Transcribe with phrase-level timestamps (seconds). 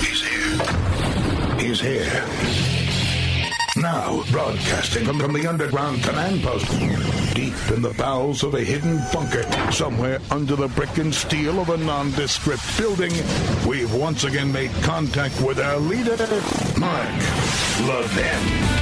[0.00, 1.58] He's here.
[1.58, 2.70] He's here.
[3.76, 6.68] Now, broadcasting from, the underground command post,
[7.34, 11.70] deep in the bowels of a hidden bunker, somewhere under the brick and steel of
[11.70, 13.12] a nondescript building,
[13.66, 16.16] we've once again made contact with our leader,
[16.78, 17.08] Mark
[17.86, 18.80] Levin.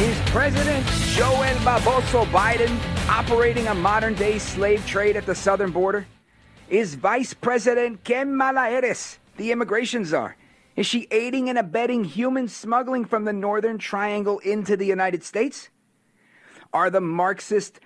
[0.00, 2.78] Is President Joel Baboso Biden
[3.08, 6.06] operating a modern day slave trade at the southern border?
[6.70, 10.36] Is Vice President Kamala Harris the immigration czar?
[10.76, 15.68] Is she aiding and abetting human smuggling from the Northern Triangle into the United States?
[16.72, 17.80] Are the Marxist,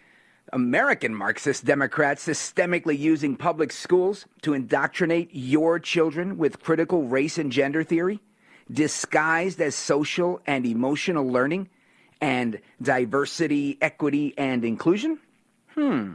[0.52, 7.50] American Marxist Democrats systemically using public schools to indoctrinate your children with critical race and
[7.50, 8.20] gender theory,
[8.70, 11.68] disguised as social and emotional learning
[12.20, 15.18] and diversity, equity, and inclusion?
[15.74, 16.12] Hmm.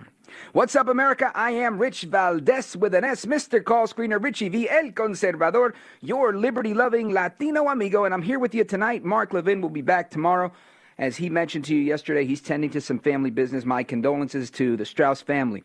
[0.51, 1.31] What's up, America?
[1.33, 3.63] I am Rich Valdes with an S, Mr.
[3.63, 8.53] Call Screener Richie V, El Conservador, your liberty loving Latino amigo, and I'm here with
[8.53, 9.03] you tonight.
[9.03, 10.51] Mark Levin will be back tomorrow.
[10.97, 13.65] As he mentioned to you yesterday, he's tending to some family business.
[13.65, 15.63] My condolences to the Strauss family.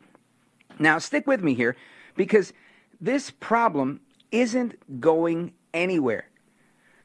[0.78, 1.76] Now, stick with me here
[2.16, 2.52] because
[3.00, 4.00] this problem
[4.30, 6.28] isn't going anywhere.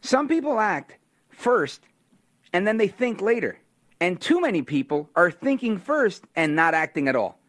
[0.01, 0.97] Some people act
[1.29, 1.81] first
[2.51, 3.57] and then they think later.
[3.99, 7.39] And too many people are thinking first and not acting at all.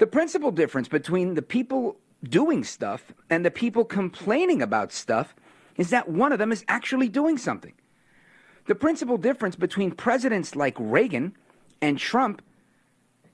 [0.00, 5.34] The principal difference between the people doing stuff and the people complaining about stuff
[5.76, 7.74] is that one of them is actually doing something.
[8.66, 11.36] The principal difference between presidents like Reagan
[11.82, 12.40] and Trump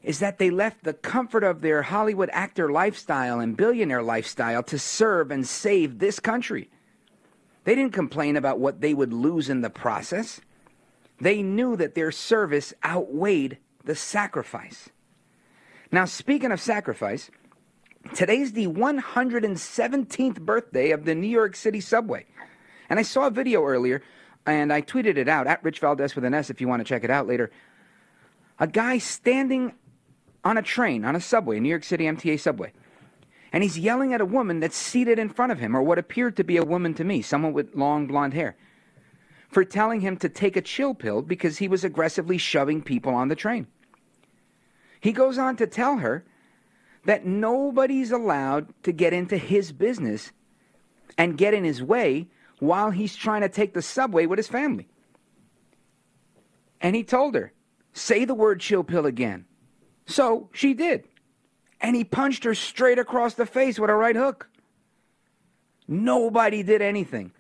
[0.03, 4.77] is that they left the comfort of their Hollywood actor lifestyle and billionaire lifestyle to
[4.77, 6.69] serve and save this country.
[7.62, 10.41] They didn't complain about what they would lose in the process.
[11.20, 14.89] They knew that their service outweighed the sacrifice.
[15.92, 17.31] Now, speaking of sacrifice,
[18.15, 22.27] today's the 117th birthday of the New York City subway.
[22.89, 24.03] And I saw a video earlier,
[24.47, 26.85] and I tweeted it out at Rich Valdes with an S if you want to
[26.85, 27.51] check it out later.
[28.58, 29.74] A guy standing
[30.45, 32.73] on a train, on a subway, New York City MTA subway.
[33.53, 36.36] And he's yelling at a woman that's seated in front of him, or what appeared
[36.36, 38.57] to be a woman to me, someone with long blonde hair,
[39.48, 43.29] for telling him to take a chill pill because he was aggressively shoving people on
[43.29, 43.68] the train.
[45.01, 46.24] He goes on to tell her
[47.05, 50.33] that nobody's allowed to get into his business
[51.17, 54.89] and get in his way while he's trying to take the subway with his family.
[56.80, 57.52] And he told her,
[57.92, 59.46] say the word chill pill again.
[60.06, 61.05] So she did.
[61.80, 64.48] And he punched her straight across the face with a right hook.
[65.89, 67.33] Nobody did anything.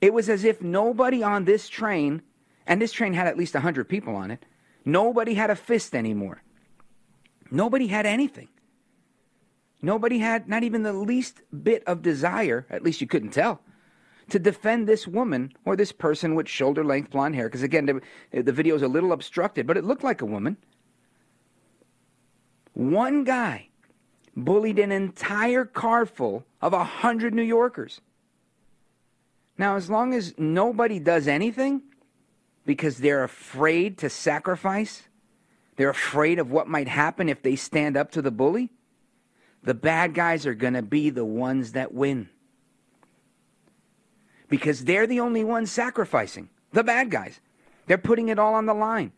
[0.00, 2.22] It was as if nobody on this train,
[2.66, 4.44] and this train had at least 100 people on it,
[4.84, 6.42] Nobody had a fist anymore.
[7.50, 8.48] Nobody had anything.
[9.80, 13.60] Nobody had not even the least bit of desire, at least you couldn't tell,
[14.30, 17.48] to defend this woman or this person with shoulder length blonde hair.
[17.48, 20.56] Because again, the, the video is a little obstructed, but it looked like a woman.
[22.74, 23.68] One guy
[24.36, 28.00] bullied an entire car full of a hundred New Yorkers.
[29.58, 31.82] Now, as long as nobody does anything,
[32.64, 35.02] because they're afraid to sacrifice.
[35.76, 38.70] They're afraid of what might happen if they stand up to the bully.
[39.62, 42.28] The bad guys are going to be the ones that win.
[44.48, 46.50] Because they're the only ones sacrificing.
[46.72, 47.40] The bad guys.
[47.86, 49.12] They're putting it all on the line.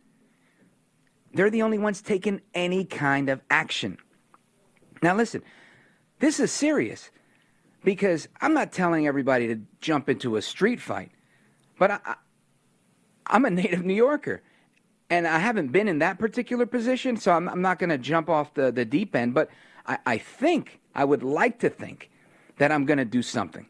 [1.32, 3.99] They're the only ones taking any kind of action.
[5.03, 5.43] Now, listen,
[6.21, 7.11] this is serious
[7.82, 11.11] because I'm not telling everybody to jump into a street fight,
[11.78, 12.15] but I,
[13.27, 14.43] I'm a native New Yorker.
[15.11, 18.29] And I haven't been in that particular position, so I'm, I'm not going to jump
[18.29, 19.35] off the, the deep end.
[19.35, 19.51] But
[19.87, 22.11] I, I think, I would like to think
[22.59, 23.67] that I'm going to do something.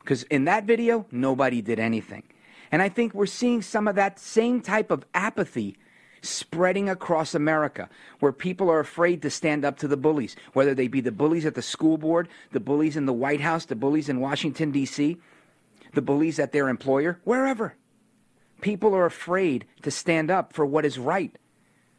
[0.00, 2.22] Because in that video, nobody did anything.
[2.70, 5.76] And I think we're seeing some of that same type of apathy
[6.22, 7.88] spreading across America,
[8.20, 11.46] where people are afraid to stand up to the bullies, whether they be the bullies
[11.46, 15.16] at the school board, the bullies in the White House, the bullies in Washington, D.C.,
[15.94, 17.74] the bullies at their employer, wherever.
[18.60, 21.36] People are afraid to stand up for what is right.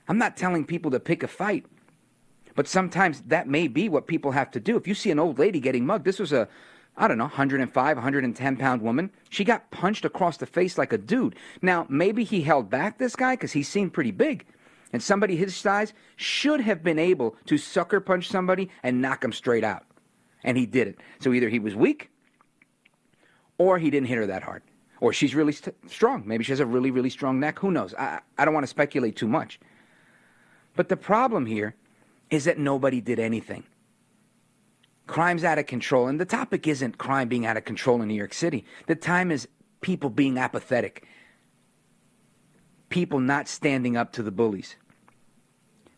[0.08, 1.66] I'm not telling people to pick a fight,
[2.56, 4.78] but sometimes that may be what people have to do.
[4.78, 6.48] If you see an old lady getting mugged, this was a,
[6.96, 9.12] I don't know, 105, 110 pound woman.
[9.30, 11.36] She got punched across the face like a dude.
[11.62, 14.46] Now, maybe he held back this guy because he seemed pretty big.
[14.94, 19.34] And somebody his size should have been able to sucker punch somebody and knock him
[19.34, 19.84] straight out.
[20.44, 20.98] And he didn't.
[21.20, 22.10] So either he was weak
[23.58, 24.64] or he didn't hit her that hard.
[25.00, 26.24] Or she's really st- strong.
[26.26, 27.60] Maybe she has a really, really strong neck.
[27.60, 27.94] Who knows?
[27.94, 29.60] I, I don't want to speculate too much.
[30.76, 31.76] But the problem here
[32.30, 33.64] is that nobody did anything.
[35.06, 36.08] Crime's out of control.
[36.08, 38.66] And the topic isn't crime being out of control in New York City.
[38.88, 39.48] The time is
[39.82, 41.06] people being apathetic,
[42.90, 44.76] people not standing up to the bullies.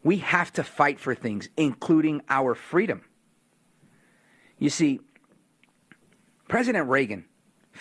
[0.03, 3.01] We have to fight for things, including our freedom.
[4.57, 4.99] You see,
[6.47, 7.25] President Reagan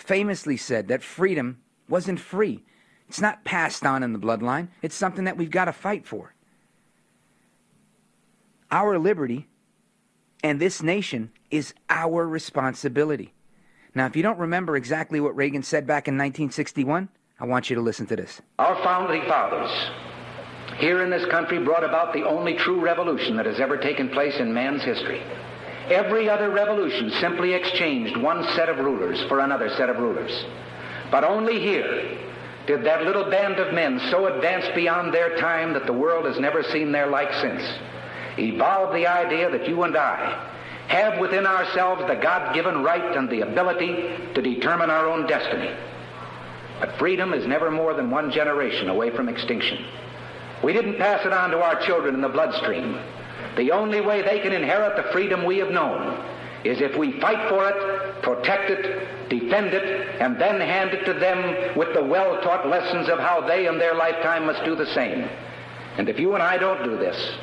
[0.01, 2.63] famously said that freedom wasn't free.
[3.07, 6.33] It's not passed on in the bloodline, it's something that we've got to fight for.
[8.71, 9.47] Our liberty
[10.43, 13.33] and this nation is our responsibility.
[13.95, 17.09] Now, if you don't remember exactly what Reagan said back in 1961,
[17.39, 18.41] I want you to listen to this.
[18.59, 19.71] Our founding fathers
[20.77, 24.35] here in this country brought about the only true revolution that has ever taken place
[24.39, 25.21] in man's history.
[25.89, 30.45] Every other revolution simply exchanged one set of rulers for another set of rulers.
[31.11, 32.17] But only here
[32.67, 36.39] did that little band of men so advance beyond their time that the world has
[36.39, 37.63] never seen their like since.
[38.37, 40.47] Evolve the idea that you and I
[40.89, 45.75] have within ourselves the God-given right and the ability to determine our own destiny.
[46.79, 49.85] But freedom is never more than one generation away from extinction.
[50.63, 52.99] We didn't pass it on to our children in the bloodstream.
[53.59, 56.25] The only way they can inherit the freedom we have known
[56.63, 61.13] is if we fight for it, protect it, defend it, and then hand it to
[61.13, 65.27] them with the well-taught lessons of how they in their lifetime must do the same.
[65.97, 67.33] And if you and I don't do this,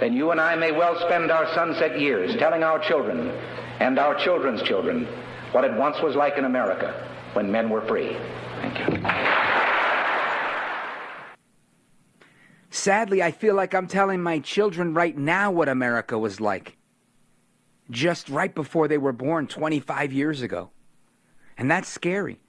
[0.00, 3.28] then you and I may well spend our sunset years telling our children
[3.80, 5.06] and our children's children
[5.52, 8.16] what it once was like in America when men were free.
[8.62, 9.77] Thank you.
[12.70, 16.76] Sadly, I feel like I'm telling my children right now what America was like.
[17.90, 20.70] Just right before they were born 25 years ago.
[21.56, 22.40] And that's scary.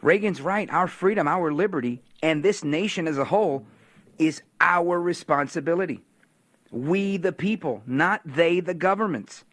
[0.00, 0.70] Reagan's right.
[0.72, 3.66] Our freedom, our liberty, and this nation as a whole
[4.18, 6.02] is our responsibility.
[6.70, 9.44] We, the people, not they, the governments,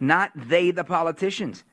[0.00, 1.64] not they, the politicians.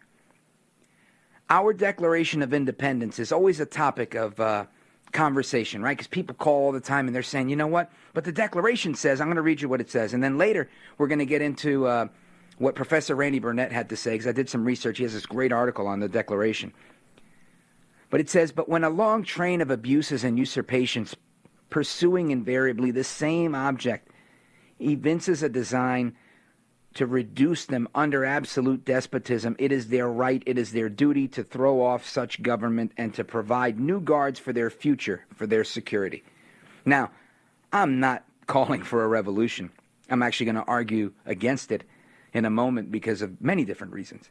[1.50, 4.66] Our Declaration of Independence is always a topic of uh,
[5.14, 5.96] conversation, right?
[5.96, 7.92] Because people call all the time and they're saying, you know what?
[8.14, 10.14] But the Declaration says, I'm going to read you what it says.
[10.14, 12.08] And then later, we're going to get into uh,
[12.58, 14.98] what Professor Randy Barnett had to say, because I did some research.
[14.98, 16.74] He has this great article on the Declaration.
[18.10, 21.16] But it says, but when a long train of abuses and usurpations
[21.70, 24.10] pursuing invariably the same object
[24.80, 26.16] evinces a design
[26.96, 29.56] to reduce them under absolute despotism.
[29.60, 33.24] It is their right, it is their duty to throw off such government and to
[33.24, 36.24] provide new guards for their future, for their security.
[36.86, 37.12] Now,
[37.72, 39.72] I'm not calling for a revolution.
[40.10, 41.84] I'm actually going to argue against it
[42.34, 44.30] in a moment because of many different reasons.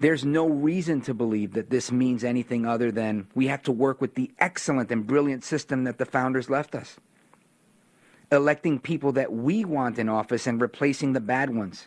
[0.00, 4.00] There's no reason to believe that this means anything other than we have to work
[4.00, 6.96] with the excellent and brilliant system that the founders left us
[8.32, 11.86] electing people that we want in office and replacing the bad ones.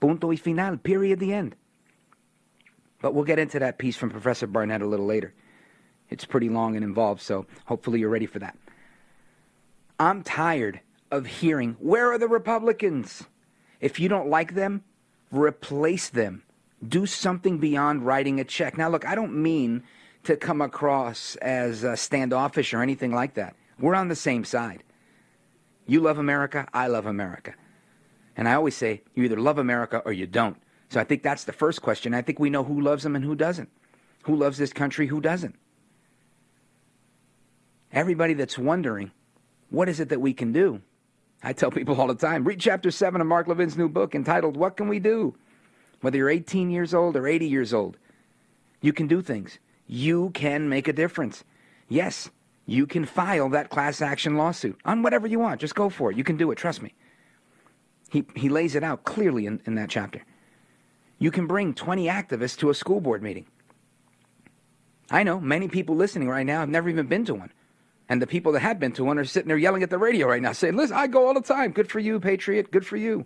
[0.00, 1.54] Punto y final, period, the end.
[3.00, 5.34] But we'll get into that piece from Professor Barnett a little later.
[6.08, 8.56] It's pretty long and involved, so hopefully you're ready for that.
[9.98, 10.80] I'm tired
[11.10, 13.24] of hearing, where are the Republicans?
[13.80, 14.84] If you don't like them,
[15.30, 16.42] replace them.
[16.86, 18.76] Do something beyond writing a check.
[18.76, 19.84] Now, look, I don't mean
[20.24, 23.56] to come across as standoffish or anything like that.
[23.78, 24.82] We're on the same side.
[25.86, 27.54] You love America, I love America.
[28.36, 30.56] And I always say, you either love America or you don't.
[30.88, 32.14] So I think that's the first question.
[32.14, 33.70] I think we know who loves them and who doesn't.
[34.24, 35.54] Who loves this country, who doesn't.
[37.92, 39.10] Everybody that's wondering,
[39.70, 40.80] what is it that we can do?
[41.42, 44.56] I tell people all the time read chapter 7 of Mark Levin's new book entitled,
[44.56, 45.34] What Can We Do?
[46.00, 47.96] Whether you're 18 years old or 80 years old,
[48.80, 49.58] you can do things.
[49.86, 51.44] You can make a difference.
[51.88, 52.30] Yes,
[52.66, 55.60] you can file that class action lawsuit on whatever you want.
[55.60, 56.16] Just go for it.
[56.16, 56.56] You can do it.
[56.56, 56.94] Trust me.
[58.10, 60.22] He, he lays it out clearly in, in that chapter.
[61.18, 63.46] You can bring 20 activists to a school board meeting.
[65.10, 67.52] I know many people listening right now have never even been to one.
[68.08, 70.28] And the people that have been to one are sitting there yelling at the radio
[70.28, 71.72] right now, saying, Listen, I go all the time.
[71.72, 72.70] Good for you, Patriot.
[72.70, 73.24] Good for you.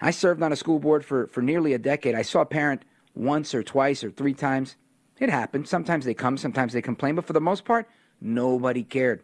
[0.00, 2.14] I served on a school board for, for nearly a decade.
[2.14, 4.76] I saw a parent once or twice or three times
[5.18, 5.68] it happened.
[5.68, 7.88] Sometimes they come, sometimes they complain, but for the most part,
[8.20, 9.22] nobody cared.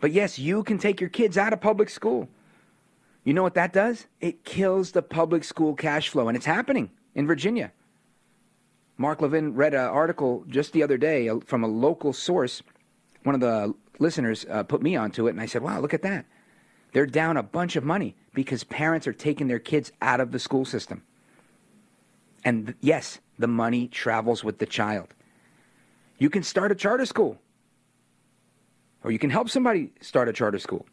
[0.00, 2.28] But yes, you can take your kids out of public school.
[3.24, 4.06] You know what that does?
[4.20, 7.72] It kills the public school cash flow, and it's happening in Virginia.
[8.96, 12.62] Mark Levin read an article just the other day uh, from a local source.
[13.22, 16.02] One of the listeners uh, put me onto it, and I said, wow, look at
[16.02, 16.26] that.
[16.92, 20.38] They're down a bunch of money because parents are taking their kids out of the
[20.38, 21.02] school system.
[22.44, 25.14] And yes, the money travels with the child.
[26.18, 27.38] You can start a charter school.
[29.02, 30.86] or you can help somebody start a charter school.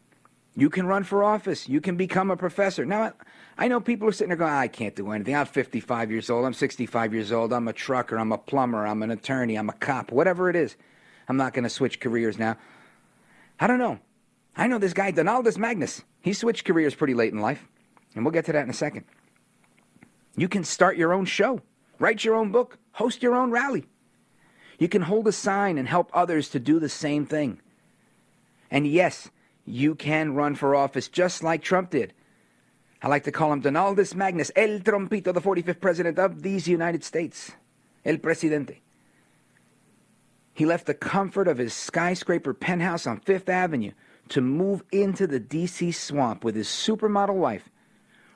[0.56, 1.68] You can run for office.
[1.68, 2.84] You can become a professor.
[2.84, 3.12] Now,
[3.58, 5.36] I know people are sitting there going, I can't do anything.
[5.36, 6.44] I'm 55 years old.
[6.44, 7.52] I'm 65 years old.
[7.52, 8.18] I'm a trucker.
[8.18, 8.86] I'm a plumber.
[8.86, 9.56] I'm an attorney.
[9.56, 10.10] I'm a cop.
[10.10, 10.76] Whatever it is.
[11.28, 12.56] I'm not going to switch careers now.
[13.60, 13.98] I don't know.
[14.56, 16.02] I know this guy, Donaldus Magnus.
[16.22, 17.64] He switched careers pretty late in life.
[18.14, 19.04] And we'll get to that in a second.
[20.38, 21.62] You can start your own show,
[21.98, 23.86] write your own book, host your own rally.
[24.78, 27.60] You can hold a sign and help others to do the same thing.
[28.70, 29.32] And yes,
[29.64, 32.12] you can run for office just like Trump did.
[33.02, 37.02] I like to call him Donaldus Magnus, El Trompito, the 45th president of these United
[37.02, 37.50] States,
[38.04, 38.80] El Presidente.
[40.54, 43.92] He left the comfort of his skyscraper penthouse on Fifth Avenue
[44.28, 45.90] to move into the D.C.
[45.90, 47.70] swamp with his supermodel wife,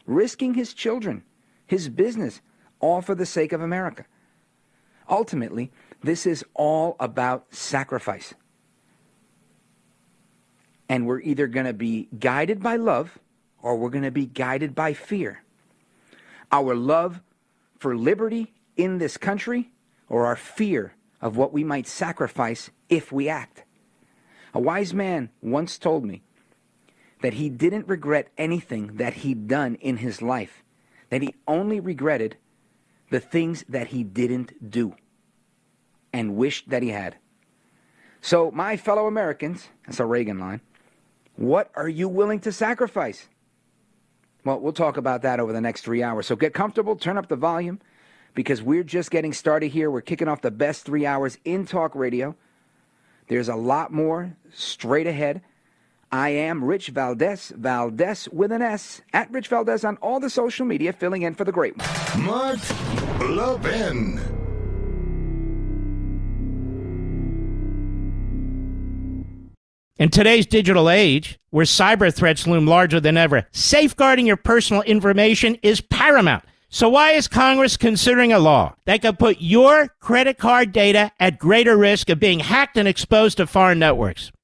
[0.05, 1.23] risking his children,
[1.73, 2.43] his business,
[2.81, 4.05] all for the sake of America.
[5.09, 8.35] Ultimately, this is all about sacrifice.
[10.87, 13.19] And we're either going to be guided by love
[13.63, 15.45] or we're going to be guided by fear.
[16.51, 17.23] Our love
[17.79, 19.71] for liberty in this country
[20.11, 23.65] or our fear of what we might sacrifice if we act.
[24.53, 26.21] A wise man once told me
[27.23, 30.63] that he didn't regret anything that he'd done in his life,
[31.13, 32.39] that he only regretted
[33.11, 34.97] the things that he didn't do
[36.11, 37.15] and wished that he had.
[38.23, 40.63] So, my fellow Americans, that's a Reagan line,
[41.37, 43.29] what are you willing to sacrifice?
[44.43, 46.27] Well, we'll talk about that over the next three hours.
[46.27, 47.79] So get comfortable, turn up the volume,
[48.33, 49.91] because we're just getting started here.
[49.91, 52.35] We're kicking off the best three hours in talk radio.
[53.29, 55.43] There's a lot more straight ahead.
[56.15, 60.67] I am Rich Valdes, Valdes with an S, at Rich Valdes on all the social
[60.67, 62.27] media, filling in for the great one.
[62.27, 62.59] Mark
[63.31, 64.21] Levin.
[69.97, 75.57] In today's digital age, where cyber threats loom larger than ever, safeguarding your personal information
[75.63, 76.45] is paramount.
[76.69, 81.39] So why is Congress considering a law that could put your credit card data at
[81.39, 84.31] greater risk of being hacked and exposed to foreign networks?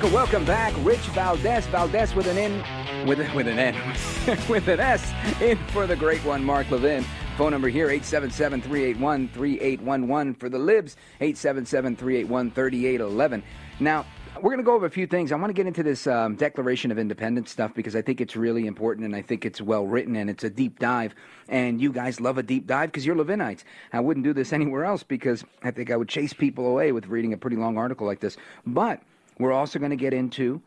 [0.00, 0.72] America, welcome back.
[0.78, 3.74] Rich Valdes, Valdes with an N, with, with an N,
[4.48, 7.04] with an S, in for the great one, Mark Levin.
[7.36, 13.42] Phone number here, 877-381-3811 for the libs, 877-381-3811.
[13.78, 15.32] Now, we're going to go over a few things.
[15.32, 18.36] I want to get into this um, Declaration of Independence stuff because I think it's
[18.36, 21.14] really important and I think it's well written and it's a deep dive.
[21.48, 23.64] And you guys love a deep dive because you're Levinites.
[23.92, 27.08] I wouldn't do this anywhere else because I think I would chase people away with
[27.08, 28.38] reading a pretty long article like this.
[28.64, 29.02] But
[29.40, 30.62] we're also going to get into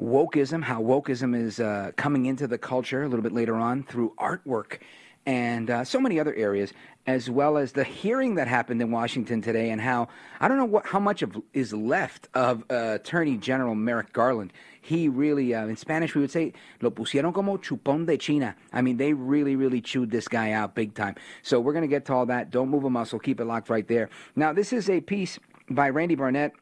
[0.00, 4.14] wokeism, how wokeism is uh, coming into the culture a little bit later on through
[4.18, 4.78] artwork
[5.26, 6.72] and uh, so many other areas,
[7.06, 10.08] as well as the hearing that happened in Washington today, and how
[10.40, 14.52] I don't know what how much of is left of uh, Attorney General Merrick Garland.
[14.80, 18.80] He really, uh, in Spanish, we would say, "Lo pusieron como chupón de China." I
[18.80, 21.16] mean, they really, really chewed this guy out big time.
[21.42, 22.50] So we're going to get to all that.
[22.50, 23.18] Don't move a muscle.
[23.18, 24.08] Keep it locked right there.
[24.36, 26.54] Now, this is a piece by Randy Barnett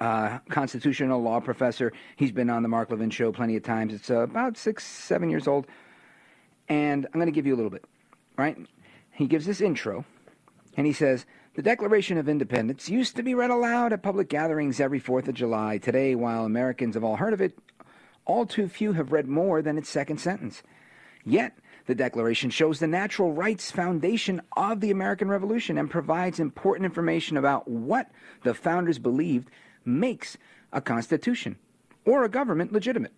[0.00, 1.92] uh, constitutional law professor.
[2.16, 3.94] He's been on the Mark Levin show plenty of times.
[3.94, 5.66] It's uh, about six, seven years old.
[6.68, 7.84] And I'm going to give you a little bit,
[8.36, 8.56] right?
[9.12, 10.04] He gives this intro,
[10.76, 11.24] and he says,
[11.54, 15.34] The Declaration of Independence used to be read aloud at public gatherings every 4th of
[15.34, 15.78] July.
[15.78, 17.56] Today, while Americans have all heard of it,
[18.24, 20.62] all too few have read more than its second sentence.
[21.24, 26.84] Yet, the Declaration shows the natural rights foundation of the American Revolution and provides important
[26.84, 28.10] information about what
[28.42, 29.48] the founders believed
[29.86, 30.36] makes
[30.72, 31.56] a constitution
[32.04, 33.12] or a government legitimate.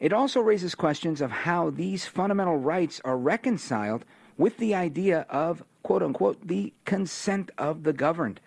[0.00, 4.04] It also raises questions of how these fundamental rights are reconciled
[4.36, 8.40] with the idea of, quote unquote, the consent of the governed.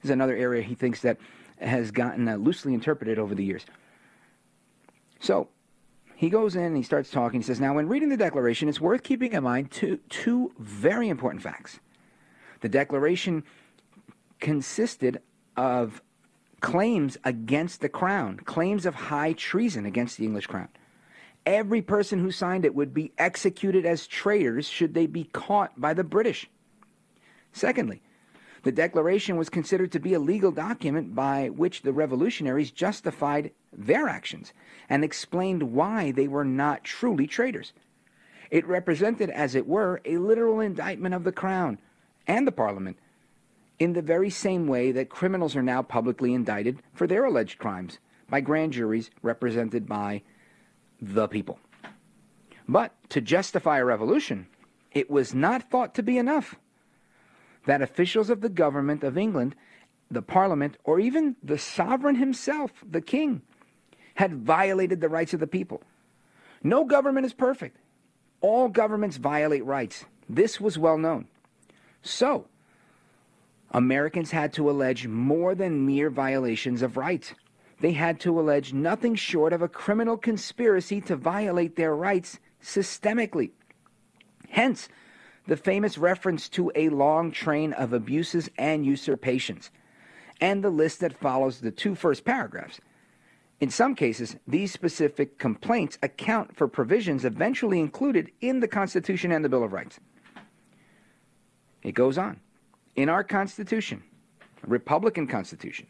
[0.00, 1.18] This is another area he thinks that
[1.58, 3.64] has gotten uh, loosely interpreted over the years.
[5.20, 5.48] So,
[6.16, 7.40] he goes in and he starts talking.
[7.40, 11.08] He says, Now, when reading the Declaration, it's worth keeping in mind two, two very
[11.08, 11.80] important facts.
[12.60, 13.42] The Declaration
[14.38, 15.22] consisted
[15.56, 16.02] of
[16.60, 20.68] claims against the crown, claims of high treason against the English crown.
[21.46, 25.94] Every person who signed it would be executed as traitors should they be caught by
[25.94, 26.48] the British.
[27.52, 28.02] Secondly,
[28.62, 34.06] the Declaration was considered to be a legal document by which the revolutionaries justified their
[34.06, 34.52] actions
[34.88, 37.72] and explained why they were not truly traitors.
[38.50, 41.78] It represented, as it were, a literal indictment of the Crown
[42.26, 42.98] and the Parliament
[43.80, 47.98] in the very same way that criminals are now publicly indicted for their alleged crimes
[48.28, 50.22] by grand juries represented by
[51.00, 51.58] the people.
[52.68, 54.46] But to justify a revolution,
[54.92, 56.56] it was not thought to be enough
[57.64, 59.56] that officials of the government of England,
[60.10, 63.42] the Parliament, or even the sovereign himself, the king,
[64.14, 65.82] had violated the rights of the people.
[66.62, 67.78] No government is perfect.
[68.42, 70.04] All governments violate rights.
[70.28, 71.28] This was well known.
[72.02, 72.46] So,
[73.72, 77.34] Americans had to allege more than mere violations of rights.
[77.80, 83.52] They had to allege nothing short of a criminal conspiracy to violate their rights systemically.
[84.48, 84.88] Hence,
[85.46, 89.70] the famous reference to a long train of abuses and usurpations,
[90.40, 92.80] and the list that follows the two first paragraphs.
[93.60, 99.44] In some cases, these specific complaints account for provisions eventually included in the Constitution and
[99.44, 100.00] the Bill of Rights.
[101.82, 102.40] It goes on.
[103.00, 104.02] In our Constitution,
[104.66, 105.86] Republican Constitution,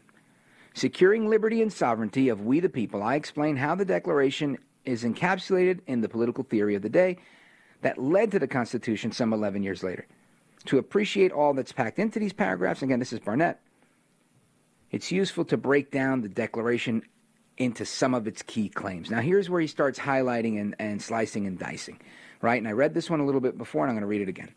[0.73, 5.81] securing liberty and sovereignty of we the people, I explain how the Declaration is encapsulated
[5.87, 7.17] in the political theory of the day
[7.81, 10.07] that led to the Constitution some 11 years later.
[10.67, 13.59] To appreciate all that's packed into these paragraphs, again, this is Barnett,
[14.89, 17.01] it's useful to break down the Declaration
[17.57, 19.11] into some of its key claims.
[19.11, 21.99] Now, here's where he starts highlighting and, and slicing and dicing,
[22.41, 22.57] right?
[22.57, 24.29] And I read this one a little bit before, and I'm going to read it
[24.29, 24.51] again.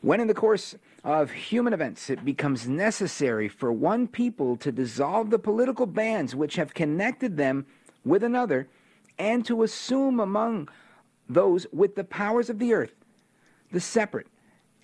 [0.00, 5.30] When in the course of human events it becomes necessary for one people to dissolve
[5.30, 7.66] the political bands which have connected them
[8.04, 8.68] with another,
[9.18, 10.68] and to assume among
[11.28, 12.94] those with the powers of the earth,
[13.72, 14.26] the separate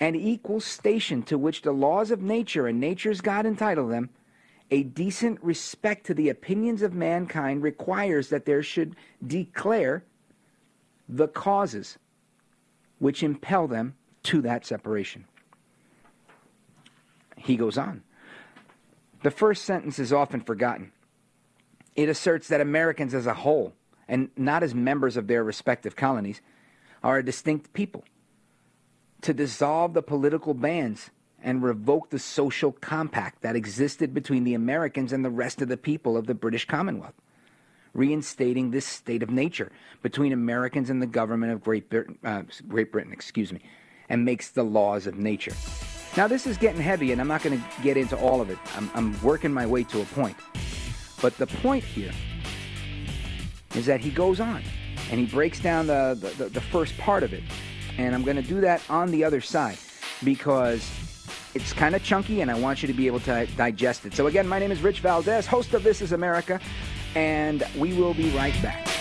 [0.00, 4.10] and equal station to which the laws of nature and nature's God entitle them,
[4.70, 8.94] a decent respect to the opinions of mankind requires that there should
[9.26, 10.04] declare
[11.08, 11.98] the causes
[12.98, 15.24] which impel them to that separation.
[17.38, 18.02] He goes on.
[19.22, 20.92] The first sentence is often forgotten.
[21.96, 23.74] It asserts that Americans as a whole
[24.08, 26.40] and not as members of their respective colonies,
[27.02, 28.02] are a distinct people.
[29.22, 31.10] To dissolve the political bands
[31.42, 35.76] and revoke the social compact that existed between the Americans and the rest of the
[35.76, 37.14] people of the British Commonwealth,
[37.92, 39.70] reinstating this state of nature
[40.02, 43.60] between Americans and the government of Great Britain, uh, Great Britain, excuse me,
[44.08, 45.52] and makes the laws of nature.
[46.16, 48.58] Now, this is getting heavy, and I'm not going to get into all of it.
[48.76, 50.36] I'm, I'm working my way to a point.
[51.20, 52.12] But the point here
[53.74, 54.62] is that he goes on
[55.10, 57.42] and he breaks down the, the, the first part of it.
[57.98, 59.78] And I'm going to do that on the other side
[60.24, 60.88] because
[61.54, 64.14] it's kind of chunky and I want you to be able to digest it.
[64.14, 66.60] So, again, my name is Rich Valdes, host of This is America,
[67.14, 68.97] and we will be right back.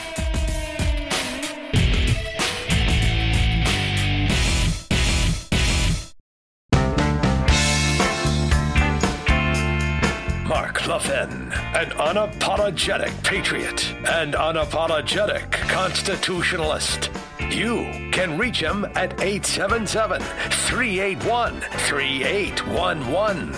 [10.97, 17.11] An unapologetic patriot and unapologetic constitutionalist.
[17.51, 23.53] You can reach him at 877 381 3811.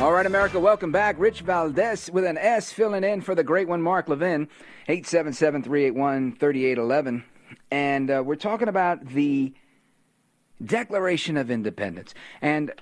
[0.00, 1.18] All right, America, welcome back.
[1.18, 4.46] Rich Valdes with an S filling in for the great one, Mark Levin,
[4.86, 7.24] 877 381 3811.
[7.72, 9.52] And uh, we're talking about the
[10.64, 12.14] Declaration of Independence.
[12.40, 12.72] And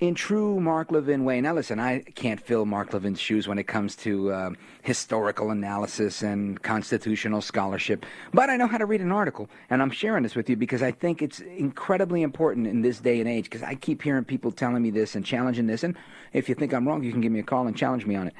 [0.00, 1.40] in true Mark Levin way.
[1.40, 4.50] Now, listen, I can't fill Mark Levin's shoes when it comes to uh,
[4.82, 9.90] historical analysis and constitutional scholarship, but I know how to read an article, and I'm
[9.90, 13.44] sharing this with you because I think it's incredibly important in this day and age.
[13.44, 15.96] Because I keep hearing people telling me this and challenging this, and
[16.32, 18.28] if you think I'm wrong, you can give me a call and challenge me on
[18.28, 18.34] it.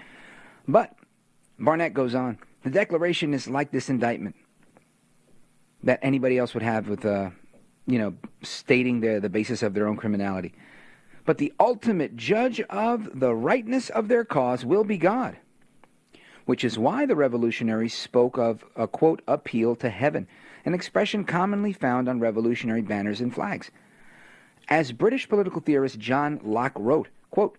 [0.69, 0.95] But
[1.59, 2.39] Barnett goes on.
[2.63, 4.37] The Declaration is like this indictment
[5.83, 7.31] that anybody else would have with, uh,
[7.87, 10.55] you know, stating the the basis of their own criminality.
[11.29, 15.37] But the ultimate judge of the rightness of their cause will be God,
[16.47, 20.27] which is why the revolutionaries spoke of a quote, appeal to heaven,
[20.65, 23.71] an expression commonly found on revolutionary banners and flags.
[24.71, 27.59] As British political theorist John Locke wrote, quote,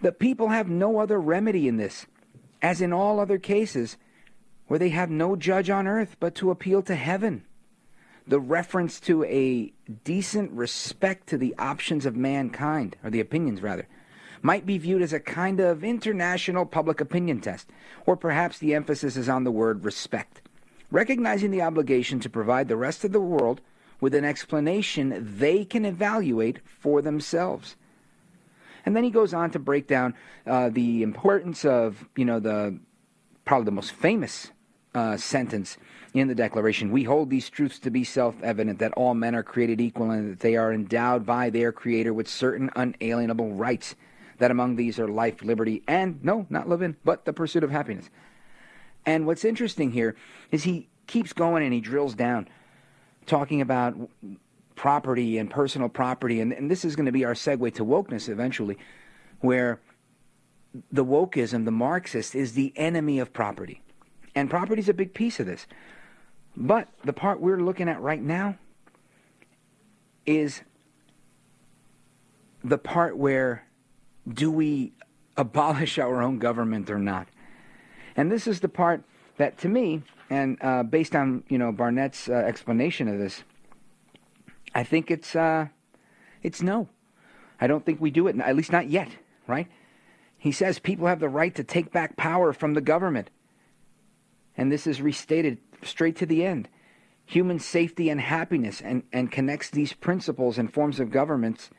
[0.00, 2.06] the people have no other remedy in this.
[2.62, 3.98] As in all other cases,
[4.68, 7.44] where they have no judge on earth but to appeal to heaven.
[8.26, 9.72] The reference to a
[10.04, 13.88] decent respect to the options of mankind, or the opinions rather,
[14.42, 17.68] might be viewed as a kind of international public opinion test,
[18.06, 20.40] or perhaps the emphasis is on the word respect,
[20.90, 23.60] recognizing the obligation to provide the rest of the world
[24.00, 27.76] with an explanation they can evaluate for themselves.
[28.86, 30.14] And then he goes on to break down
[30.46, 32.78] uh, the importance of, you know, the
[33.44, 34.52] probably the most famous
[34.94, 35.76] uh, sentence
[36.14, 36.90] in the Declaration.
[36.90, 40.32] We hold these truths to be self evident that all men are created equal and
[40.32, 43.94] that they are endowed by their Creator with certain unalienable rights,
[44.38, 48.10] that among these are life, liberty, and, no, not living, but the pursuit of happiness.
[49.06, 50.16] And what's interesting here
[50.50, 52.48] is he keeps going and he drills down,
[53.26, 53.96] talking about
[54.74, 56.40] property and personal property.
[56.40, 58.78] And, and this is going to be our segue to wokeness eventually,
[59.40, 59.80] where
[60.92, 63.82] the wokeism, the Marxist, is the enemy of property.
[64.34, 65.66] And property is a big piece of this.
[66.60, 68.58] But the part we're looking at right now
[70.26, 70.60] is
[72.62, 73.64] the part where
[74.28, 74.92] do we
[75.38, 77.28] abolish our own government or not?
[78.14, 79.02] And this is the part
[79.38, 83.42] that, to me, and uh, based on you know Barnett's uh, explanation of this,
[84.74, 85.68] I think it's uh,
[86.42, 86.90] it's no.
[87.58, 89.08] I don't think we do it, at least not yet,
[89.46, 89.66] right?
[90.36, 93.30] He says people have the right to take back power from the government.
[94.56, 96.68] And this is restated straight to the end.
[97.26, 101.70] Human safety and happiness, and, and connects these principles and forms of governments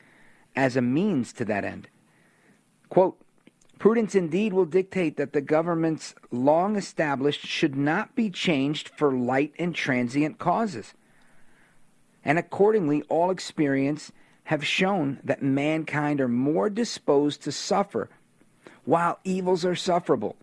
[0.56, 1.88] as a means to that end.
[2.90, 3.18] Quote,
[3.80, 9.54] Prudence indeed will dictate that the governments long established should not be changed for light
[9.58, 10.94] and transient causes.
[12.24, 14.12] And accordingly, all experience
[14.46, 18.10] have shown that mankind are more disposed to suffer
[18.86, 20.36] while evils are sufferable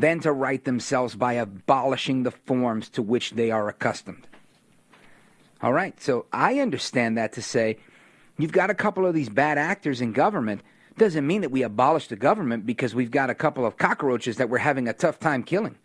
[0.00, 4.26] than to right themselves by abolishing the forms to which they are accustomed.
[5.62, 7.76] All right, so I understand that to say
[8.38, 10.62] you've got a couple of these bad actors in government
[10.96, 14.48] doesn't mean that we abolish the government because we've got a couple of cockroaches that
[14.48, 15.76] we're having a tough time killing.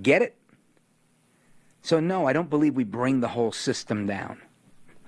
[0.00, 0.36] Get it?
[1.82, 4.42] So, no, I don't believe we bring the whole system down.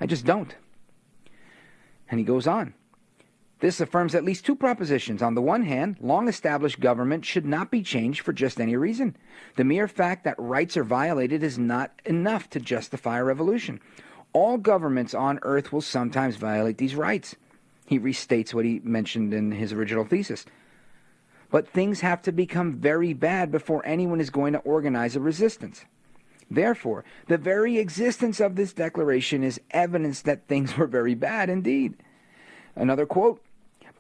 [0.00, 0.54] I just don't.
[2.08, 2.74] And he goes on.
[3.60, 5.22] This affirms at least two propositions.
[5.22, 9.16] On the one hand, long established government should not be changed for just any reason.
[9.56, 13.80] The mere fact that rights are violated is not enough to justify a revolution.
[14.32, 17.36] All governments on earth will sometimes violate these rights.
[17.86, 20.46] He restates what he mentioned in his original thesis.
[21.50, 25.84] But things have to become very bad before anyone is going to organize a resistance.
[26.50, 31.96] Therefore, the very existence of this declaration is evidence that things were very bad indeed.
[32.74, 33.42] Another quote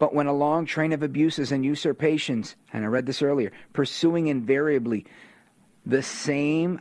[0.00, 4.28] But when a long train of abuses and usurpations, and I read this earlier, pursuing
[4.28, 5.04] invariably
[5.84, 6.80] the same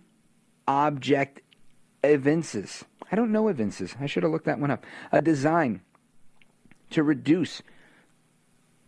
[0.66, 1.42] object
[2.02, 5.82] evinces, I don't know evinces, I should have looked that one up, a design
[6.92, 7.62] to reduce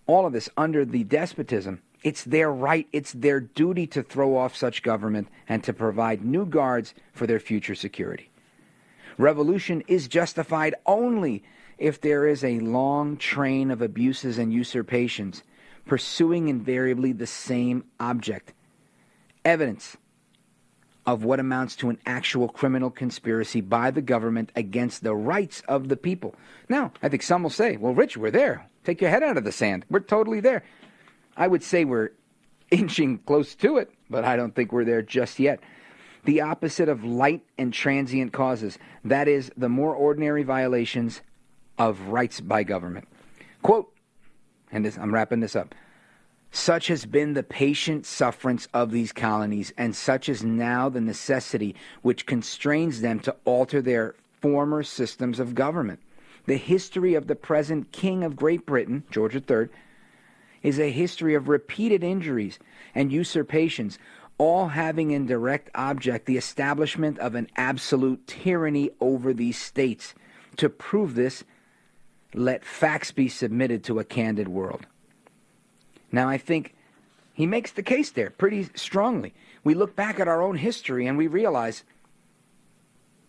[0.07, 1.81] all of this under the despotism.
[2.01, 6.45] It's their right, it's their duty to throw off such government and to provide new
[6.45, 8.29] guards for their future security.
[9.17, 11.43] Revolution is justified only
[11.81, 15.41] if there is a long train of abuses and usurpations
[15.87, 18.53] pursuing invariably the same object.
[19.43, 19.97] Evidence
[21.07, 25.89] of what amounts to an actual criminal conspiracy by the government against the rights of
[25.89, 26.35] the people.
[26.69, 28.67] Now, I think some will say, well, Rich, we're there.
[28.83, 29.83] Take your head out of the sand.
[29.89, 30.63] We're totally there.
[31.35, 32.11] I would say we're
[32.69, 35.59] inching close to it, but I don't think we're there just yet.
[36.25, 41.21] The opposite of light and transient causes, that is, the more ordinary violations
[41.89, 43.07] of rights by government.
[43.63, 43.91] Quote,
[44.71, 45.73] and this, I'm wrapping this up.
[46.51, 51.75] Such has been the patient sufferance of these colonies, and such is now the necessity
[52.03, 55.99] which constrains them to alter their former systems of government.
[56.45, 59.69] The history of the present King of Great Britain, George III,
[60.61, 62.59] is a history of repeated injuries
[62.93, 63.97] and usurpations,
[64.37, 70.13] all having in direct object the establishment of an absolute tyranny over these states.
[70.57, 71.43] To prove this,
[72.33, 74.85] let facts be submitted to a candid world.
[76.11, 76.75] Now, I think
[77.33, 79.33] he makes the case there pretty strongly.
[79.63, 81.83] We look back at our own history and we realize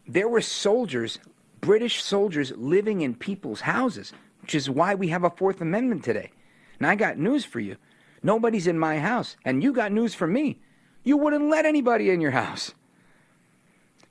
[0.07, 1.19] there were soldiers,
[1.61, 6.31] British soldiers, living in people's houses, which is why we have a Fourth Amendment today.
[6.79, 7.77] And I got news for you.
[8.23, 10.61] Nobody's in my house, and you got news for me.
[11.05, 12.73] You wouldn't let anybody in your house.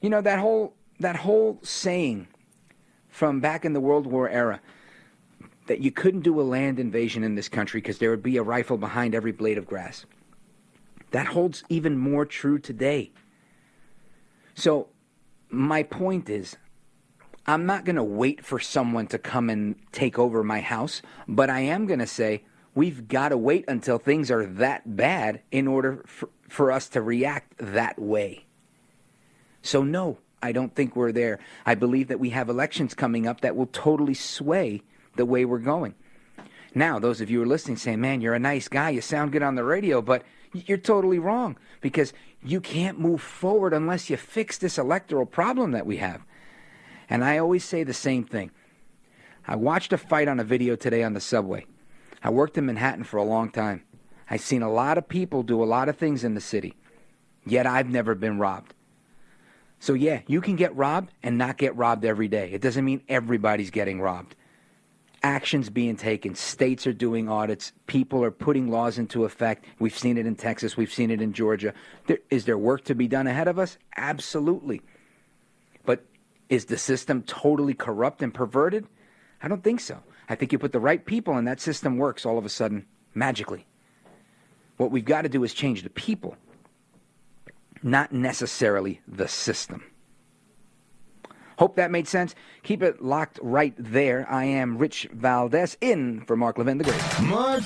[0.01, 2.27] You know that whole that whole saying
[3.09, 4.59] from back in the World War era
[5.67, 8.43] that you couldn't do a land invasion in this country because there would be a
[8.43, 10.05] rifle behind every blade of grass.
[11.11, 13.11] That holds even more true today.
[14.55, 14.87] So,
[15.49, 16.55] my point is,
[17.45, 21.49] I'm not going to wait for someone to come and take over my house, but
[21.49, 22.43] I am going to say
[22.75, 27.01] we've got to wait until things are that bad in order for, for us to
[27.01, 28.45] react that way.
[29.61, 31.39] So, no, I don't think we're there.
[31.65, 34.81] I believe that we have elections coming up that will totally sway
[35.15, 35.95] the way we're going.
[36.73, 39.31] Now, those of you who are listening saying, man, you're a nice guy, you sound
[39.31, 44.17] good on the radio, but you're totally wrong because you can't move forward unless you
[44.17, 46.21] fix this electoral problem that we have.
[47.09, 48.51] And I always say the same thing.
[49.47, 51.65] I watched a fight on a video today on the subway.
[52.23, 53.83] I worked in Manhattan for a long time.
[54.29, 56.75] I've seen a lot of people do a lot of things in the city,
[57.45, 58.73] yet I've never been robbed.
[59.79, 62.51] So, yeah, you can get robbed and not get robbed every day.
[62.51, 64.35] It doesn't mean everybody's getting robbed.
[65.23, 69.65] Actions being taken, states are doing audits, people are putting laws into effect.
[69.77, 71.73] We've seen it in Texas, we've seen it in Georgia.
[72.07, 73.77] There, is there work to be done ahead of us?
[73.95, 74.81] Absolutely.
[75.85, 76.03] But
[76.49, 78.87] is the system totally corrupt and perverted?
[79.43, 79.99] I don't think so.
[80.27, 82.87] I think you put the right people and that system works all of a sudden
[83.13, 83.67] magically.
[84.77, 86.35] What we've got to do is change the people,
[87.83, 89.83] not necessarily the system.
[91.61, 92.33] Hope that made sense.
[92.63, 94.25] Keep it locked right there.
[94.27, 97.21] I am Rich Valdes in for Mark Levin the Great.
[97.21, 97.61] Mark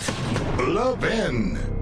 [0.58, 1.75] Levin.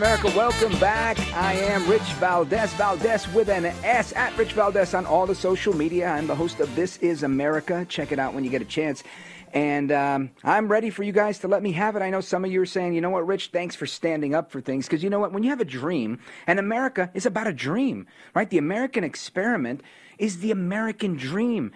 [0.00, 1.18] America, welcome back.
[1.34, 5.76] I am Rich Valdes, Valdes with an S at Rich Valdes on all the social
[5.76, 6.08] media.
[6.08, 7.84] I'm the host of This Is America.
[7.86, 9.04] Check it out when you get a chance.
[9.52, 12.02] And um, I'm ready for you guys to let me have it.
[12.02, 14.50] I know some of you are saying, you know what, Rich, thanks for standing up
[14.50, 14.86] for things.
[14.86, 15.34] Because you know what?
[15.34, 18.48] When you have a dream, and America is about a dream, right?
[18.48, 19.82] The American experiment
[20.16, 21.72] is the American dream.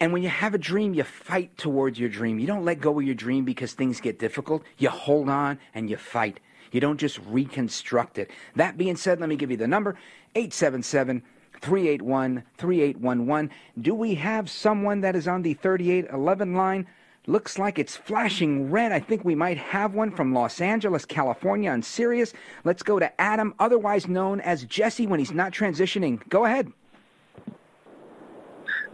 [0.00, 2.38] And when you have a dream, you fight towards your dream.
[2.38, 4.62] You don't let go of your dream because things get difficult.
[4.78, 6.40] You hold on and you fight.
[6.76, 8.30] You don't just reconstruct it.
[8.54, 9.96] That being said, let me give you the number
[10.34, 11.22] 877
[11.62, 13.50] 381 3811.
[13.80, 16.86] Do we have someone that is on the 3811 line?
[17.26, 18.92] Looks like it's flashing red.
[18.92, 22.34] I think we might have one from Los Angeles, California on Sirius.
[22.64, 26.28] Let's go to Adam, otherwise known as Jesse when he's not transitioning.
[26.28, 26.70] Go ahead.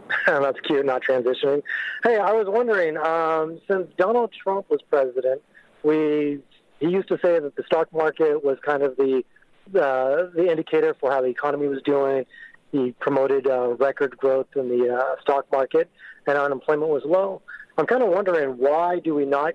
[0.25, 1.61] That's cute, not transitioning.
[2.01, 5.41] Hey, I was wondering, um, since Donald Trump was president,
[5.83, 6.39] we
[6.79, 9.23] he used to say that the stock market was kind of the
[9.69, 12.25] uh, the indicator for how the economy was doing.
[12.71, 15.89] He promoted uh, record growth in the uh, stock market,
[16.27, 17.41] and unemployment was low.
[17.77, 19.53] I'm kind of wondering why do we not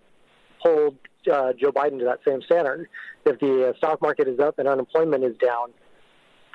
[0.61, 0.97] hold
[1.31, 2.89] uh, Joe Biden to that same standard?
[3.27, 5.71] If the uh, stock market is up and unemployment is down,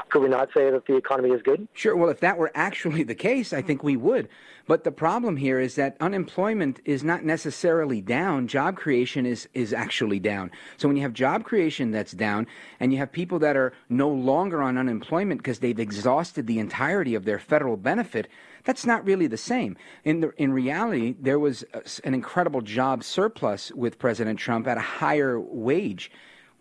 [0.10, 1.68] could we not say that the economy is good?
[1.74, 1.96] Sure.
[1.96, 4.30] Well, if that were actually the case, I think we would.
[4.68, 8.48] But the problem here is that unemployment is not necessarily down.
[8.48, 10.52] Job creation is, is actually down.
[10.78, 12.48] So when you have job creation that's down
[12.80, 17.16] and you have people that are no longer on unemployment because they've exhausted the entirety
[17.16, 18.28] of their federal benefit,
[18.64, 19.76] that's not really the same.
[20.06, 21.66] In, the, in reality, there was
[22.04, 26.12] an incredible job surplus with President Trump at a higher wage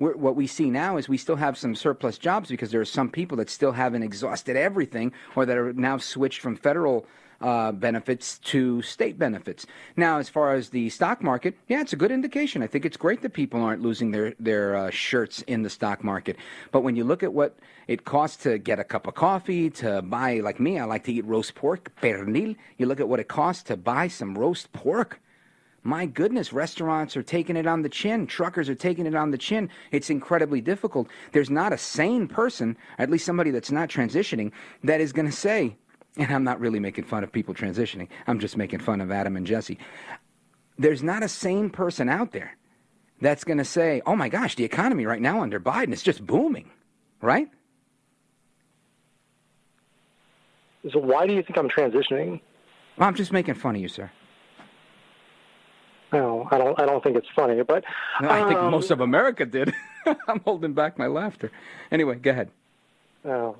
[0.03, 3.11] what we see now is we still have some surplus jobs because there are some
[3.11, 7.07] people that still haven't exhausted everything or that are now switched from federal
[7.43, 9.67] uh, benefits to state benefits.
[9.97, 12.62] Now, as far as the stock market, yeah, it's a good indication.
[12.62, 16.05] I think it's great that people aren't losing their their uh, shirts in the stock
[16.05, 16.37] market.
[16.71, 17.57] But when you look at what
[17.88, 21.12] it costs to get a cup of coffee, to buy, like me, I like to
[21.12, 22.57] eat roast pork, pernil.
[22.79, 25.21] You look at what it costs to buy some roast pork.
[25.85, 28.27] My goodness, restaurants are taking it on the chin.
[28.27, 29.68] Truckers are taking it on the chin.
[29.90, 31.09] It's incredibly difficult.
[31.33, 34.53] There's not a sane person, at least somebody that's not transitioning,
[34.85, 35.77] that is going to say,
[36.16, 39.37] and I'm not really making fun of people transitioning, I'm just making fun of Adam
[39.37, 39.79] and Jesse.
[40.79, 42.57] There's not a sane person out there
[43.21, 46.25] that's going to say, oh my gosh, the economy right now under Biden is just
[46.25, 46.71] booming,
[47.21, 47.49] right?
[50.92, 52.40] So why do you think I'm transitioning?
[52.97, 54.11] Well, I'm just making fun of you, sir.
[56.12, 56.79] No, I don't.
[56.79, 57.85] I don't think it's funny, but
[58.20, 59.72] no, I think um, most of America did.
[60.29, 61.51] I'm holding back my laughter.
[61.90, 62.51] Anyway, go ahead.
[63.25, 63.57] Oh,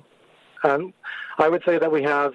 [0.63, 0.93] um,
[1.39, 2.33] I would say that we have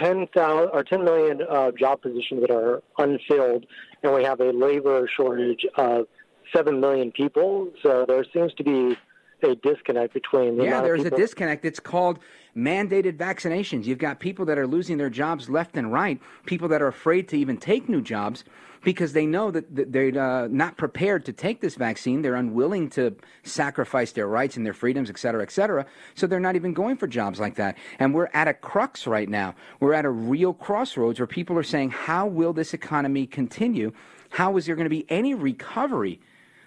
[0.00, 3.66] ten thousand or ten million uh, job positions that are unfilled,
[4.02, 6.06] and we have a labor shortage of
[6.52, 7.70] seven million people.
[7.82, 8.96] So there seems to be
[9.42, 11.64] a disconnect between the yeah, there's a disconnect.
[11.64, 12.18] It's called
[12.56, 13.84] mandated vaccinations.
[13.84, 17.28] You've got people that are losing their jobs left and right, people that are afraid
[17.28, 18.44] to even take new jobs
[18.82, 22.22] because they know that they're uh, not prepared to take this vaccine.
[22.22, 25.86] They're unwilling to sacrifice their rights and their freedoms, et cetera, et cetera.
[26.14, 27.76] So they're not even going for jobs like that.
[27.98, 29.54] And we're at a crux right now.
[29.80, 33.92] We're at a real crossroads where people are saying, how will this economy continue?
[34.30, 36.20] How is there going to be any recovery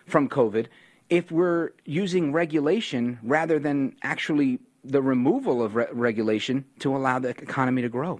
[0.05, 0.67] from COVID
[1.09, 7.29] if we're using regulation rather than actually the removal of re- regulation to allow the
[7.29, 8.19] economy to grow?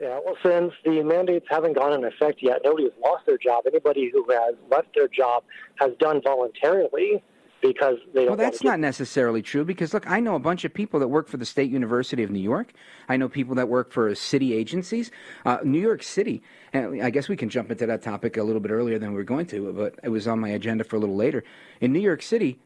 [0.00, 3.64] Yeah, well, since the mandates haven't gone into effect yet, nobody has lost their job.
[3.66, 5.42] Anybody who has left their job
[5.76, 7.22] has done voluntarily
[7.60, 10.72] because they don't Well, that's not necessarily true because look, I know a bunch of
[10.72, 12.72] people that work for the State University of New York.
[13.08, 15.10] I know people that work for city agencies.
[15.44, 18.60] Uh, New York City, and I guess we can jump into that topic a little
[18.60, 20.98] bit earlier than we are going to, but it was on my agenda for a
[21.00, 21.42] little later.
[21.80, 22.60] In New York City,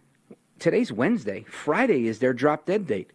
[0.59, 1.45] today's Wednesday.
[1.49, 3.11] Friday is their drop dead date.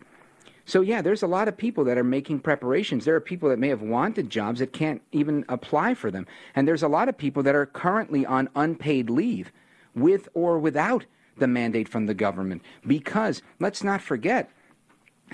[0.67, 3.05] So yeah, there's a lot of people that are making preparations.
[3.05, 6.27] There are people that may have wanted jobs that can't even apply for them.
[6.53, 9.53] And there's a lot of people that are currently on unpaid leave
[9.95, 11.05] with or without
[11.37, 14.49] the mandate from the government because let's not forget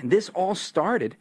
[0.04, 1.16] this all started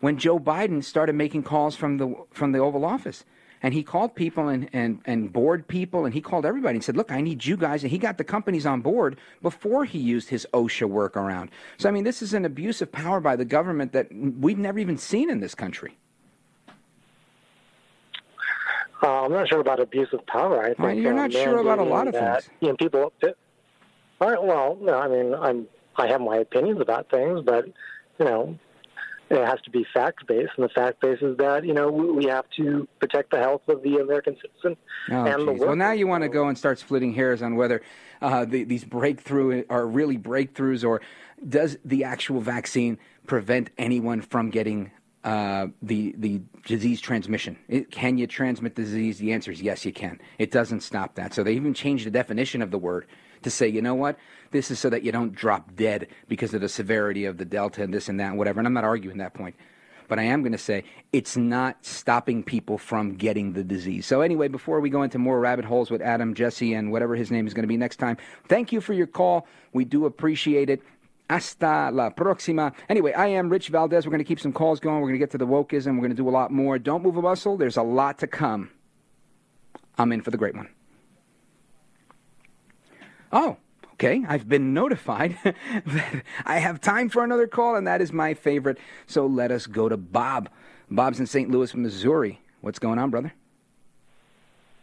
[0.00, 3.24] when Joe Biden started making calls from the from the Oval Office.
[3.64, 6.98] And he called people and, and, and board people and he called everybody and said,
[6.98, 7.82] Look, I need you guys.
[7.82, 11.48] And he got the companies on board before he used his OSHA workaround.
[11.78, 14.78] So, I mean, this is an abuse of power by the government that we've never
[14.78, 15.96] even seen in this country.
[19.02, 20.62] Uh, I'm not sure about abuse of power.
[20.62, 22.54] I think Well, you're uh, not sure about a lot of that, things.
[22.60, 23.12] You know, people.
[24.20, 24.42] All right.
[24.42, 27.64] Well, no, I mean, I'm I have my opinions about things, but
[28.18, 28.58] you know,
[29.30, 32.26] it has to be fact based, and the fact base is that you know we,
[32.26, 34.76] have to protect the health of the American citizen
[35.10, 35.60] Oh, and the geez.
[35.60, 37.82] Well, now you want to go and start splitting hairs on whether
[38.22, 41.00] uh, the, these breakthrough are really breakthroughs or
[41.46, 44.90] does the actual vaccine prevent anyone from getting
[45.24, 47.56] uh, the the disease transmission?
[47.68, 49.18] It, can you transmit the disease?
[49.18, 50.20] The answer is yes, you can.
[50.38, 51.34] It doesn't stop that.
[51.34, 53.06] So they even changed the definition of the word
[53.42, 54.18] to say, you know what,
[54.54, 57.82] this is so that you don't drop dead because of the severity of the delta
[57.82, 58.60] and this and that and whatever.
[58.60, 59.56] And I'm not arguing that point.
[60.06, 64.06] But I am going to say it's not stopping people from getting the disease.
[64.06, 67.32] So, anyway, before we go into more rabbit holes with Adam, Jesse, and whatever his
[67.32, 68.16] name is going to be next time,
[68.48, 69.48] thank you for your call.
[69.72, 70.82] We do appreciate it.
[71.28, 72.72] Hasta la próxima.
[72.88, 74.06] Anyway, I am Rich Valdes.
[74.06, 74.96] We're going to keep some calls going.
[74.96, 75.94] We're going to get to the wokeism.
[75.94, 76.78] We're going to do a lot more.
[76.78, 77.56] Don't move a muscle.
[77.56, 78.70] There's a lot to come.
[79.98, 80.68] I'm in for the great one.
[83.32, 83.56] Oh,
[84.04, 84.24] okay.
[84.28, 88.78] I've been notified that I have time for another call, and that is my favorite.
[89.06, 90.48] So let us go to Bob.
[90.90, 91.50] Bob's in St.
[91.50, 92.40] Louis, Missouri.
[92.60, 93.32] What's going on, brother?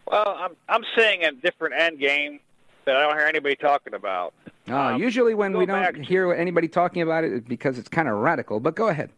[0.08, 2.40] Well, I'm I'm seeing a different end game
[2.86, 4.34] that I don't hear anybody talking about.
[4.70, 7.88] Uh, Um, usually, when we don't back- hear anybody talking about it, it's because it's
[7.90, 8.60] kind of radical.
[8.60, 9.10] But go ahead.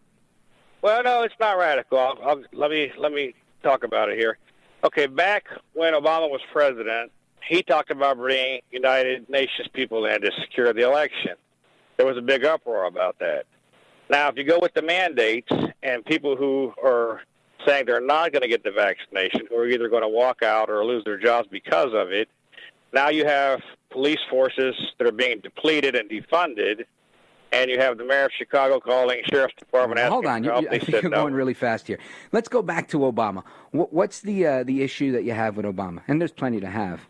[0.82, 1.98] Well, no, it's not radical.
[1.98, 4.38] I'll, I'll, let me let me talk about it here.
[4.84, 7.12] Okay, back when Obama was president,
[7.48, 11.34] he talked about bringing United Nations people in to secure the election.
[11.98, 13.46] There was a big uproar about that.
[14.10, 15.52] Now, if you go with the mandates
[15.82, 17.22] and people who are
[17.66, 20.70] saying they're not going to get the vaccination, who are either going to walk out
[20.70, 22.28] or lose their jobs because of it,
[22.94, 26.86] now you have police forces that are being depleted and defunded,
[27.52, 30.00] and you have the mayor of Chicago calling sheriff's department.
[30.02, 31.22] Hold on, you, you, I think you're no.
[31.22, 32.00] going really fast here.
[32.32, 33.44] Let's go back to Obama.
[33.72, 36.02] What, what's the uh, the issue that you have with Obama?
[36.08, 37.02] And there's plenty to have.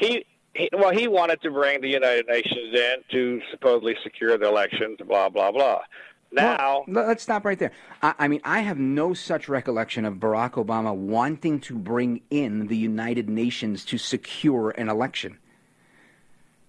[0.00, 4.48] He, he well he wanted to bring the United Nations in to supposedly secure the
[4.48, 5.80] elections, blah blah blah.
[6.32, 7.72] Now, Well, let's stop right there.
[8.02, 12.68] I, I mean, I have no such recollection of Barack Obama wanting to bring in
[12.68, 15.38] the United Nations to secure an election.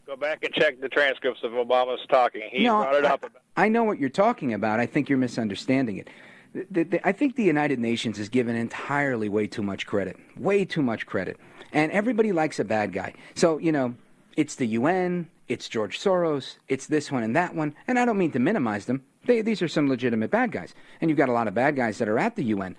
[0.07, 2.41] go back and check the transcripts of Obama's talking.
[2.51, 3.23] He no, brought it I, up.
[3.23, 4.79] About, I know what you're talking about.
[4.79, 6.09] I think you're misunderstanding it.
[6.53, 10.17] The- the- I think the United Nations is given entirely way too much credit.
[10.37, 11.37] Way too much credit.
[11.71, 13.13] And everybody likes a bad guy.
[13.35, 13.95] So, you know,
[14.35, 17.73] it's the UN, it's George Soros, it's this one and that one.
[17.87, 19.03] And I don't mean to minimize them.
[19.25, 20.73] They, these are some legitimate bad guys.
[20.99, 22.75] And you've got a lot of bad guys that are at the UN.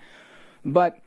[0.63, 0.99] But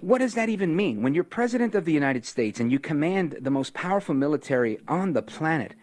[0.00, 1.02] what does that even mean?
[1.02, 5.12] When you're president of the United States and you command the most powerful military on
[5.12, 5.74] the planet,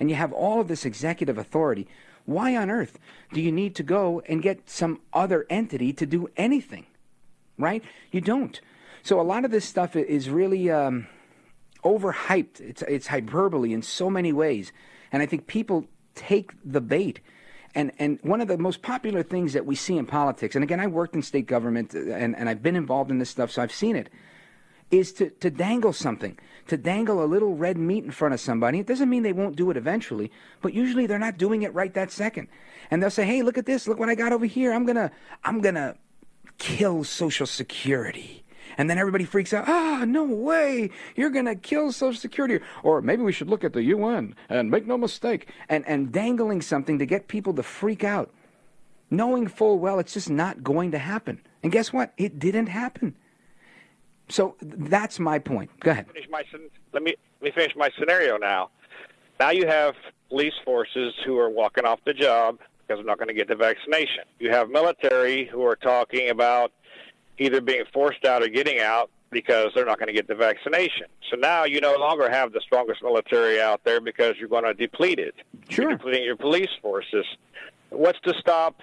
[0.00, 1.88] and you have all of this executive authority,
[2.28, 2.98] why on earth
[3.32, 6.84] do you need to go and get some other entity to do anything?
[7.56, 7.82] Right?
[8.12, 8.60] You don't.
[9.02, 11.06] So a lot of this stuff is really um,
[11.82, 12.60] overhyped.
[12.60, 14.72] It's it's hyperbole in so many ways,
[15.10, 17.20] and I think people take the bait.
[17.74, 20.80] And and one of the most popular things that we see in politics, and again,
[20.80, 23.62] I worked in state government uh, and, and I've been involved in this stuff, so
[23.62, 24.10] I've seen it
[24.90, 28.78] is to, to dangle something, to dangle a little red meat in front of somebody.
[28.78, 30.30] It doesn't mean they won't do it eventually,
[30.62, 32.48] but usually they're not doing it right that second.
[32.90, 33.86] And they'll say, "Hey, look at this!
[33.86, 34.72] Look what I got over here!
[34.72, 35.10] I'm gonna,
[35.44, 35.96] I'm gonna
[36.58, 38.44] kill Social Security."
[38.76, 39.68] And then everybody freaks out.
[39.68, 40.90] Ah, no way!
[41.16, 42.60] You're gonna kill Social Security.
[42.82, 45.48] Or maybe we should look at the UN and make no mistake.
[45.68, 48.30] And and dangling something to get people to freak out,
[49.10, 51.40] knowing full well it's just not going to happen.
[51.62, 52.12] And guess what?
[52.16, 53.16] It didn't happen.
[54.28, 55.70] So that's my point.
[55.80, 56.06] Go ahead.
[56.12, 56.42] Finish my,
[56.92, 58.70] let me let me finish my scenario now.
[59.40, 59.94] Now you have
[60.28, 63.56] police forces who are walking off the job because they're not going to get the
[63.56, 64.24] vaccination.
[64.38, 66.72] You have military who are talking about
[67.38, 71.06] either being forced out or getting out because they're not going to get the vaccination.
[71.30, 74.74] So now you no longer have the strongest military out there because you're going to
[74.74, 75.34] deplete it.
[75.68, 75.84] Sure.
[75.84, 77.26] You're depleting your police forces.
[77.90, 78.80] What's to stop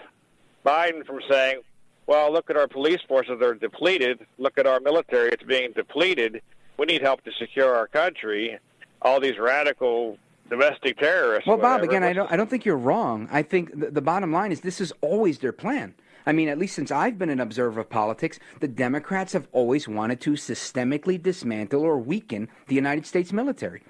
[0.65, 1.61] Biden from saying,
[2.07, 4.25] well, look at our police forces, they're depleted.
[4.37, 6.41] Look at our military, it's being depleted.
[6.77, 8.57] We need help to secure our country.
[9.01, 10.17] All these radical
[10.49, 11.47] domestic terrorists.
[11.47, 13.27] Well, Bob, again, I don't, I don't think you're wrong.
[13.31, 15.95] I think the, the bottom line is this is always their plan.
[16.27, 19.87] I mean, at least since I've been an observer of politics, the Democrats have always
[19.87, 23.83] wanted to systemically dismantle or weaken the United States military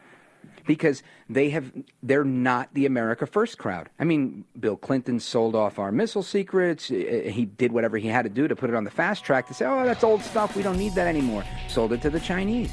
[0.66, 1.72] because they have
[2.04, 3.90] they're not the America First crowd.
[4.00, 6.90] I mean, Bill Clinton sold off our missile secrets.
[6.92, 6.96] Uh,
[7.32, 9.54] He did whatever he had to do to put it on the fast track to
[9.54, 10.56] say, "Oh, that's old stuff.
[10.56, 12.72] We don't need that anymore." Sold it to the Chinese.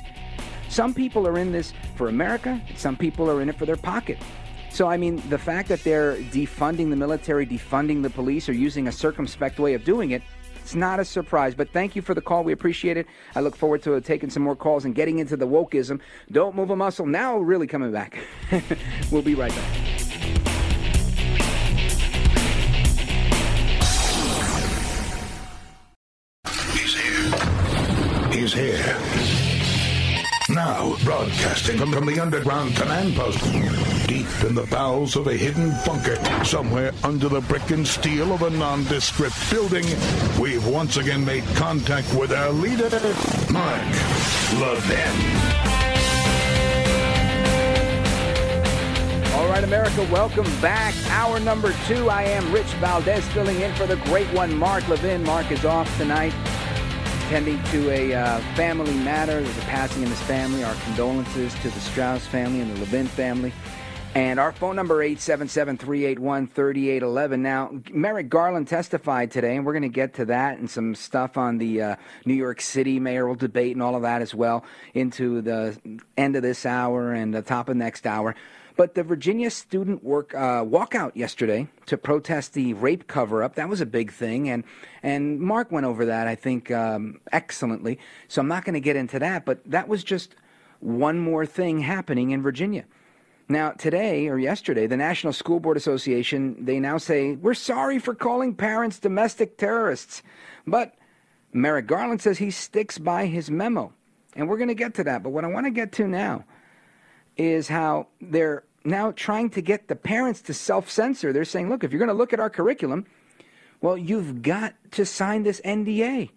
[0.69, 4.19] Some people are in this for America, some people are in it for their pocket.
[4.71, 8.89] So, I mean, the fact that they're defunding the military, defunding the police, or using
[8.89, 10.23] a circumspect way of doing it,
[10.63, 11.55] it's not a surprise.
[11.55, 12.45] But thank you for the call.
[12.45, 13.07] We appreciate it.
[13.35, 16.01] I look forward to taking some more calls and getting into the wokeism.
[16.31, 17.05] Don't move a muscle.
[17.05, 18.19] Now, really coming back.
[19.11, 19.77] we'll be right back.
[26.73, 28.31] He's here.
[28.31, 29.42] He's here.
[30.55, 33.41] Now, broadcasting from, from the underground command post,
[34.07, 38.43] deep in the bowels of a hidden bunker, somewhere under the brick and steel of
[38.43, 39.87] a nondescript building,
[40.39, 42.91] we've once again made contact with our leader,
[43.51, 43.81] Mark
[44.61, 45.63] Levin.
[49.35, 50.95] All right, America, welcome back.
[51.09, 52.11] Hour number two.
[52.11, 55.25] I am Rich Valdes filling in for the great one, Mark Levin.
[55.25, 56.35] Mark is off tonight,
[57.33, 59.41] tending to a uh, family matter.
[59.41, 60.63] There's a passing in his family.
[60.65, 63.55] Our condolences to the Strauss family and the Levin family.
[64.15, 67.39] And our phone number 877-381-3811.
[67.39, 71.39] Now, Merrick Garland testified today, and we're going to get to that and some stuff
[71.39, 74.63] on the uh, New York City mayoral debate and all of that as well
[74.93, 75.75] into the
[76.19, 78.35] end of this hour and the top of next hour.
[78.77, 83.81] But the Virginia student work uh, walkout yesterday to protest the rape cover-up that was
[83.81, 84.65] a big thing, and
[85.03, 87.99] and Mark went over that I think um, excellently.
[88.29, 90.35] So I'm not going to get into that, but that was just
[90.81, 92.85] one more thing happening in Virginia.
[93.49, 98.15] Now, today or yesterday, the National School Board Association, they now say, we're sorry for
[98.15, 100.23] calling parents domestic terrorists.
[100.67, 100.95] But
[101.53, 103.93] Merrick Garland says he sticks by his memo.
[104.35, 105.23] And we're going to get to that.
[105.23, 106.45] But what I want to get to now
[107.37, 111.33] is how they're now trying to get the parents to self censor.
[111.33, 113.07] They're saying, look, if you're going to look at our curriculum,
[113.81, 116.31] well, you've got to sign this NDA.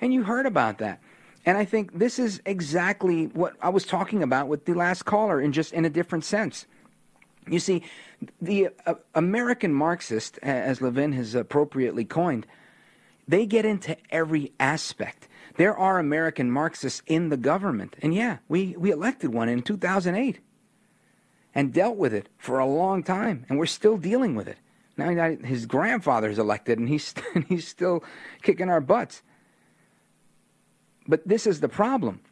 [0.00, 1.00] And you heard about that.
[1.46, 5.40] And I think this is exactly what I was talking about with the last caller,
[5.40, 6.66] in just in a different sense.
[7.48, 7.82] You see,
[8.40, 12.46] the uh, American Marxist, as Levin has appropriately coined,
[13.26, 15.28] they get into every aspect.
[15.60, 17.94] There are American Marxists in the government.
[18.00, 20.38] And yeah, we, we elected one in 2008
[21.54, 24.56] and dealt with it for a long time, and we're still dealing with it.
[24.96, 28.02] Now his grandfather's elected, and he's, and he's still
[28.40, 29.20] kicking our butts.
[31.06, 32.22] But this is the problem.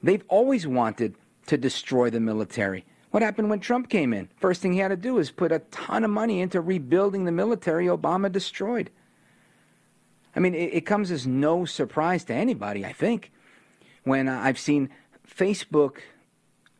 [0.00, 1.16] They've always wanted
[1.46, 2.84] to destroy the military.
[3.10, 4.28] What happened when Trump came in?
[4.36, 7.32] First thing he had to do is put a ton of money into rebuilding the
[7.32, 8.90] military Obama destroyed.
[10.36, 13.32] I mean, it, it comes as no surprise to anybody, I think,
[14.04, 14.90] when I've seen
[15.26, 15.98] Facebook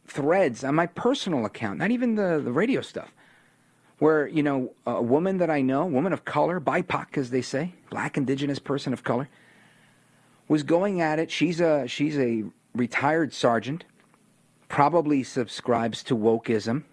[0.07, 3.13] threads on my personal account, not even the, the radio stuff,
[3.99, 7.73] where, you know, a woman that I know, woman of color, BIPOC, as they say,
[7.89, 9.29] black, indigenous person of color,
[10.49, 11.31] was going at it.
[11.31, 12.45] She's a she's a
[12.75, 13.85] retired sergeant,
[14.69, 16.85] probably subscribes to wokeism.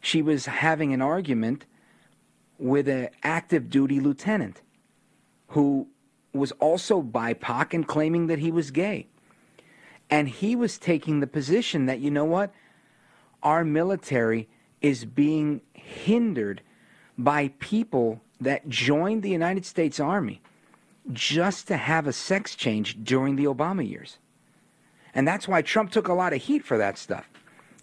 [0.00, 1.66] She was having an argument
[2.58, 4.62] with an active duty lieutenant
[5.48, 5.88] who
[6.32, 9.06] was also BIPOC and claiming that he was gay.
[10.10, 12.52] And he was taking the position that, you know what?
[13.42, 14.48] Our military
[14.80, 16.60] is being hindered
[17.16, 20.42] by people that joined the United States Army
[21.12, 24.18] just to have a sex change during the Obama years.
[25.14, 27.28] And that's why Trump took a lot of heat for that stuff.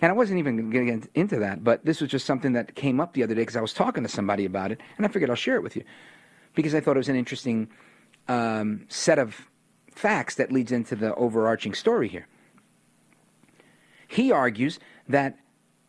[0.02, 2.76] And I wasn't even going to get into that, but this was just something that
[2.76, 5.10] came up the other day because I was talking to somebody about it, and I
[5.10, 5.84] figured I'll share it with you
[6.54, 7.70] because I thought it was an interesting
[8.28, 9.48] um, set of
[9.94, 12.28] facts that leads into the overarching story here.
[14.08, 15.38] He argues that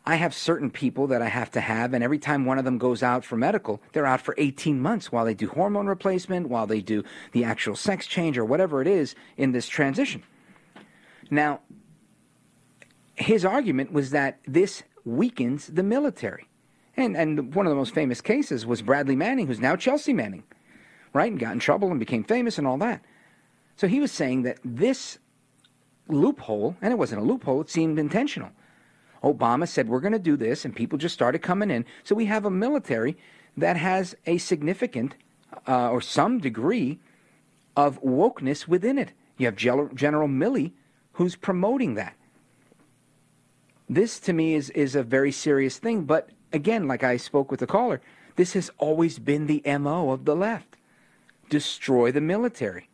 [0.05, 2.79] I have certain people that I have to have, and every time one of them
[2.79, 6.67] goes out for medical, they're out for 18 months while they do hormone replacement, while
[6.67, 10.25] they do the actual sex change, or whatever it is in this transition.
[11.31, 11.61] Now,
[13.15, 16.49] his argument was that this weakens the military.
[16.97, 20.45] And, and one of the most famous cases was Bradley Manning, who's now Chelsea Manning,
[21.13, 21.31] right?
[21.31, 23.03] And got in trouble and became famous and all that.
[23.77, 25.19] So he was saying that this
[26.09, 28.51] loophole, and it wasn't a loophole, it seemed intentional.
[29.23, 31.87] Obama said, We're going to do this, and people just started coming in.
[32.05, 33.17] So we have a military
[33.57, 35.15] that has a significant
[35.67, 36.99] uh, or some degree
[37.77, 39.13] of wokeness within it.
[39.39, 40.73] You have General Milley
[41.13, 42.17] who's promoting that.
[43.89, 46.05] This to me is, is a very serious thing.
[46.05, 48.01] But again, like I spoke with the caller,
[48.37, 50.77] this has always been the MO of the left
[51.53, 52.89] destroy the military,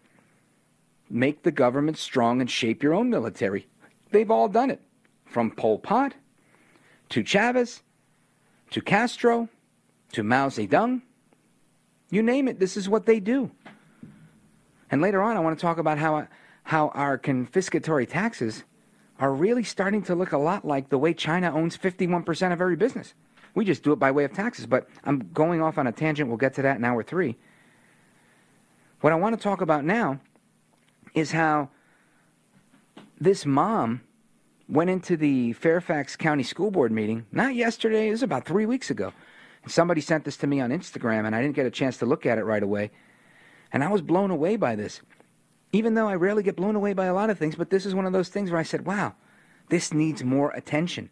[1.08, 3.68] make the government strong, and shape your own military.
[4.10, 4.80] They've all done it
[5.26, 6.14] from Pol Pot
[7.10, 7.82] to Chavez
[8.70, 9.48] to Castro
[10.10, 11.02] to Mao Zedong.
[12.10, 13.52] You name it, this is what they do.
[14.90, 16.26] And later on, I want to talk about how,
[16.64, 18.64] how our confiscatory taxes
[19.20, 22.76] are really starting to look a lot like the way China owns 51% of every
[22.76, 23.14] business.
[23.58, 24.66] We just do it by way of taxes.
[24.66, 26.28] But I'm going off on a tangent.
[26.28, 27.36] We'll get to that in hour three.
[29.00, 30.20] What I want to talk about now
[31.12, 31.70] is how
[33.20, 34.02] this mom
[34.68, 38.90] went into the Fairfax County School Board meeting, not yesterday, it was about three weeks
[38.90, 39.12] ago.
[39.66, 42.26] Somebody sent this to me on Instagram, and I didn't get a chance to look
[42.26, 42.92] at it right away.
[43.72, 45.02] And I was blown away by this
[45.72, 47.94] even though I rarely get blown away by a lot of things, but this is
[47.94, 49.14] one of those things where I said, wow,
[49.68, 51.10] this needs more attention.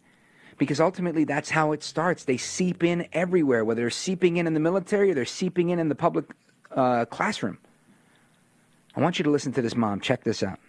[0.57, 2.23] Because ultimately, that's how it starts.
[2.23, 5.79] They seep in everywhere, whether they're seeping in in the military or they're seeping in
[5.79, 6.25] in the public
[6.75, 7.59] uh, classroom.
[8.95, 9.99] I want you to listen to this mom.
[9.99, 10.59] Check this out.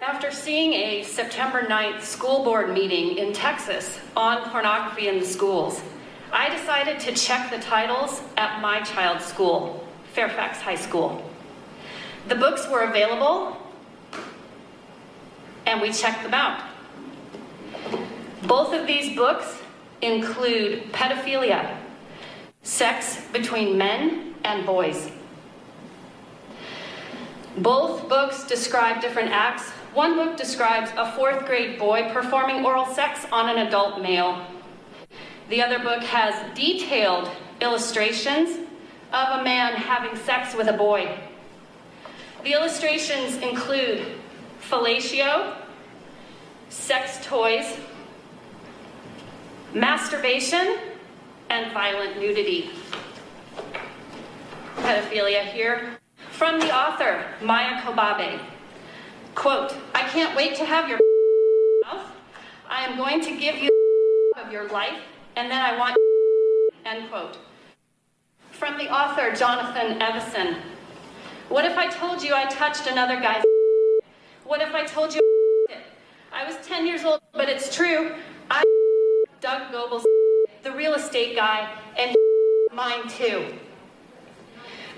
[0.00, 5.82] After seeing a September 9th school board meeting in Texas on pornography in the schools,
[6.32, 11.22] I decided to check the titles at my child's school, Fairfax High School.
[12.28, 13.56] The books were available,
[15.66, 16.70] and we checked them out.
[18.46, 19.58] Both of these books
[20.02, 21.78] include pedophilia,
[22.62, 25.10] sex between men and boys.
[27.56, 29.70] Both books describe different acts.
[29.94, 34.44] One book describes a fourth grade boy performing oral sex on an adult male.
[35.48, 37.30] The other book has detailed
[37.62, 38.58] illustrations
[39.12, 41.18] of a man having sex with a boy.
[42.42, 44.04] The illustrations include
[44.68, 45.56] fellatio,
[46.68, 47.78] sex toys,
[49.74, 50.78] masturbation,
[51.50, 52.70] and violent nudity.
[54.76, 55.98] Pedophilia here.
[56.30, 58.40] From the author, Maia Kobabe.
[59.34, 60.98] Quote, I can't wait to have your
[61.84, 62.06] mouth.
[62.68, 63.70] I am going to give you
[64.36, 65.00] of your life,
[65.36, 65.96] and then I want
[66.84, 67.38] end quote.
[68.50, 70.56] From the author, Jonathan Evison.
[71.48, 73.42] What if I told you I touched another guy's?
[74.44, 75.20] What if I told you
[76.32, 78.14] I was 10 years old, but it's true.
[78.50, 78.62] I
[79.44, 80.06] Doug Goble's,
[80.62, 82.16] the real estate guy, and
[82.72, 83.44] mine too.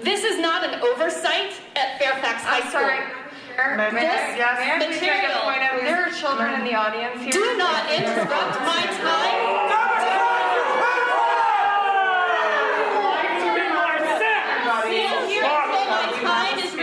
[0.05, 2.71] This is not an oversight at Fairfax High School.
[2.71, 3.01] Sorry.
[3.91, 5.41] This yes, material.
[5.43, 7.33] Point out, there are children in the audience here.
[7.33, 9.67] Do not interrupt my time.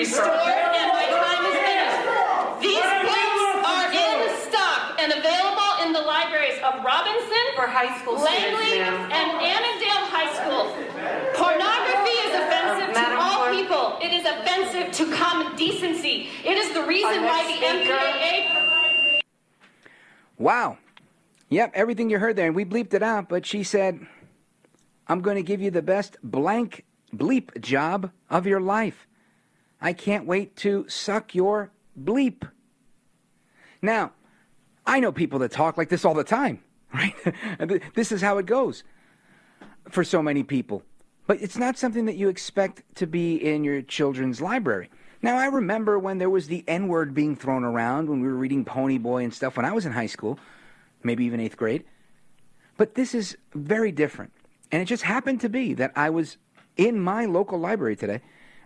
[0.03, 2.59] restored and my time is finished.
[2.59, 4.19] These books are in
[4.51, 10.05] stock and available in the libraries of Robinson, for high school Langley, students, and Annandale
[10.11, 10.67] High School.
[11.33, 13.55] Pornography is offensive to Madam all Clerk.
[13.55, 13.97] people.
[14.01, 16.27] It is offensive to common decency.
[16.43, 17.93] It is the reason why the speaker.
[17.95, 19.21] MPAA
[20.37, 20.77] Wow.
[21.49, 24.05] Yep, everything you heard there, and we bleeped it out, but she said,
[25.07, 26.83] I'm going to give you the best blank
[27.15, 29.07] bleep job of your life.
[29.79, 32.49] I can't wait to suck your bleep.
[33.81, 34.11] Now,
[34.85, 36.61] I know people that talk like this all the time,
[36.93, 37.15] right?
[37.95, 38.83] this is how it goes
[39.89, 40.83] for so many people.
[41.25, 44.89] But it's not something that you expect to be in your children's library.
[45.21, 48.35] Now, I remember when there was the N word being thrown around when we were
[48.35, 50.37] reading Pony Boy and stuff when I was in high school,
[51.01, 51.85] maybe even eighth grade.
[52.75, 54.33] But this is very different.
[54.71, 56.37] And it just happened to be that I was
[56.75, 58.19] in my local library today,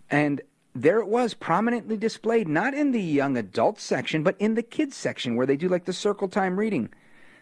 [0.09, 0.41] and
[0.73, 4.95] there it was, prominently displayed, not in the young adult section, but in the kids
[4.95, 6.89] section where they do like the circle time reading.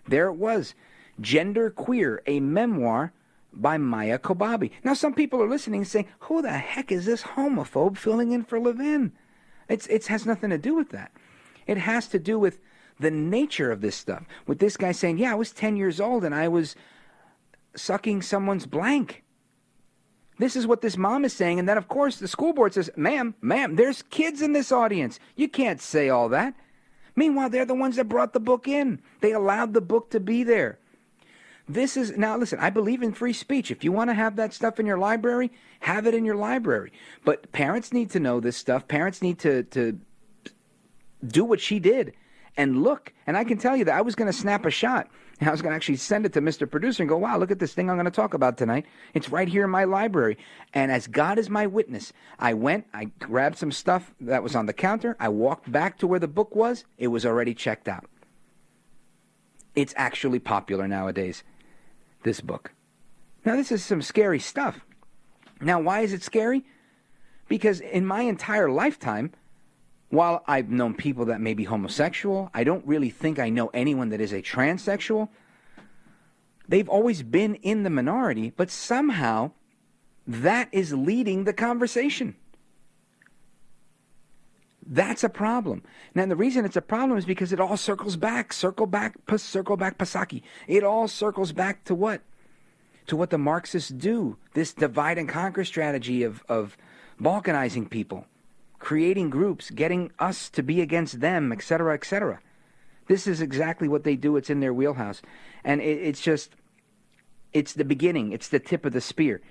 [0.07, 0.75] There it was,
[1.19, 3.13] Gender Queer, a memoir
[3.51, 4.71] by Maia Kobabe.
[4.83, 8.59] Now, some people are listening saying, who the heck is this homophobe filling in for
[8.59, 9.13] Levin?
[9.69, 11.11] It's, it has nothing to do with that.
[11.65, 12.59] It has to do with
[12.99, 14.25] the nature of this stuff.
[14.45, 16.75] With this guy saying, yeah, I was 10 years old and I was
[17.75, 19.23] sucking someone's blank.
[20.37, 21.59] This is what this mom is saying.
[21.59, 25.19] And then, of course, the school board says, ma'am, ma'am, there's kids in this audience.
[25.35, 26.53] You can't say all that.
[27.15, 29.01] Meanwhile, they're the ones that brought the book in.
[29.21, 30.79] They allowed the book to be there.
[31.67, 33.71] This is now listen, I believe in free speech.
[33.71, 36.91] If you want to have that stuff in your library, have it in your library.
[37.23, 38.87] But parents need to know this stuff.
[38.87, 39.99] Parents need to to
[41.25, 42.13] do what she did
[42.55, 43.13] and look.
[43.25, 45.09] And I can tell you that I was going to snap a shot.
[45.39, 46.69] And I was going to actually send it to Mr.
[46.69, 48.85] Producer and go, wow, look at this thing I'm going to talk about tonight.
[49.13, 50.37] It's right here in my library.
[50.73, 54.65] And as God is my witness, I went, I grabbed some stuff that was on
[54.65, 55.17] the counter.
[55.19, 56.85] I walked back to where the book was.
[56.97, 58.05] It was already checked out.
[59.75, 61.43] It's actually popular nowadays,
[62.23, 62.71] this book.
[63.43, 64.79] Now, this is some scary stuff.
[65.59, 66.63] Now, why is it scary?
[67.49, 69.33] Because in my entire lifetime,
[70.09, 74.09] while I've known people that may be homosexual, I don't really think I know anyone
[74.09, 75.29] that is a transsexual.
[76.67, 79.51] They've always been in the minority, but somehow
[80.27, 82.35] that is leading the conversation.
[84.87, 85.83] That's a problem.
[86.13, 89.77] Now, the reason it's a problem is because it all circles back, circle back, circle
[89.77, 90.43] back, Pasaki.
[90.67, 92.21] It all circles back to what?
[93.07, 94.37] To what the Marxists do.
[94.53, 96.77] This divide and conquer strategy of, of
[97.19, 98.27] balkanizing people
[98.79, 102.39] creating groups, getting us to be against them, etc., etc.
[103.07, 104.35] This is exactly what they do.
[104.37, 105.21] It's in their wheelhouse.
[105.63, 106.51] And it, it's just,
[107.53, 109.41] it's the beginning, it's the tip of the spear.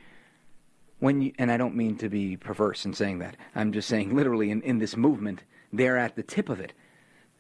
[0.99, 3.37] When you, and I don't mean to be perverse in saying that.
[3.55, 6.73] I'm just saying literally in, in this movement, they're at the tip of it.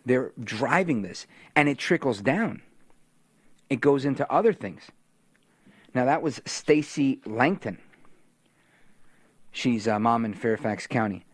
[0.05, 1.26] They're driving this,
[1.57, 2.61] and it trickles down.
[3.70, 4.82] It goes into other things.
[5.95, 7.78] Now, that was Stacy Langton.
[9.51, 11.24] She's a mom in Fairfax County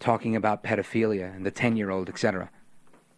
[0.00, 2.50] talking about pedophilia and the 10 year old, etc.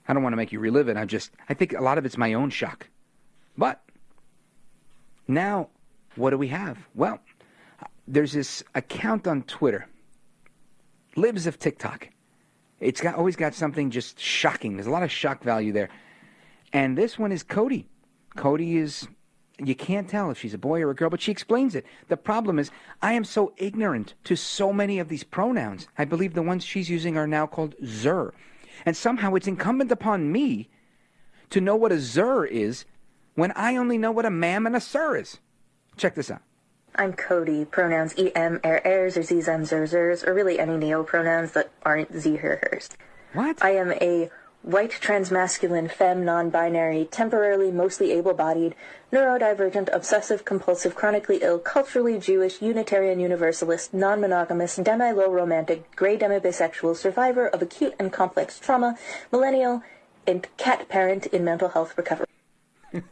[0.06, 0.96] I don't want to make you relive it.
[0.96, 2.88] I just, I think a lot of it's my own shock.
[3.56, 3.82] But
[5.28, 5.68] now,
[6.16, 6.78] what do we have?
[6.94, 7.20] Well,
[8.06, 9.88] there's this account on Twitter,
[11.16, 12.08] Libs of TikTok.
[12.80, 14.76] It's got, always got something just shocking.
[14.76, 15.88] There's a lot of shock value there.
[16.72, 17.88] And this one is Cody.
[18.34, 19.06] Cody is
[19.66, 21.86] you can't tell if she's a boy or a girl, but she explains it.
[22.08, 25.88] The problem is, I am so ignorant to so many of these pronouns.
[25.98, 28.32] I believe the ones she's using are now called zer.
[28.84, 30.68] And somehow it's incumbent upon me
[31.50, 32.84] to know what a zer is
[33.34, 35.38] when I only know what a ma'am and a sir is.
[35.96, 36.42] Check this out.
[36.94, 37.64] I'm Cody.
[37.64, 42.14] Pronouns em, er, ers, or zs, em, zers, or really any neo pronouns that aren't
[42.14, 42.90] z, her, hers.
[43.32, 43.62] What?
[43.64, 44.30] I am a
[44.62, 48.76] white transmasculine femme non-binary temporarily mostly able-bodied
[49.12, 57.48] neurodivergent obsessive compulsive chronically ill culturally jewish unitarian universalist non-monogamous demi-low romantic gray demi-bisexual survivor
[57.48, 58.96] of acute and complex trauma
[59.32, 59.82] millennial
[60.28, 62.26] and cat parent in mental health recovery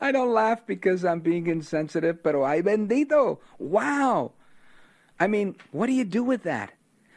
[0.00, 3.36] I don't laugh because I'm being insensitive, pero ay bendito.
[3.58, 4.32] Wow.
[5.20, 6.72] I mean, what do you do with that?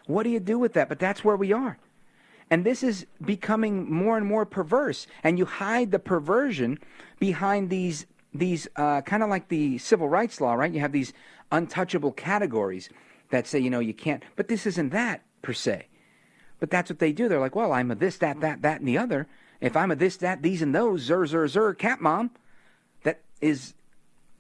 [0.06, 0.90] What do you do with that?
[0.90, 1.78] But that's where we are.
[2.50, 5.08] And this is becoming more and more perverse.
[5.24, 6.80] And you hide the perversion
[7.20, 10.74] behind these these uh, kind of like the civil rights law, right?
[10.74, 11.14] You have these
[11.52, 12.90] untouchable categories
[13.30, 14.24] that say, you know, you can't.
[14.36, 15.88] But this isn't that per se.
[16.60, 17.30] But that's what they do.
[17.30, 19.28] They're like, well, I'm a this, that, that, that, and the other.
[19.62, 22.32] If I'm a this, that, these, and those, zer, zer, zer, cat mom,
[23.04, 23.76] that is,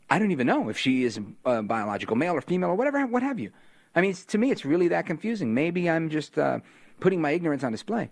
[0.10, 3.22] I don't even know if she is a biological male or female or whatever, what
[3.24, 3.51] have you.
[3.95, 5.54] I mean, to me, it's really that confusing.
[5.54, 6.38] Maybe I'm just.
[6.38, 6.60] Uh,
[7.00, 8.10] putting my ignorance on display.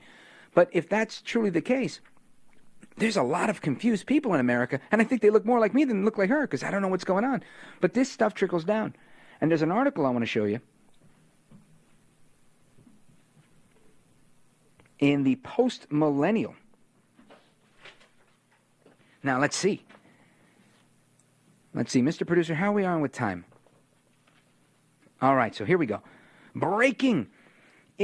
[0.54, 2.02] But if that's truly the case,
[2.98, 5.74] there's a lot of confused people in America, and I think they look more like
[5.74, 7.44] me than look like her because I don't know what's going on.
[7.80, 8.96] But this stuff trickles down.
[9.40, 10.60] And there's an article I want to show you
[15.00, 16.56] in the Post Millennial.
[19.24, 19.84] Now, let's see.
[21.74, 22.26] Let's see, Mr.
[22.26, 23.46] Producer, how are we on with time?
[25.22, 26.02] All right, so here we go.
[26.56, 27.28] Breaking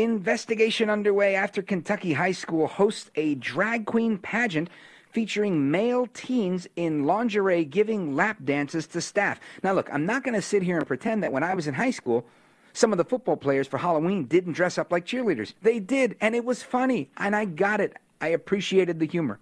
[0.04, 4.70] Investigation underway after Kentucky High School hosts a drag queen pageant
[5.10, 9.40] featuring male teens in lingerie giving lap dances to staff.
[9.64, 11.74] Now, look, I'm not going to sit here and pretend that when I was in
[11.74, 12.28] high school,
[12.74, 15.54] some of the football players for Halloween didn't dress up like cheerleaders.
[15.64, 17.98] They did, and it was funny, and I got it.
[18.22, 19.40] I appreciated the humor.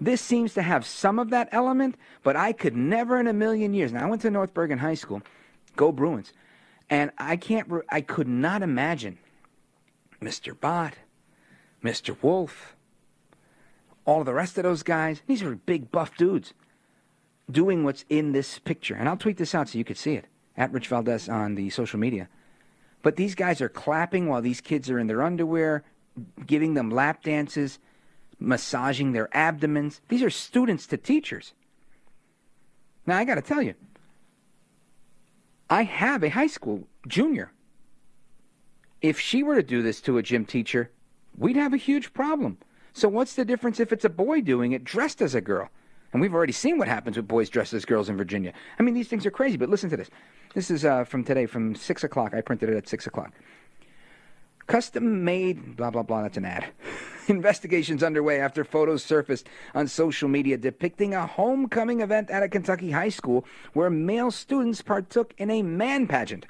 [0.00, 1.94] This seems to have some of that element,
[2.24, 3.92] but I could never in a million years.
[3.92, 5.22] Now, I went to North Bergen High School.
[5.76, 6.32] Go Bruins.
[6.88, 9.18] And I can't, I could not imagine
[10.20, 10.58] Mr.
[10.58, 10.94] Bott,
[11.82, 12.16] Mr.
[12.22, 12.76] Wolf,
[14.04, 15.22] all the rest of those guys.
[15.26, 16.54] These are big, buff dudes
[17.50, 18.94] doing what's in this picture.
[18.94, 20.26] And I'll tweet this out so you could see it
[20.56, 22.28] at Rich Valdes on the social media.
[23.02, 25.84] But these guys are clapping while these kids are in their underwear,
[26.44, 27.78] giving them lap dances,
[28.38, 30.00] massaging their abdomens.
[30.08, 31.52] These are students to teachers.
[33.06, 33.74] Now, I got to tell you,
[35.68, 37.52] I have a high school junior.
[39.00, 40.90] If she were to do this to a gym teacher,
[41.36, 42.58] we'd have a huge problem.
[42.92, 45.68] So, what's the difference if it's a boy doing it dressed as a girl?
[46.12, 48.52] And we've already seen what happens with boys dressed as girls in Virginia.
[48.78, 50.08] I mean, these things are crazy, but listen to this.
[50.54, 52.32] This is uh, from today, from 6 o'clock.
[52.32, 53.32] I printed it at 6 o'clock.
[54.66, 56.66] Custom made, blah, blah, blah, that's an ad.
[57.28, 62.90] Investigations underway after photos surfaced on social media depicting a homecoming event at a Kentucky
[62.92, 66.46] high school where male students partook in a man pageant.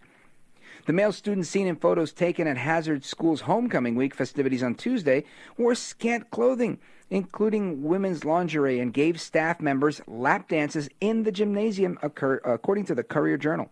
[0.86, 5.24] The male students seen in photos taken at Hazard School's homecoming week festivities on Tuesday
[5.56, 6.78] wore scant clothing,
[7.10, 13.02] including women's lingerie, and gave staff members lap dances in the gymnasium, according to the
[13.02, 13.70] Courier Journal.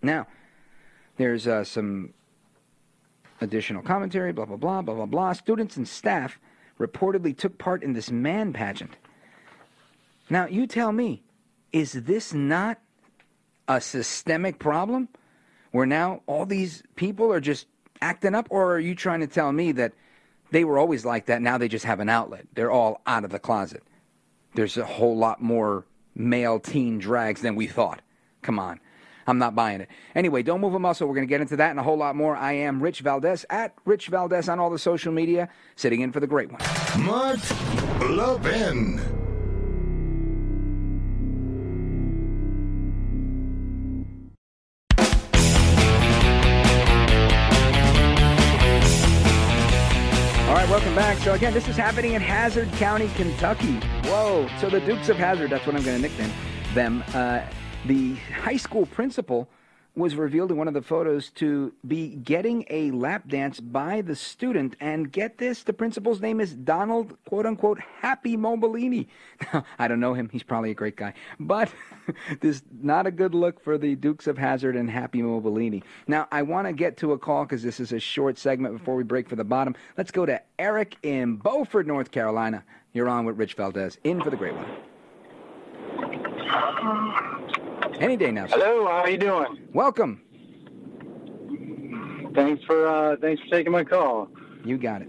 [0.00, 0.28] Now,
[1.16, 2.14] there's uh, some
[3.40, 5.32] additional commentary, blah, blah, blah, blah, blah, blah.
[5.32, 6.38] Students and staff
[6.78, 8.96] reportedly took part in this man pageant.
[10.30, 11.22] Now, you tell me,
[11.72, 12.78] is this not
[13.66, 15.08] a systemic problem
[15.72, 17.66] where now all these people are just
[18.00, 19.92] acting up, or are you trying to tell me that
[20.50, 22.46] they were always like that, now they just have an outlet?
[22.54, 23.82] They're all out of the closet.
[24.54, 25.84] There's a whole lot more
[26.14, 28.00] male teen drags than we thought.
[28.42, 28.80] Come on.
[29.28, 29.90] I'm not buying it.
[30.14, 31.06] Anyway, don't move a muscle.
[31.06, 32.34] We're going to get into that and a whole lot more.
[32.34, 36.18] I am Rich Valdes at Rich Valdes on all the social media, sitting in for
[36.18, 36.62] the great one.
[37.04, 37.38] Mark
[38.08, 38.98] Levin.
[50.48, 51.18] All right, welcome back.
[51.18, 53.74] So again, this is happening in Hazard County, Kentucky.
[54.04, 54.48] Whoa!
[54.58, 56.32] So the Dukes of Hazard, that's what I'm going to nickname
[56.72, 57.04] them.
[57.12, 57.42] Uh,
[57.88, 59.48] the high school principal
[59.96, 64.14] was revealed in one of the photos to be getting a lap dance by the
[64.14, 64.76] student.
[64.78, 69.08] And get this, the principal's name is Donald, quote unquote, Happy Mobelini.
[69.52, 70.28] Now, I don't know him.
[70.30, 71.14] He's probably a great guy.
[71.40, 71.72] But
[72.40, 75.82] this is not a good look for the Dukes of Hazard and Happy Mobelini.
[76.06, 78.94] Now, I want to get to a call because this is a short segment before
[78.94, 79.74] we break for the bottom.
[79.96, 82.62] Let's go to Eric in Beaufort, North Carolina.
[82.92, 83.98] You're on with Rich Valdes.
[84.04, 84.66] In for the great one.
[86.80, 87.48] Um,
[88.00, 88.46] Any day now.
[88.46, 88.56] Sir.
[88.58, 89.58] Hello, how are you doing?
[89.72, 90.22] Welcome.
[92.34, 94.28] Thanks for uh, thanks for taking my call.
[94.64, 95.08] You got it.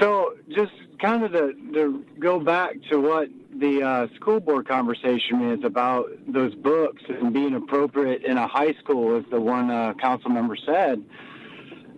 [0.00, 5.50] So, just kind of to, to go back to what the uh, school board conversation
[5.50, 9.92] is about those books and being appropriate in a high school, as the one uh,
[9.94, 11.04] council member said.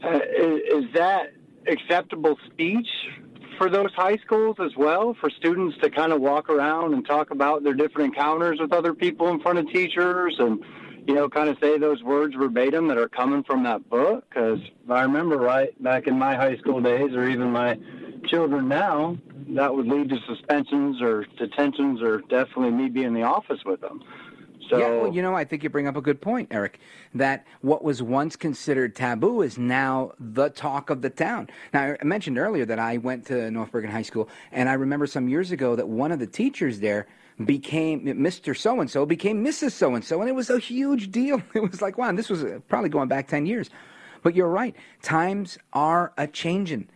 [0.02, 1.32] Uh, is, is that
[1.68, 2.88] acceptable speech
[3.58, 7.30] for those high schools as well for students to kind of walk around and talk
[7.30, 10.62] about their different encounters with other people in front of teachers and
[11.06, 14.24] you know kind of say those words verbatim that are coming from that book.
[14.28, 17.78] Because i remember right back in my high school days or even my
[18.26, 19.16] children now
[19.48, 23.80] that would lead to suspensions or detentions or definitely me being in the office with
[23.80, 24.02] them
[24.68, 26.78] so yeah, well, you know, I think you bring up a good point, Eric.
[27.14, 31.48] That what was once considered taboo is now the talk of the town.
[31.72, 35.06] Now, I mentioned earlier that I went to North Bergen High School, and I remember
[35.06, 37.06] some years ago that one of the teachers there
[37.44, 38.56] became Mr.
[38.56, 39.72] So and so became Mrs.
[39.72, 41.42] So and so, and it was a huge deal.
[41.54, 43.70] It was like, wow, and this was uh, probably going back ten years.
[44.22, 46.88] But you're right, times are a changing,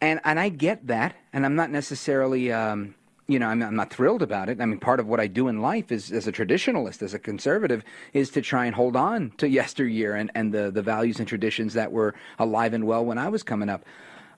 [0.00, 2.52] and and I get that, and I'm not necessarily.
[2.52, 2.94] Um,
[3.28, 4.60] you know, I'm, I'm, not thrilled about it.
[4.60, 7.18] I mean, part of what I do in life is, as a traditionalist, as a
[7.18, 11.28] conservative, is to try and hold on to yesteryear and, and the, the values and
[11.28, 13.84] traditions that were alive and well when I was coming up.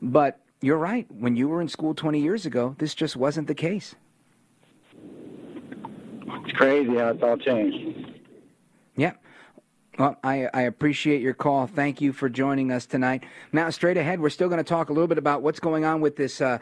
[0.02, 1.06] But you're right.
[1.10, 3.94] When you were in school 20 years ago, this just wasn't the case.
[6.46, 8.12] It's crazy how it's all changed.
[8.96, 9.12] Yeah.
[9.98, 11.66] Well, I, I appreciate your call.
[11.66, 13.24] Thank you for joining us tonight.
[13.52, 16.00] Now, straight ahead, we're still going to talk a little bit about what's going on
[16.00, 16.58] with this, uh,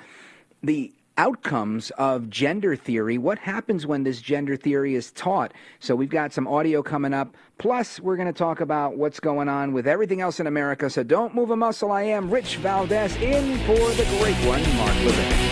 [0.62, 3.18] the outcomes of gender theory.
[3.18, 5.52] What happens when this gender theory is taught?
[5.80, 7.36] So we've got some audio coming up.
[7.58, 10.90] Plus, we're going to talk about what's going on with everything else in America.
[10.90, 11.92] So don't move a muscle.
[11.92, 15.51] I am Rich Valdes in for the great one, Mark Levin.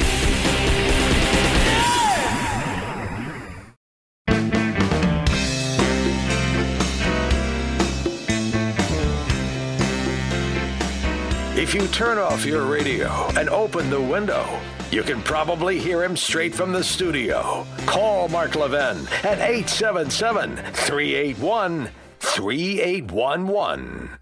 [11.70, 14.44] If you turn off your radio and open the window,
[14.90, 17.64] you can probably hear him straight from the studio.
[17.86, 24.19] Call Mark Levin at 877 381 3811.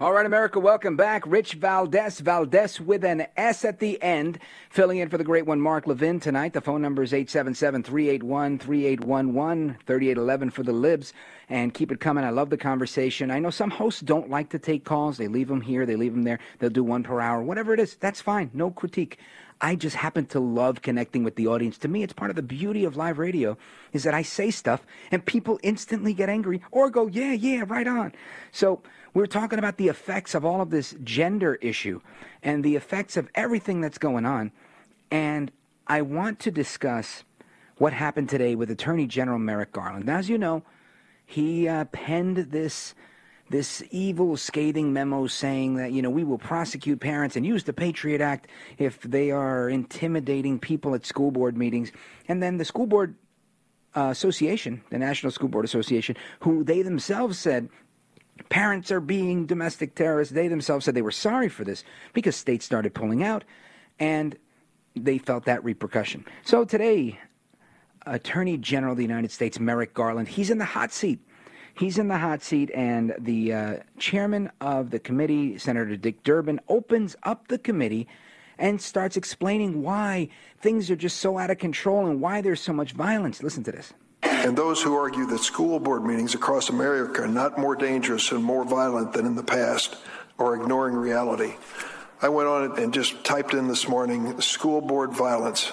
[0.00, 1.26] All right, America, welcome back.
[1.26, 4.38] Rich Valdes, Valdes with an S at the end,
[4.70, 6.54] filling in for the great one, Mark Levin, tonight.
[6.54, 11.12] The phone number is 877 381 3811, 3811 for the libs.
[11.50, 12.24] And keep it coming.
[12.24, 13.30] I love the conversation.
[13.30, 15.18] I know some hosts don't like to take calls.
[15.18, 16.38] They leave them here, they leave them there.
[16.60, 17.96] They'll do one per hour, whatever it is.
[17.96, 18.50] That's fine.
[18.54, 19.18] No critique.
[19.60, 21.76] I just happen to love connecting with the audience.
[21.78, 23.58] To me, it's part of the beauty of live radio
[23.92, 27.86] is that I say stuff and people instantly get angry or go, yeah, yeah, right
[27.86, 28.12] on.
[28.52, 28.80] So
[29.14, 32.00] we're talking about the effects of all of this gender issue
[32.42, 34.52] and the effects of everything that's going on.
[35.10, 35.50] And
[35.86, 37.24] I want to discuss
[37.78, 40.06] what happened today with Attorney General Merrick Garland.
[40.06, 40.62] Now, as you know,
[41.26, 42.94] he uh, penned this
[43.48, 47.72] this evil, scathing memo saying that, you know, we will prosecute parents and use the
[47.72, 48.46] Patriot Act
[48.78, 51.90] if they are intimidating people at school board meetings.
[52.28, 53.16] And then the school board
[53.96, 57.68] uh, association, the National School Board Association, who they themselves said
[58.48, 62.64] parents are being domestic terrorists, they themselves said they were sorry for this because states
[62.64, 63.44] started pulling out
[63.98, 64.36] and
[64.96, 66.24] they felt that repercussion.
[66.44, 67.18] So today,
[68.06, 71.20] Attorney General of the United States, Merrick Garland, he's in the hot seat
[71.74, 76.60] He's in the hot seat, and the uh, chairman of the committee, Senator Dick Durbin,
[76.68, 78.06] opens up the committee
[78.58, 80.28] and starts explaining why
[80.58, 83.42] things are just so out of control and why there's so much violence.
[83.42, 83.94] Listen to this.
[84.22, 88.42] And those who argue that school board meetings across America are not more dangerous and
[88.42, 89.96] more violent than in the past
[90.38, 91.54] are ignoring reality.
[92.22, 95.72] I went on it and just typed in this morning school board violence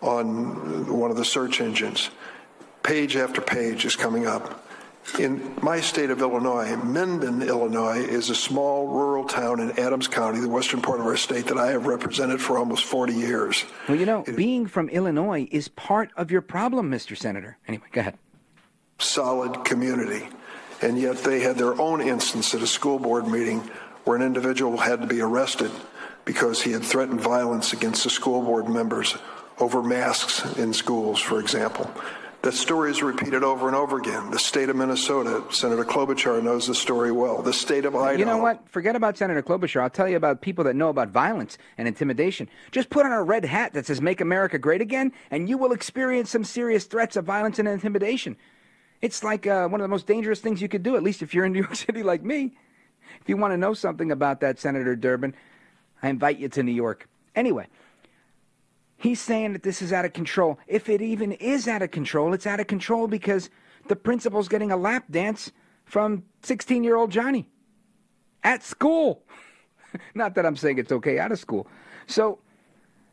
[0.00, 2.10] on one of the search engines.
[2.82, 4.64] Page after page is coming up.
[5.16, 10.40] In my state of Illinois, Mendon, Illinois, is a small rural town in Adams County,
[10.40, 13.64] the western part of our state, that I have represented for almost 40 years.
[13.88, 17.16] Well, you know, it, being from Illinois is part of your problem, Mr.
[17.16, 17.58] Senator.
[17.66, 18.18] Anyway, go ahead.
[18.98, 20.28] Solid community.
[20.82, 23.60] And yet they had their own instance at a school board meeting
[24.04, 25.70] where an individual had to be arrested
[26.24, 29.16] because he had threatened violence against the school board members
[29.58, 31.90] over masks in schools, for example.
[32.42, 34.30] That story is repeated over and over again.
[34.30, 37.42] The state of Minnesota, Senator Klobuchar knows the story well.
[37.42, 38.16] The state of Idaho.
[38.16, 38.68] You know what?
[38.68, 39.82] Forget about Senator Klobuchar.
[39.82, 42.48] I'll tell you about people that know about violence and intimidation.
[42.70, 45.72] Just put on a red hat that says "Make America Great Again," and you will
[45.72, 48.36] experience some serious threats of violence and intimidation.
[49.00, 51.34] It's like uh, one of the most dangerous things you could do, at least if
[51.34, 52.52] you're in New York City like me.
[53.20, 55.34] If you want to know something about that, Senator Durbin,
[56.04, 57.08] I invite you to New York.
[57.34, 57.66] Anyway.
[58.98, 60.58] He's saying that this is out of control.
[60.66, 63.48] If it even is out of control, it's out of control because
[63.86, 65.52] the principal's getting a lap dance
[65.84, 67.48] from 16 year old Johnny
[68.42, 69.22] at school.
[70.14, 71.68] Not that I'm saying it's okay out of school.
[72.08, 72.40] So,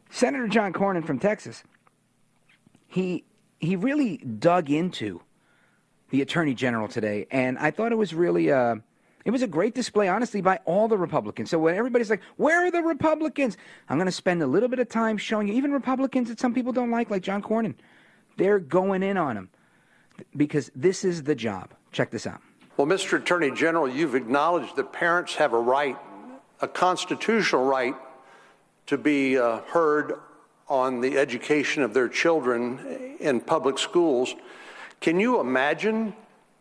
[0.09, 1.63] Senator John Cornyn from Texas,
[2.87, 3.23] he
[3.59, 5.21] he really dug into
[6.09, 8.77] the attorney general today, and I thought it was really uh,
[9.25, 11.49] it was a great display, honestly, by all the Republicans.
[11.49, 13.57] So when everybody's like, where are the Republicans?
[13.89, 16.53] I'm going to spend a little bit of time showing you, even Republicans that some
[16.53, 17.73] people don't like, like John Cornyn,
[18.37, 19.49] they're going in on him
[20.37, 21.73] because this is the job.
[21.91, 22.39] Check this out.
[22.77, 23.17] Well, Mr.
[23.17, 25.97] Attorney General, you've acknowledged that parents have a right,
[26.61, 27.95] a constitutional right,
[28.85, 30.19] to be uh, heard
[30.67, 34.35] on the education of their children in public schools.
[35.01, 36.13] Can you imagine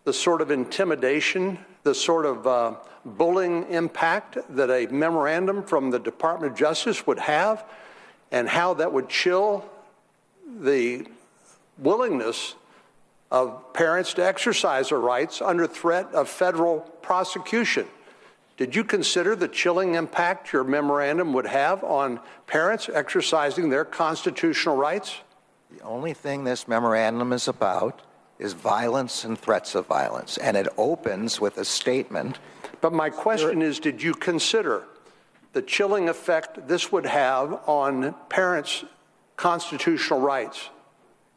[0.04, 2.74] the sort of intimidation the sort of uh,
[3.04, 7.64] bullying impact that a memorandum from the Department of Justice would have
[8.32, 9.64] and how that would chill
[10.60, 11.06] the
[11.78, 12.54] willingness
[13.30, 17.86] of parents to exercise their rights under threat of federal prosecution.
[18.56, 24.76] Did you consider the chilling impact your memorandum would have on parents exercising their constitutional
[24.76, 25.16] rights?
[25.70, 28.02] The only thing this memorandum is about
[28.44, 30.36] is violence and threats of violence.
[30.36, 32.38] And it opens with a statement.
[32.80, 34.84] But my question is did you consider
[35.54, 38.84] the chilling effect this would have on parents'
[39.36, 40.68] constitutional rights?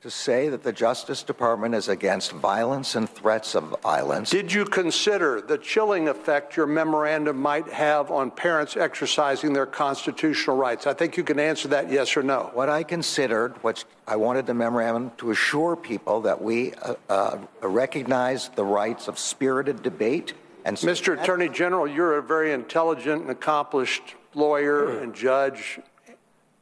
[0.01, 4.29] To say that the Justice Department is against violence and threats of violence.
[4.29, 10.55] Did you consider the chilling effect your memorandum might have on parents exercising their constitutional
[10.55, 10.85] rights?
[10.85, 12.51] I think you can answer that yes or no.
[12.53, 17.39] What I considered, what I wanted the memorandum to assure people that we uh, uh,
[17.63, 20.33] recognize the rights of spirited debate.
[20.63, 21.19] And Mr.
[21.19, 25.79] Attorney General, you're a very intelligent and accomplished lawyer and judge.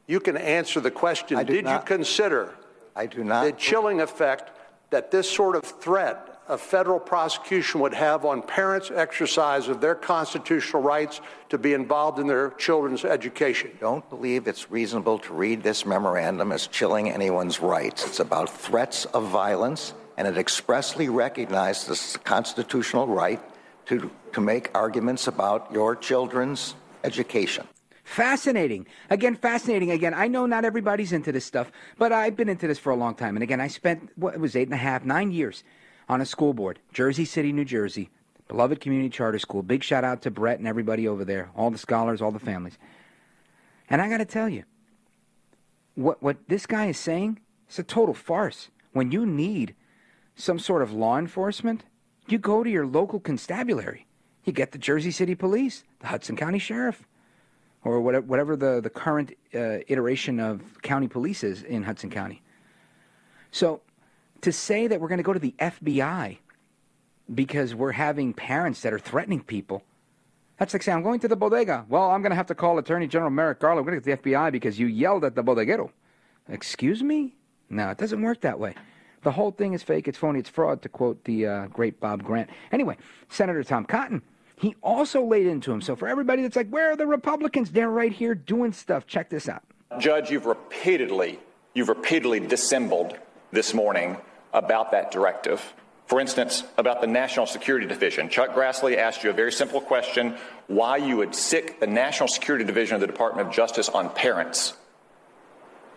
[0.06, 1.44] You can answer the question.
[1.44, 2.54] Did not, you consider
[2.96, 3.44] I do not.
[3.44, 4.50] The chilling effect
[4.90, 9.94] that this sort of threat of federal prosecution would have on parents' exercise of their
[9.94, 13.70] constitutional rights to be involved in their children's education.
[13.80, 18.06] Don't believe it's reasonable to read this memorandum as chilling anyone's rights.
[18.06, 23.40] It's about threats of violence and it expressly recognizes the constitutional right
[23.86, 26.74] to, to make arguments about your children's
[27.04, 27.66] education.
[28.06, 28.86] Fascinating.
[29.10, 29.90] Again, fascinating.
[29.90, 32.96] Again, I know not everybody's into this stuff, but I've been into this for a
[32.96, 33.34] long time.
[33.34, 35.64] And again, I spent, what, it was eight and a half, nine years
[36.08, 38.08] on a school board, Jersey City, New Jersey,
[38.46, 39.64] beloved community charter school.
[39.64, 42.78] Big shout out to Brett and everybody over there, all the scholars, all the families.
[43.90, 44.62] And I got to tell you,
[45.96, 48.70] what, what this guy is saying is a total farce.
[48.92, 49.74] When you need
[50.36, 51.82] some sort of law enforcement,
[52.28, 54.06] you go to your local constabulary.
[54.44, 57.04] You get the Jersey City Police, the Hudson County Sheriff,
[57.86, 62.42] or whatever, the, the current uh, iteration of county police is in Hudson County.
[63.50, 63.80] So
[64.42, 66.38] to say that we're going to go to the FBI
[67.34, 69.82] because we're having parents that are threatening people,
[70.58, 71.84] that's like saying, I'm going to the bodega.
[71.88, 73.84] Well, I'm going to have to call Attorney General Merrick Garland.
[73.84, 75.90] We're going to get the FBI because you yelled at the bodeguero.
[76.48, 77.34] Excuse me?
[77.68, 78.74] No, it doesn't work that way.
[79.22, 82.22] The whole thing is fake, it's phony, it's fraud, to quote the uh, great Bob
[82.22, 82.48] Grant.
[82.70, 82.96] Anyway,
[83.28, 84.22] Senator Tom Cotton,
[84.56, 85.80] he also laid into him.
[85.80, 87.70] So for everybody that's like, where are the Republicans?
[87.70, 89.06] They're right here doing stuff.
[89.06, 89.62] Check this out.
[89.98, 91.38] Judge, you've repeatedly,
[91.74, 93.16] you've repeatedly dissembled
[93.52, 94.16] this morning
[94.52, 95.74] about that directive.
[96.06, 98.28] For instance, about the National Security Division.
[98.28, 100.36] Chuck Grassley asked you a very simple question
[100.68, 104.74] why you would sic the National Security Division of the Department of Justice on parents.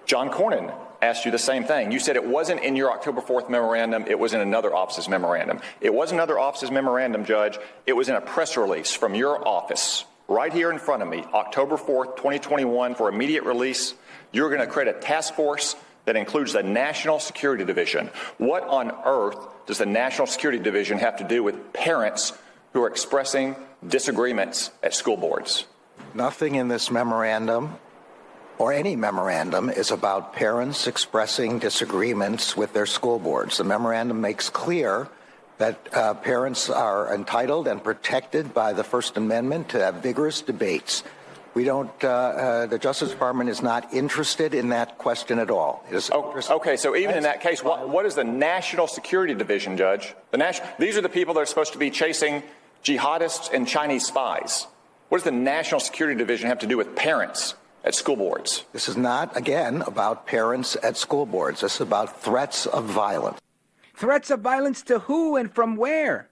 [0.05, 1.91] John Cornyn asked you the same thing.
[1.91, 5.61] You said it wasn't in your October 4th memorandum, it was in another office's memorandum.
[5.81, 7.57] It wasn't another office's memorandum, Judge.
[7.85, 11.23] It was in a press release from your office right here in front of me,
[11.33, 13.93] October 4th, 2021, for immediate release.
[14.31, 15.75] You're going to create a task force
[16.05, 18.09] that includes the National Security Division.
[18.37, 22.33] What on earth does the National Security Division have to do with parents
[22.73, 23.55] who are expressing
[23.87, 25.65] disagreements at school boards?
[26.13, 27.77] Nothing in this memorandum
[28.59, 33.57] or any memorandum is about parents expressing disagreements with their school boards.
[33.57, 35.07] The memorandum makes clear
[35.57, 41.03] that uh, parents are entitled and protected by the First Amendment to have vigorous debates.
[41.53, 45.83] We don't, uh, uh, the Justice Department is not interested in that question at all.
[46.11, 50.13] Oh, okay, so even in that case, what, what is the National Security Division, Judge?
[50.31, 52.43] The national, these are the people that are supposed to be chasing
[52.83, 54.67] jihadists and Chinese spies.
[55.07, 58.65] What does the National Security Division have to do with parents at school boards?
[58.73, 61.61] This is not, again, about parents at school boards.
[61.61, 63.39] This is about threats of violence.
[63.95, 66.29] Threats of violence to who and from where?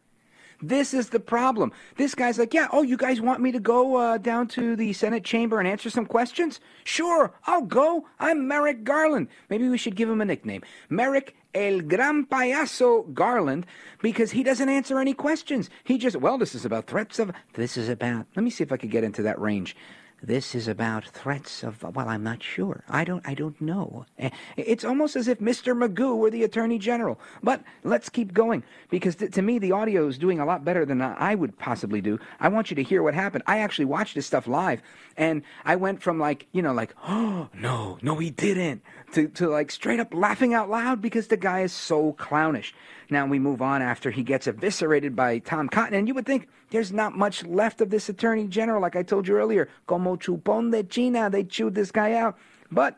[0.61, 1.71] This is the problem.
[1.97, 4.91] This guy's like, yeah, oh, you guys want me to go uh, down to the
[4.93, 6.59] Senate chamber and answer some questions?
[6.83, 8.07] Sure, I'll go.
[8.19, 9.27] I'm Merrick Garland.
[9.49, 10.63] Maybe we should give him a nickname.
[10.89, 13.65] Merrick El Gran Payaso Garland,
[14.01, 15.69] because he doesn't answer any questions.
[15.83, 18.71] He just, well, this is about threats of, this is about, let me see if
[18.71, 19.75] I could get into that range.
[20.21, 22.83] This is about threats of, well, I'm not sure.
[22.89, 24.07] I don't, I don't know.
[24.17, 25.77] Eh, it's almost as if Mr.
[25.77, 27.19] Magoo were the Attorney General.
[27.43, 31.01] But let's keep going because to me, the audio is doing a lot better than
[31.03, 32.19] I would possibly do.
[32.39, 33.43] I want you to hear what happened.
[33.45, 34.81] I actually watched this stuff live
[35.17, 38.81] and I went from like, you know, like, oh, no, no, he didn't
[39.13, 42.73] to, to like straight up laughing out loud because the guy is so clownish.
[43.09, 46.47] Now we move on after he gets eviscerated by Tom Cotton, and you would think
[46.71, 49.69] there's not much left of this attorney general, like I told you earlier.
[49.85, 52.37] Como chupón de China, they chewed this guy out.
[52.71, 52.97] But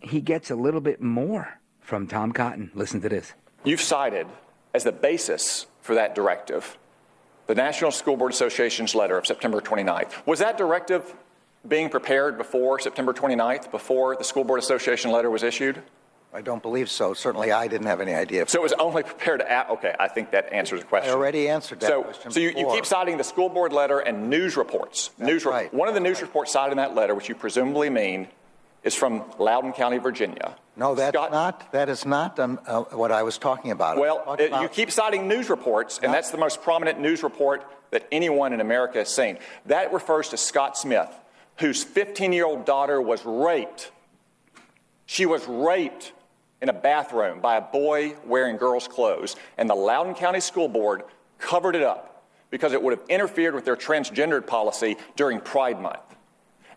[0.00, 2.70] he gets a little bit more from Tom Cotton.
[2.74, 3.34] Listen to this.
[3.64, 4.28] You've cited
[4.72, 6.78] as the basis for that directive
[7.46, 10.26] the National School Board Association's letter of September 29th.
[10.26, 11.14] Was that directive
[11.68, 15.82] being prepared before September 29th, before the School Board Association letter was issued?
[16.32, 17.14] I don't believe so.
[17.14, 18.46] Certainly, I didn't have any idea.
[18.46, 21.10] So it was only prepared at, okay, I think that answers the question.
[21.10, 22.30] I already answered that so, question.
[22.30, 25.08] So you, you, keep citing the school board letter and news reports.
[25.16, 25.72] That's news right.
[25.72, 26.26] One of the news right.
[26.26, 28.28] reports cited in that letter, which you presumably mean,
[28.82, 30.56] is from Loudoun County, Virginia.
[30.76, 31.72] No, that's Scott, not.
[31.72, 33.98] That is not um, uh, what I was talking about.
[33.98, 37.22] Well, talking it, about, you keep citing news reports, and that's the most prominent news
[37.22, 39.38] report that anyone in America has seen.
[39.66, 41.08] That refers to Scott Smith,
[41.58, 43.90] whose 15 year old daughter was raped.
[45.06, 46.12] She was raped
[46.60, 51.02] in a bathroom by a boy wearing girls' clothes, and the Loudoun County School Board
[51.38, 56.00] covered it up because it would have interfered with their transgendered policy during Pride Month.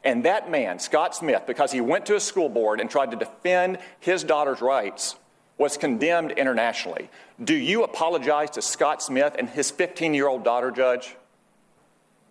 [0.03, 3.17] And that man, Scott Smith, because he went to a school board and tried to
[3.17, 5.15] defend his daughter's rights,
[5.57, 7.09] was condemned internationally.
[7.43, 11.15] Do you apologize to Scott Smith and his 15 year old daughter, Judge?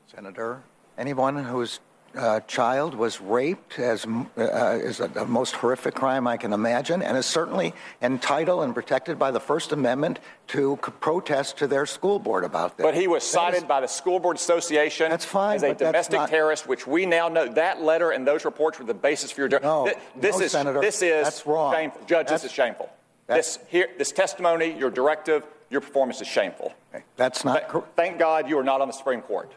[0.06, 0.62] Senator,
[0.96, 1.80] anyone whose
[2.18, 7.00] uh, child was raped as, uh, is a, the most horrific crime I can imagine,
[7.02, 11.86] and is certainly entitled and protected by the First Amendment to c- protest to their
[11.86, 12.84] school board about this.
[12.84, 16.18] But he was cited is- by the School Board Association That's fine, as a domestic
[16.20, 19.42] not- terrorist, which we now know that letter and those reports were the basis for
[19.42, 19.60] your.
[19.60, 21.72] No, Th- this no, is Senator, this is that's wrong.
[21.72, 22.00] Shameful.
[22.02, 22.90] Judge, That's- this is shameful.
[23.28, 26.72] This, here, this testimony, your directive, your performance is shameful.
[27.16, 27.88] That's not correct.
[27.94, 29.52] Thank God you are not on the Supreme Court.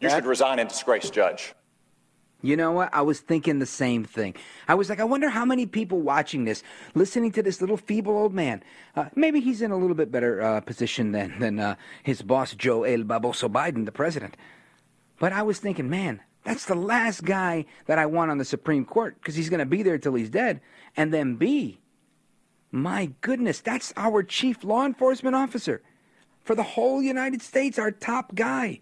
[0.00, 1.54] You should resign in disgrace, Judge.
[2.40, 2.90] You know what?
[2.92, 4.34] I was thinking the same thing.
[4.68, 6.62] I was like, I wonder how many people watching this,
[6.94, 8.62] listening to this little feeble old man.
[8.94, 11.74] Uh, maybe he's in a little bit better uh, position than than uh,
[12.04, 14.36] his boss Joe El Baboso Biden, the president.
[15.18, 18.84] But I was thinking, man, that's the last guy that I want on the Supreme
[18.84, 20.60] Court because he's going to be there till he's dead.
[20.96, 21.80] And then B,
[22.70, 25.82] my goodness, that's our chief law enforcement officer
[26.44, 28.80] for the whole United States, our top guy.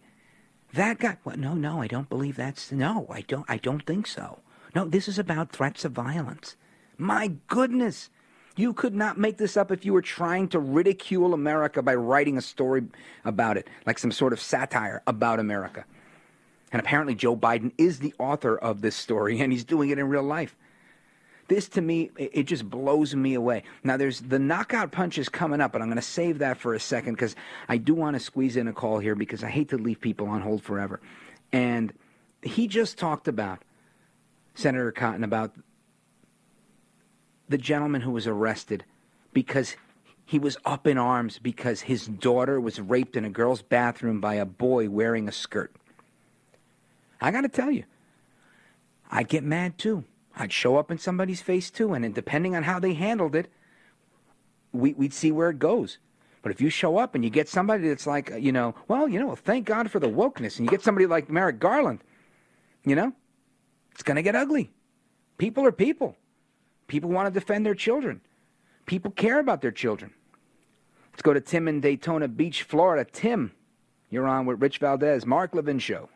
[0.77, 1.17] That guy.
[1.25, 2.71] Well, no, no, I don't believe that's.
[2.71, 3.47] No, I don't.
[3.49, 4.41] I don't think so.
[4.75, 6.57] No, this is about threats of violence.
[6.99, 8.11] My goodness.
[8.57, 12.37] You could not make this up if you were trying to ridicule America by writing
[12.37, 12.85] a story
[13.25, 15.87] about it, like some sort of satire about America.
[16.73, 20.09] And apparently, Joe Biden is the author of this story, and he's doing it in
[20.09, 20.55] real life.
[21.49, 23.63] This to me, it just blows me away.
[23.85, 26.81] Now, there's the knockout punches coming up, but I'm going to save that for a
[26.81, 27.37] second because
[27.69, 30.27] I do want to squeeze in a call here because I hate to leave people
[30.27, 31.01] on hold forever.
[31.53, 31.93] And
[32.43, 33.61] he just talked about
[34.55, 35.53] Senator Cotton about
[37.49, 38.85] the gentleman who was arrested
[39.33, 39.77] because
[40.25, 44.35] he was up in arms because his daughter was raped in a girl's bathroom by
[44.35, 45.73] a boy wearing a skirt.
[47.21, 47.85] I got to tell you,
[49.11, 50.05] I'd get mad too.
[50.37, 53.51] I'd show up in somebody's face too, and depending on how they handled it,
[54.73, 55.99] we, would see where it goes.
[56.43, 59.09] But if you show up and you get somebody that's like, uh, you know, well,
[59.09, 62.05] you know, thank God for the wokeness, and you get somebody like Merrick Garland,
[62.85, 63.13] you know,
[63.93, 64.71] it's going to get ugly.
[65.39, 66.17] People are people.
[66.87, 68.21] People want to defend their children.
[68.85, 70.13] People care about their children.
[71.13, 73.09] Let's go to Tim in Daytona Beach, Florida.
[73.11, 73.53] Tim,
[74.11, 76.11] you're on with Rich Valdes, Mark Levin Show.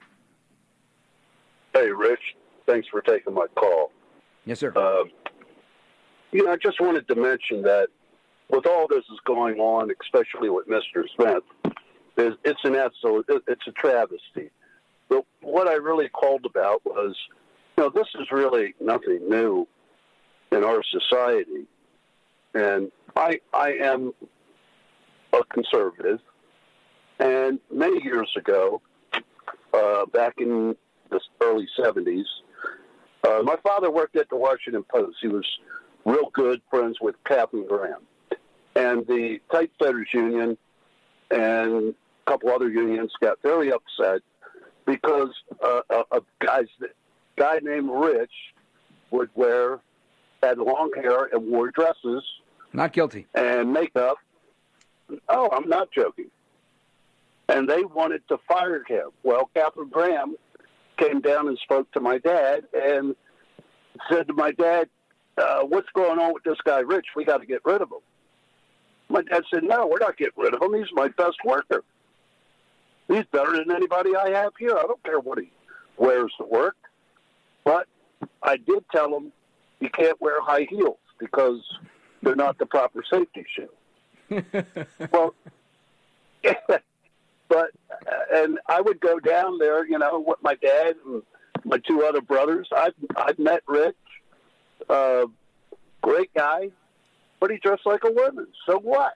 [1.73, 2.37] Hey, Rich.
[2.67, 3.91] Thanks for taking my call.
[4.51, 4.73] Yes, sir.
[4.75, 5.05] Uh,
[6.33, 7.87] you know, I just wanted to mention that
[8.49, 11.05] with all this is going on, especially with Mr.
[11.15, 11.45] Smith,
[12.17, 14.51] it's an absolute, it's a travesty.
[15.09, 17.15] But what I really called about was,
[17.79, 19.69] you know, this is really nothing new
[20.51, 21.69] in our society,
[22.53, 24.13] and I I am
[25.33, 26.19] a conservative,
[27.21, 28.83] and many years ago,
[29.73, 30.75] uh, back in
[31.09, 32.25] the early '70s,
[33.27, 35.17] uh, my father worked at the Washington Post.
[35.21, 35.47] He was
[36.05, 38.03] real good friends with Katharine Graham.
[38.77, 40.57] And the Typesetters Union
[41.31, 41.95] and
[42.27, 44.23] a couple other unions got very upset
[44.87, 45.31] because
[45.63, 46.67] uh, a, guys,
[47.37, 48.33] guy named Rich
[49.11, 49.81] would wear,
[50.43, 52.23] had long hair and wore dresses.
[52.73, 53.27] Not guilty.
[53.35, 54.19] And makeup.
[55.29, 56.31] Oh, I'm not joking.
[57.49, 59.11] And they wanted to fire him.
[59.25, 60.37] Well, Katharine Graham
[61.01, 63.17] came down and spoke to my dad and
[64.11, 64.89] said to my dad,
[65.39, 67.07] uh, "What's going on with this guy, Rich?
[67.17, 68.01] We got to get rid of him."
[69.09, 70.75] My dad said, "No, we're not getting rid of him.
[70.75, 71.83] He's my best worker.
[73.09, 74.77] He's better than anybody I have here.
[74.77, 75.51] I don't care what he
[75.97, 76.77] wears to work."
[77.65, 77.87] But
[78.43, 79.33] I did tell him
[79.81, 81.61] he can't wear high heels because
[82.23, 83.69] they're not the proper safety shoe.
[85.13, 85.35] well,
[87.51, 87.73] but
[88.33, 91.23] and I would go down there, you know, with my dad and
[91.65, 92.69] my two other brothers.
[92.75, 93.97] I've I've met Rich,
[94.89, 95.27] uh,
[96.01, 96.71] great guy,
[97.41, 98.47] but he dressed like a woman.
[98.65, 99.15] So what?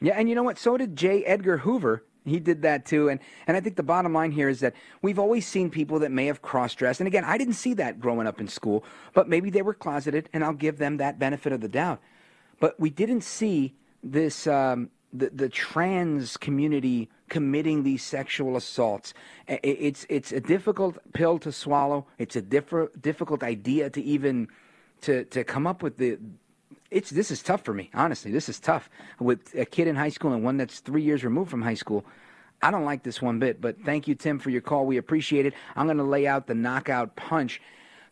[0.00, 0.58] Yeah, and you know what?
[0.58, 1.24] So did J.
[1.24, 2.04] Edgar Hoover.
[2.24, 3.18] He did that too, and
[3.48, 6.26] and I think the bottom line here is that we've always seen people that may
[6.26, 9.50] have cross dressed, and again, I didn't see that growing up in school, but maybe
[9.50, 12.00] they were closeted, and I'll give them that benefit of the doubt.
[12.60, 13.74] But we didn't see
[14.04, 19.14] this um, the the trans community committing these sexual assaults.
[19.48, 22.06] It's it's a difficult pill to swallow.
[22.18, 24.48] It's a differ, difficult idea to even
[25.02, 26.18] to to come up with the.
[26.90, 28.30] It's this is tough for me, honestly.
[28.30, 31.50] This is tough with a kid in high school and one that's three years removed
[31.50, 32.04] from high school.
[32.60, 34.86] I don't like this one bit, but thank you, Tim, for your call.
[34.86, 35.54] We appreciate it.
[35.74, 37.60] I'm going to lay out the knockout punch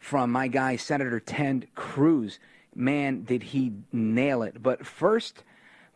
[0.01, 2.41] from my guy, Senator Ted Cruz.
[2.75, 4.63] Man, did he nail it!
[4.63, 5.45] But first.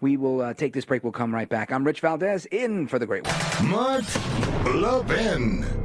[0.04, 1.02] We will uh, take this break.
[1.02, 1.72] We'll come right back.
[1.72, 3.70] I'm Rich Valdes in for the great one.
[3.70, 4.04] Mark
[4.66, 5.83] Levin.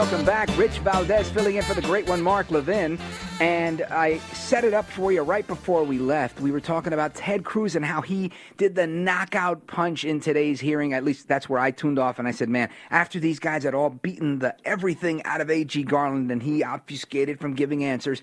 [0.00, 0.48] Welcome back.
[0.56, 2.98] Rich Valdes filling in for the great one, Mark Levin.
[3.38, 6.40] And I set it up for you right before we left.
[6.40, 10.58] We were talking about Ted Cruz and how he did the knockout punch in today's
[10.58, 10.94] hearing.
[10.94, 13.74] At least that's where I tuned off and I said, man, after these guys had
[13.74, 15.82] all beaten the everything out of A.G.
[15.82, 18.22] Garland and he obfuscated from giving answers,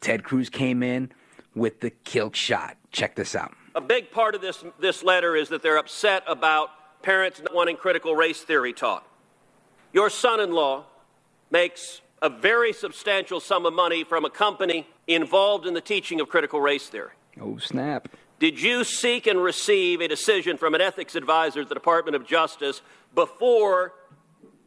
[0.00, 1.12] Ted Cruz came in
[1.54, 2.76] with the kill shot.
[2.90, 3.54] Check this out.
[3.76, 6.70] A big part of this, this letter is that they're upset about
[7.04, 9.06] parents not wanting critical race theory taught.
[9.92, 10.84] Your son in law
[11.50, 16.28] makes a very substantial sum of money from a company involved in the teaching of
[16.28, 17.12] critical race theory.
[17.40, 18.08] Oh, snap.
[18.38, 22.26] Did you seek and receive a decision from an ethics advisor at the Department of
[22.26, 22.82] Justice
[23.14, 23.94] before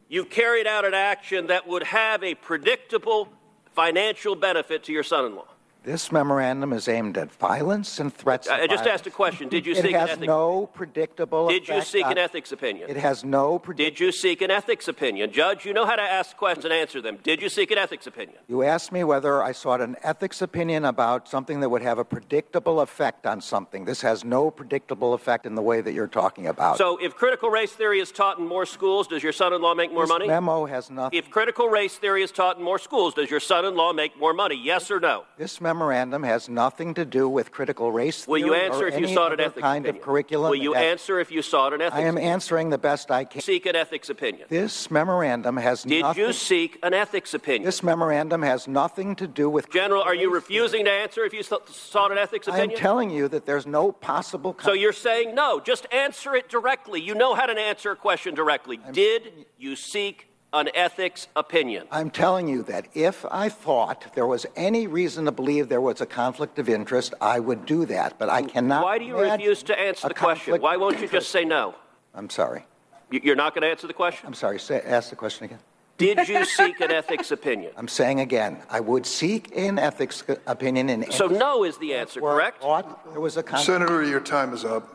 [0.08, 3.28] you carried out an action that would have a predictable
[3.74, 5.48] financial benefit to your son in law?
[5.84, 8.48] This memorandum is aimed at violence and threats.
[8.48, 9.50] I just asked a question.
[9.50, 10.26] Did you it seek has an ethics?
[10.26, 11.48] no predictable.
[11.48, 12.88] Did you seek on- an ethics opinion?
[12.88, 13.62] It has no.
[13.76, 15.30] Did you seek an ethics opinion?
[15.30, 17.18] Judge, you know how to ask questions and answer them.
[17.22, 18.38] Did you seek an ethics opinion?
[18.48, 22.04] You asked me whether I sought an ethics opinion about something that would have a
[22.04, 23.84] predictable effect on something.
[23.84, 26.78] This has no predictable effect in the way that you're talking about.
[26.78, 30.04] So, if critical race theory is taught in more schools, does your son-in-law make more
[30.04, 30.28] this money?
[30.28, 31.18] memo has nothing.
[31.18, 34.54] If critical race theory is taught in more schools, does your son-in-law make more money?
[34.56, 35.24] Yes or no?
[35.36, 39.08] This memorandum has nothing to do with critical race Will you answer or if you
[39.08, 40.00] sought an ethics kind opinion?
[40.00, 40.50] of curriculum.
[40.50, 41.96] Will you answer if you sought an ethics?
[41.96, 43.40] I am answering the best I can.
[43.40, 44.46] Seek an ethics opinion.
[44.48, 46.24] This memorandum has Did nothing.
[46.24, 47.64] you seek an ethics opinion?
[47.64, 49.68] This memorandum has nothing to do with.
[49.70, 52.70] General, are you refusing to answer if you sought an ethics opinion?
[52.70, 54.56] I am telling you that there's no possible.
[54.62, 55.58] so you're saying no.
[55.58, 57.00] Just answer it directly.
[57.00, 58.78] You know how to answer a question directly.
[58.92, 61.86] Did you seek an ethics opinion?
[61.90, 66.00] I'm telling you that if I thought there was any reason to believe there was
[66.00, 68.18] a conflict of interest, I would do that.
[68.18, 68.84] But I cannot.
[68.84, 70.60] Why do you refuse to answer the question?
[70.60, 71.74] Why won't you just say no?
[72.14, 72.64] I'm sorry.
[73.10, 74.26] You- You're not going to answer the question?
[74.26, 74.58] I'm sorry.
[74.58, 75.58] Say, ask the question again.
[75.96, 77.70] Did you seek an ethics opinion?
[77.76, 81.10] I'm saying again, I would seek an ethics opinion in.
[81.12, 82.62] So no is the answer, correct?
[82.62, 83.66] There was a conflict.
[83.66, 84.92] Senator, your time is up.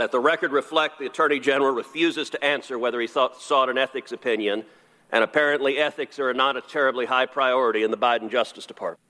[0.00, 3.76] Let the record reflect the Attorney General refuses to answer whether he thought, sought an
[3.76, 4.64] ethics opinion,
[5.12, 9.09] and apparently ethics are not a terribly high priority in the Biden Justice Department.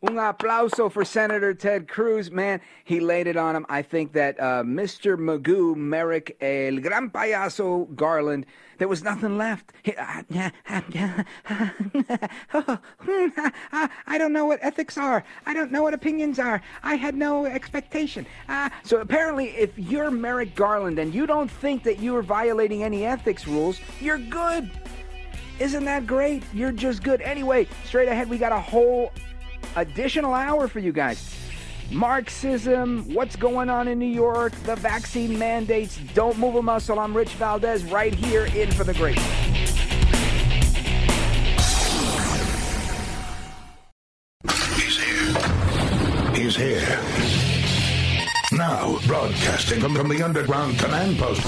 [0.00, 2.30] Un aplauso for Senator Ted Cruz.
[2.30, 3.66] Man, he laid it on him.
[3.68, 5.18] I think that uh, Mr.
[5.18, 8.46] Magoo, Merrick, El Gran Payaso Garland,
[8.78, 9.72] there was nothing left.
[9.82, 10.22] He- uh,
[14.06, 15.24] I don't know what ethics are.
[15.46, 16.62] I don't know what opinions are.
[16.84, 18.24] I had no expectation.
[18.48, 22.84] Uh, so apparently, if you're Merrick Garland and you don't think that you are violating
[22.84, 24.70] any ethics rules, you're good.
[25.58, 26.44] Isn't that great?
[26.54, 27.20] You're just good.
[27.20, 29.10] Anyway, straight ahead, we got a whole
[29.76, 31.34] additional hour for you guys.
[31.90, 35.98] Marxism, what's going on in New York, the vaccine mandates.
[36.14, 36.98] Don't move a muscle.
[36.98, 39.18] I'm Rich Valdes right here in for the great.
[46.34, 47.57] He's here.
[48.58, 51.46] Now, broadcasting from, from the underground command post,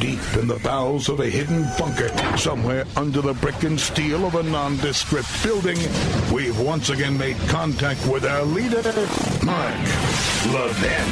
[0.00, 2.08] deep in the bowels of a hidden bunker,
[2.38, 5.76] somewhere under the brick and steel of a nondescript building,
[6.32, 8.82] we've once again made contact with our leader,
[9.44, 9.74] Mark
[10.46, 11.04] Levin.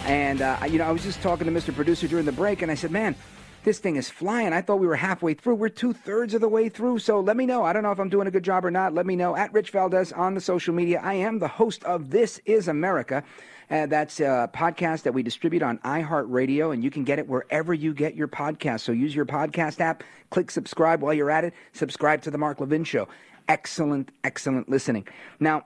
[0.05, 1.73] And, uh, you know, I was just talking to Mr.
[1.73, 3.15] Producer during the break, and I said, man,
[3.63, 4.53] this thing is flying.
[4.53, 5.55] I thought we were halfway through.
[5.55, 6.99] We're two thirds of the way through.
[6.99, 7.63] So let me know.
[7.63, 8.93] I don't know if I'm doing a good job or not.
[8.93, 11.01] Let me know at Rich Valdes on the social media.
[11.03, 13.23] I am the host of This Is America.
[13.69, 17.73] Uh, that's a podcast that we distribute on iHeartRadio, and you can get it wherever
[17.73, 18.81] you get your podcast.
[18.81, 22.61] So use your podcast app, click subscribe while you're at it, subscribe to The Mark
[22.61, 23.09] Levin Show.
[23.49, 25.05] Excellent, excellent listening.
[25.39, 25.65] Now,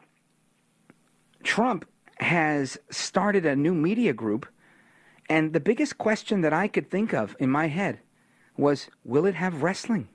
[1.43, 1.85] Trump
[2.17, 4.45] has started a new media group,
[5.29, 7.99] and the biggest question that I could think of in my head
[8.57, 10.07] was will it have wrestling?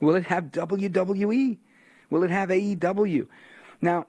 [0.00, 1.58] Will it have WWE?
[2.10, 3.26] Will it have AEW?
[3.80, 4.06] Now,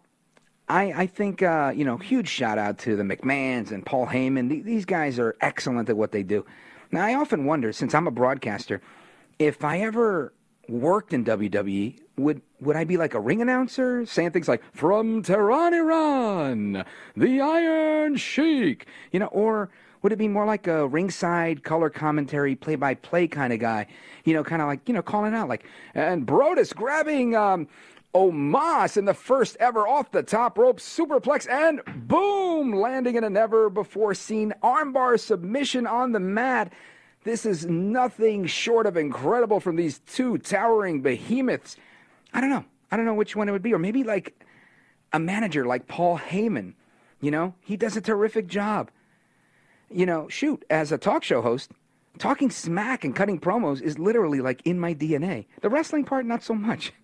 [0.67, 4.49] I, I think, uh, you know, huge shout out to the McMahons and Paul Heyman.
[4.49, 6.45] Th- These guys are excellent at what they do.
[6.91, 8.81] Now, I often wonder, since I'm a broadcaster,
[9.39, 10.33] if I ever
[10.69, 15.23] worked in WWE, would would I be like a ring announcer saying things like "From
[15.23, 16.85] Tehran, Iran,
[17.15, 19.69] the Iron Sheik," you know, or
[20.01, 23.87] would it be more like a ringside color commentary, play-by-play kind of guy,
[24.25, 25.65] you know, kind of like you know, calling out like,
[25.95, 27.67] and Brodus grabbing um,
[28.13, 33.29] Omas in the first ever off the top rope superplex and boom, landing in a
[33.29, 36.71] never before seen armbar submission on the mat.
[37.23, 41.77] This is nothing short of incredible from these two towering behemoths.
[42.33, 42.65] I don't know.
[42.91, 43.73] I don't know which one it would be.
[43.73, 44.43] Or maybe like
[45.11, 46.73] a manager like Paul Heyman.
[47.21, 48.91] You know, he does a terrific job.
[49.89, 51.71] You know, shoot, as a talk show host,
[52.17, 55.45] talking smack and cutting promos is literally like in my DNA.
[55.61, 56.91] The wrestling part, not so much.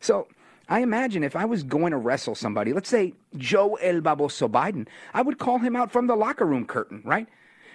[0.00, 0.26] So
[0.68, 4.88] I imagine if I was going to wrestle somebody, let's say Joe El Baboso Biden,
[5.14, 7.28] I would call him out from the locker room curtain, right?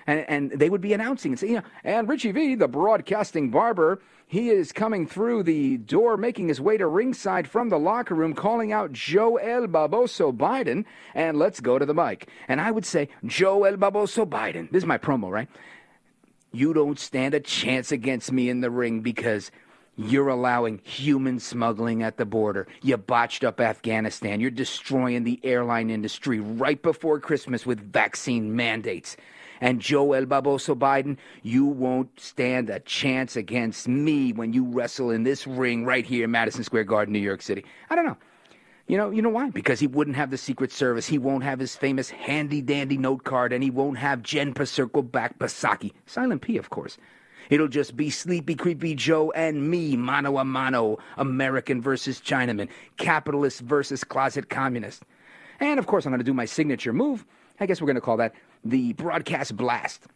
[0.08, 4.00] And, and they would be announcing and you know, and Richie V, the broadcasting barber,
[4.28, 8.34] he is coming through the door, making his way to ringside from the locker room,
[8.34, 12.28] calling out Joe El Baboso Biden, and let's go to the mic.
[12.48, 15.48] And I would say, Joe El Baboso Biden, this is my promo, right?
[16.52, 19.52] You don't stand a chance against me in the ring because
[19.98, 22.68] you're allowing human smuggling at the border.
[22.82, 24.40] You botched up Afghanistan.
[24.40, 29.16] You're destroying the airline industry right before Christmas with vaccine mandates.
[29.66, 35.10] And Joe El Baboso Biden, you won't stand a chance against me when you wrestle
[35.10, 37.66] in this ring right here in Madison Square Garden, New York City.
[37.90, 38.16] I don't know.
[38.86, 39.50] You know, you know why?
[39.50, 41.08] Because he wouldn't have the Secret Service.
[41.08, 45.02] He won't have his famous handy dandy note card, and he won't have Jen Circle
[45.02, 45.94] back Psaki.
[46.06, 47.00] Silent P, of course.
[47.50, 53.62] It'll just be Sleepy Creepy Joe and me, mano a mano, American versus Chinaman, capitalist
[53.62, 55.06] versus closet communist.
[55.60, 57.26] And of course, I'm going to do my signature move.
[57.60, 58.36] I guess we're going to call that
[58.66, 60.08] the broadcast blast.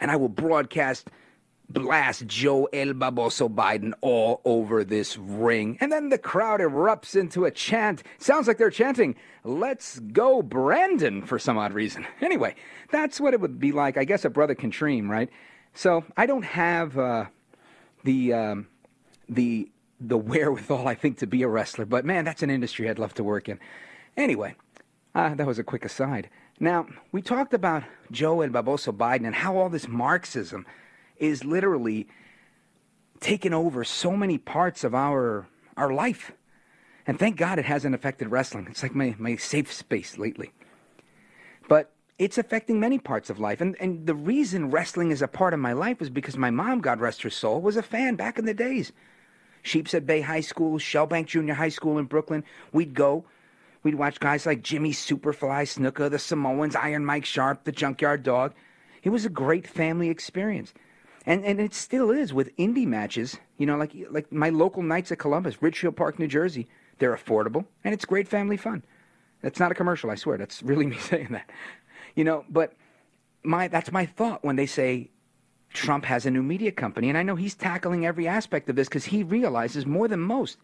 [0.00, 1.10] And I will broadcast
[1.68, 5.78] blast Joe El Baboso Biden all over this ring.
[5.80, 8.02] And then the crowd erupts into a chant.
[8.18, 9.14] Sounds like they're chanting,
[9.44, 12.06] Let's go, Brandon, for some odd reason.
[12.22, 12.54] Anyway,
[12.90, 13.98] that's what it would be like.
[13.98, 15.28] I guess a brother can dream, right?
[15.74, 17.26] So I don't have uh,
[18.04, 18.68] the um,
[19.28, 19.70] the
[20.00, 21.84] the wherewithal, I think, to be a wrestler.
[21.84, 23.58] But man, that's an industry I'd love to work in.
[24.16, 24.54] Anyway,
[25.14, 26.30] uh, that was a quick aside.
[26.62, 27.82] Now we talked about
[28.12, 30.64] Joe and Baboso Biden and how all this Marxism
[31.16, 32.06] is literally
[33.18, 36.30] taken over so many parts of our our life.
[37.04, 38.68] And thank God it hasn't affected wrestling.
[38.70, 40.52] It's like my, my safe space lately.
[41.68, 43.60] But it's affecting many parts of life.
[43.60, 46.80] And, and the reason wrestling is a part of my life was because my mom,
[46.80, 48.92] God rest her soul, was a fan back in the days.
[49.62, 52.44] Sheepshead Bay High School, Shellbank Junior High School in Brooklyn.
[52.72, 53.24] We'd go.
[53.82, 58.54] We'd watch guys like Jimmy Superfly Snuka, the Samoans, Iron Mike Sharpe, the Junkyard Dog.
[59.02, 60.72] It was a great family experience.
[61.26, 65.10] And and it still is with indie matches, you know, like like my local Knights
[65.10, 66.68] of Columbus, Ridgefield Park, New Jersey.
[66.98, 68.84] They're affordable and it's great family fun.
[69.40, 70.38] That's not a commercial, I swear.
[70.38, 71.50] That's really me saying that.
[72.14, 72.74] You know, but
[73.42, 75.10] my that's my thought when they say
[75.72, 78.88] Trump has a new media company, and I know he's tackling every aspect of this
[78.88, 80.58] because he realizes more than most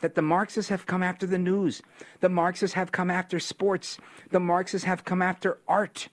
[0.00, 1.82] that the Marxists have come after the news,
[2.20, 3.98] the Marxists have come after sports,
[4.30, 6.08] the Marxists have come after art.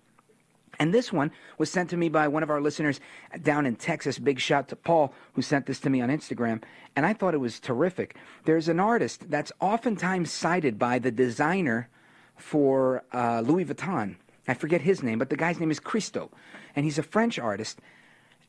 [0.79, 2.99] And this one was sent to me by one of our listeners
[3.41, 4.17] down in Texas.
[4.17, 6.63] Big shout to Paul, who sent this to me on Instagram.
[6.95, 8.15] And I thought it was terrific.
[8.45, 11.89] There's an artist that's oftentimes cited by the designer
[12.35, 14.15] for uh, Louis Vuitton.
[14.47, 16.31] I forget his name, but the guy's name is Christo,
[16.75, 17.79] and he's a French artist.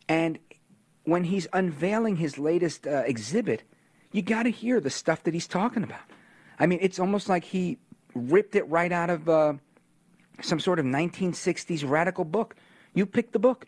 [0.08, 0.38] And
[1.04, 3.62] when he's unveiling his latest uh, exhibit,
[4.14, 6.00] you got to hear the stuff that he's talking about.
[6.60, 7.78] I mean, it's almost like he
[8.14, 9.54] ripped it right out of uh,
[10.40, 12.54] some sort of 1960s radical book.
[12.94, 13.66] You pick the book.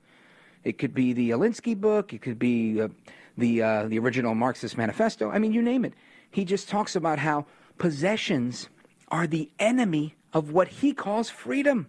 [0.62, 2.12] It could be the Alinsky book.
[2.12, 2.88] It could be uh,
[3.36, 5.30] the uh, the original Marxist Manifesto.
[5.30, 5.94] I mean, you name it.
[6.30, 7.46] He just talks about how
[7.76, 8.68] possessions
[9.08, 11.88] are the enemy of what he calls freedom.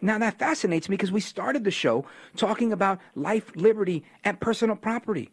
[0.00, 4.76] Now, that fascinates me because we started the show talking about life, liberty, and personal
[4.76, 5.30] property.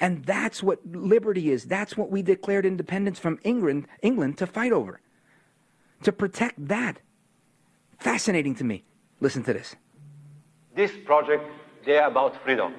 [0.00, 1.64] And that's what liberty is.
[1.64, 5.00] That's what we declared independence from England, England to fight over.
[6.04, 7.00] To protect that.
[7.98, 8.84] Fascinating to me.
[9.20, 9.74] Listen to this.
[10.76, 11.44] This project,
[11.84, 12.74] they are about freedom.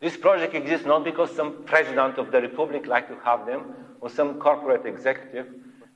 [0.00, 4.08] This project exists not because some president of the republic like to have them or
[4.08, 5.46] some corporate executive.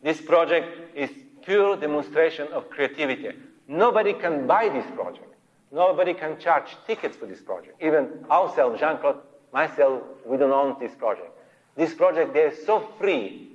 [0.03, 1.11] This project is
[1.43, 3.31] pure demonstration of creativity.
[3.69, 5.33] Nobody can buy this project.
[5.71, 7.83] Nobody can charge tickets for this project.
[7.83, 9.21] Even ourselves, Jeanne-Claude,
[9.55, 11.31] myself, we don't own this project.
[11.77, 13.53] This project, they're so free.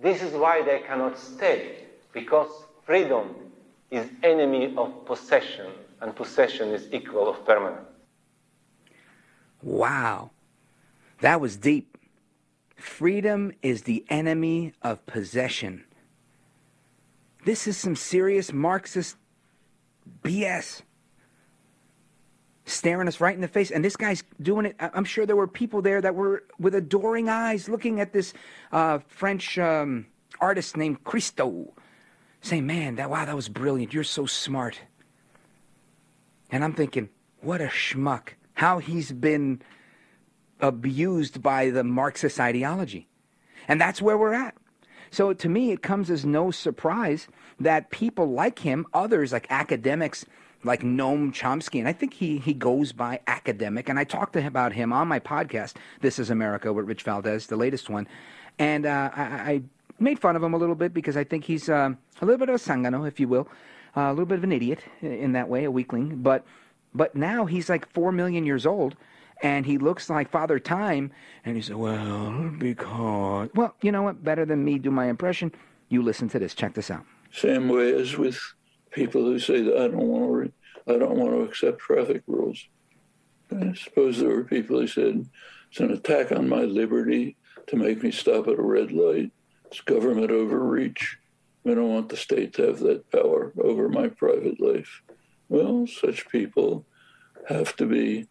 [0.00, 1.78] This is why they cannot stay,
[2.12, 2.48] because
[2.86, 3.34] freedom
[3.90, 5.66] is enemy of possession,
[6.00, 7.88] and possession is equal of permanence.
[9.62, 10.30] Wow.
[11.20, 11.98] That was deep.
[12.76, 15.84] Freedom is the enemy of possession.
[17.44, 19.16] This is some serious Marxist
[20.22, 20.82] BS.
[22.72, 23.70] Staring us right in the face.
[23.70, 24.76] And this guy's doing it.
[24.80, 28.32] I'm sure there were people there that were with adoring eyes looking at this
[28.72, 30.06] uh, French um,
[30.40, 31.74] artist named Christo,
[32.40, 33.92] saying, Man, that, wow, that was brilliant.
[33.92, 34.80] You're so smart.
[36.50, 37.08] And I'm thinking,
[37.40, 38.30] what a schmuck.
[38.54, 39.62] How he's been
[40.60, 43.08] abused by the Marxist ideology.
[43.66, 44.54] And that's where we're at.
[45.10, 47.28] So to me, it comes as no surprise
[47.60, 50.24] that people like him, others like academics
[50.64, 54.40] like Noam Chomsky, and I think he, he goes by academic, and I talked to
[54.40, 58.06] him about him on my podcast, This is America with Rich Valdes, the latest one,
[58.58, 59.62] and uh, I, I
[59.98, 62.48] made fun of him a little bit because I think he's um, a little bit
[62.48, 63.48] of a sangano, if you will,
[63.96, 66.22] uh, a little bit of an idiot in that way, a weakling.
[66.22, 66.44] But
[66.94, 68.96] but now he's like four million years old,
[69.42, 71.12] and he looks like Father Time.
[71.44, 74.22] And he said, "Well, because well, you know what?
[74.22, 75.52] Better than me do my impression.
[75.88, 76.54] You listen to this.
[76.54, 78.38] Check this out." Same way as with
[78.92, 80.52] people who say that I don't want
[80.86, 82.66] to, I don't want to accept traffic rules.
[83.50, 85.28] I suppose there were people who said
[85.70, 87.36] it's an attack on my liberty
[87.66, 89.32] to make me stop at a red light.
[89.66, 91.18] It's government overreach.
[91.66, 95.02] I don't want the state to have that power over my private life.
[95.48, 96.86] Well, such people
[97.48, 98.26] have to be,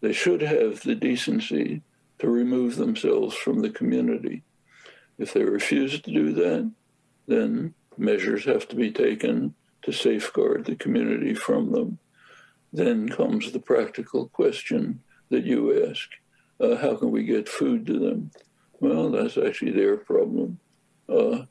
[0.00, 1.82] they should have the decency
[2.18, 4.42] to remove themselves from the community.
[5.18, 6.72] If they refuse to do that,
[7.26, 11.98] then measures have to be taken to safeguard the community from them.
[12.72, 16.08] Then comes the practical question that you ask
[16.60, 18.30] uh, how can we get food to them?
[18.80, 20.58] Well, that's actually their problem.
[21.08, 21.46] Uh,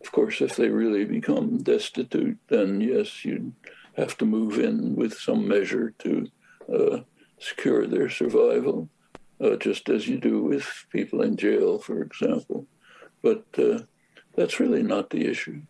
[0.00, 3.52] of course, if they really become destitute, then yes, you'd
[3.96, 6.28] have to move in with some measure to
[6.72, 6.98] uh,
[7.38, 8.88] secure their survival,
[9.40, 12.66] uh, just as you do with people in jail, for example.
[13.22, 13.80] But uh,
[14.34, 15.62] that's really not the issue.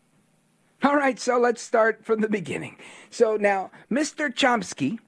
[0.83, 2.77] All right, so let's start from the beginning.
[3.09, 4.29] So now, Mr.
[4.33, 4.99] Chomsky,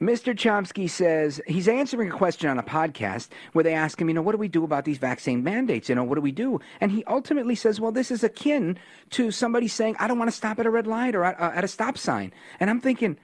[0.00, 0.32] Mr.
[0.34, 4.22] Chomsky says he's answering a question on a podcast where they ask him, you know,
[4.22, 5.88] what do we do about these vaccine mandates?
[5.88, 6.60] You know, what do we do?
[6.80, 8.78] And he ultimately says, well, this is akin
[9.10, 11.50] to somebody saying, I don't want to stop at a red light or at, uh,
[11.54, 12.32] at a stop sign.
[12.60, 13.18] And I'm thinking,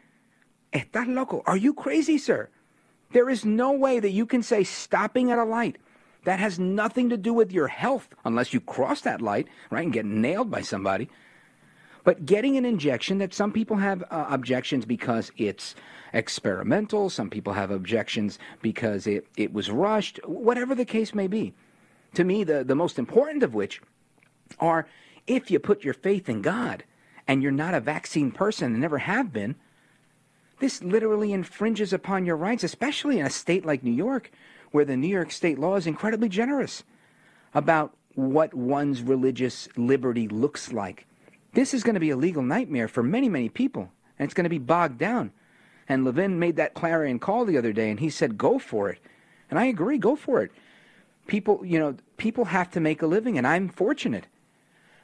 [0.72, 1.42] estás loco?
[1.46, 2.48] Are you crazy, sir?
[3.12, 5.76] There is no way that you can say stopping at a light.
[6.24, 9.92] That has nothing to do with your health unless you cross that light, right, and
[9.92, 11.08] get nailed by somebody.
[12.04, 15.74] But getting an injection that some people have uh, objections because it's
[16.12, 21.54] experimental, some people have objections because it, it was rushed, whatever the case may be.
[22.14, 23.80] To me, the, the most important of which
[24.58, 24.86] are
[25.26, 26.84] if you put your faith in God
[27.28, 29.54] and you're not a vaccine person and never have been,
[30.58, 34.30] this literally infringes upon your rights, especially in a state like New York,
[34.72, 36.84] where the New York state law is incredibly generous
[37.54, 41.06] about what one's religious liberty looks like.
[41.52, 44.44] This is going to be a legal nightmare for many, many people, and it's going
[44.44, 45.32] to be bogged down.
[45.88, 48.98] And Levin made that clarion call the other day, and he said, "Go for it,"
[49.50, 50.50] and I agree, go for it.
[51.26, 54.26] People, you know, people have to make a living, and I'm fortunate.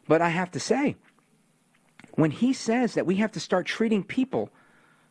[0.07, 0.97] But I have to say,
[2.15, 4.51] when he says that we have to start treating people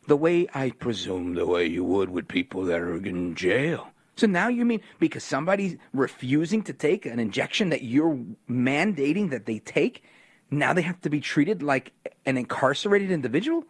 [0.08, 3.88] the way I presume the way you would with people that are in jail.
[4.16, 8.18] So now you mean because somebody's refusing to take an injection that you're
[8.50, 10.02] mandating that they take,
[10.50, 11.92] now they have to be treated like
[12.24, 13.64] an incarcerated individual?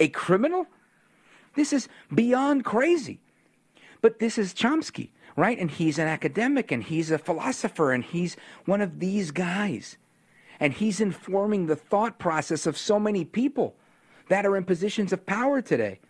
[0.00, 0.66] A criminal?
[1.54, 3.20] This is beyond crazy.
[4.00, 5.58] But this is Chomsky, right?
[5.58, 9.96] And he's an academic and he's a philosopher and he's one of these guys.
[10.60, 13.74] And he's informing the thought process of so many people
[14.28, 16.00] that are in positions of power today.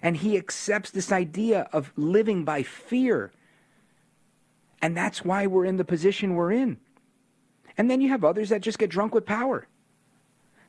[0.00, 3.32] And he accepts this idea of living by fear.
[4.80, 6.78] And that's why we're in the position we're in.
[7.78, 9.66] And then you have others that just get drunk with power.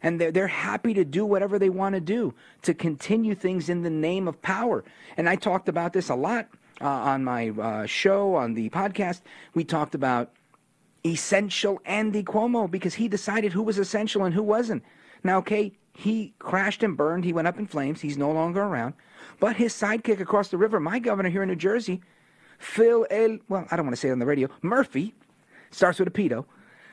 [0.01, 3.81] And they're, they're happy to do whatever they want to do to continue things in
[3.81, 4.85] the name of power.
[5.17, 6.47] And I talked about this a lot
[6.79, 9.21] uh, on my uh, show, on the podcast.
[9.53, 10.31] We talked about
[11.05, 14.83] essential Andy Cuomo because he decided who was essential and who wasn't.
[15.23, 17.25] Now, okay, he crashed and burned.
[17.25, 17.99] He went up in flames.
[17.99, 18.93] He's no longer around.
[19.39, 22.01] But his sidekick across the river, my governor here in New Jersey,
[22.57, 25.13] Phil El, well, I don't want to say it on the radio, Murphy,
[25.71, 26.45] starts with a pedo.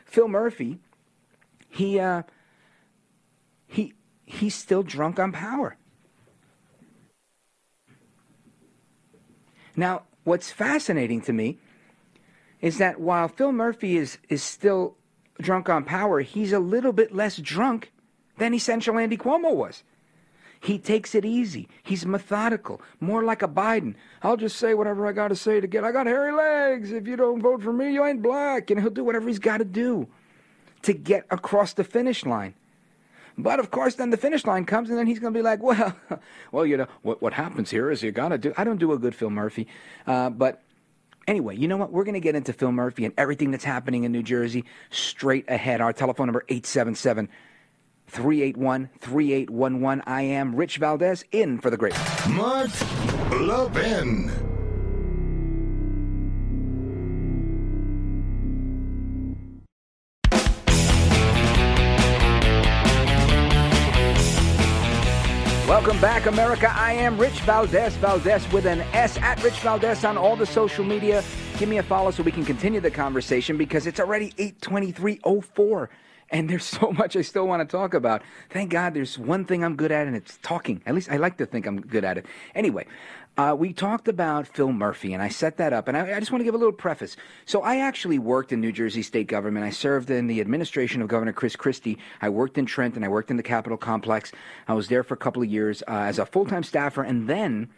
[0.06, 0.78] Phil Murphy,
[1.68, 2.22] he, uh,
[3.66, 3.92] he,
[4.24, 5.76] he's still drunk on power.
[9.76, 11.58] Now, what's fascinating to me
[12.62, 14.96] is that while Phil Murphy is, is still
[15.38, 17.92] drunk on power, he's a little bit less drunk
[18.38, 19.82] than essential Andy Cuomo was.
[20.66, 21.68] He takes it easy.
[21.84, 23.94] He's methodical, more like a Biden.
[24.20, 25.84] I'll just say whatever I got to say to get.
[25.84, 26.90] I got hairy legs.
[26.90, 28.68] If you don't vote for me, you ain't black.
[28.68, 30.08] And he'll do whatever he's got to do
[30.82, 32.54] to get across the finish line.
[33.38, 35.62] But of course, then the finish line comes, and then he's going to be like,
[35.62, 35.96] "Well,
[36.50, 37.22] well, you know what?
[37.22, 39.68] What happens here is you got to do." I don't do a good Phil Murphy,
[40.08, 40.64] uh, but
[41.28, 41.92] anyway, you know what?
[41.92, 45.48] We're going to get into Phil Murphy and everything that's happening in New Jersey straight
[45.48, 45.80] ahead.
[45.80, 47.28] Our telephone number eight seven seven
[48.06, 50.02] 381 3811.
[50.06, 51.94] I am Rich Valdes in for the great.
[52.28, 52.70] Mark
[53.32, 54.30] Levin.
[65.68, 66.72] Welcome back, America.
[66.72, 70.84] I am Rich Valdes, Valdes with an S at Rich Valdes on all the social
[70.84, 71.24] media.
[71.58, 75.90] Give me a follow so we can continue the conversation because it's already 82304
[76.30, 78.22] and there's so much I still want to talk about.
[78.50, 80.82] Thank God there's one thing I'm good at and it's talking.
[80.86, 82.26] At least I like to think I'm good at it.
[82.54, 82.86] Anyway,
[83.38, 85.88] uh, we talked about Phil Murphy, and I set that up.
[85.88, 87.18] And I, I, just want to give a little preface.
[87.44, 89.66] So, I actually worked in New Jersey state government.
[89.66, 91.98] I served in the administration of Governor Chris Christie.
[92.22, 93.04] I worked in Trenton.
[93.04, 94.32] I worked in the Capitol complex.
[94.66, 97.02] I was there for a couple of years uh, as a full time staffer.
[97.02, 97.68] And then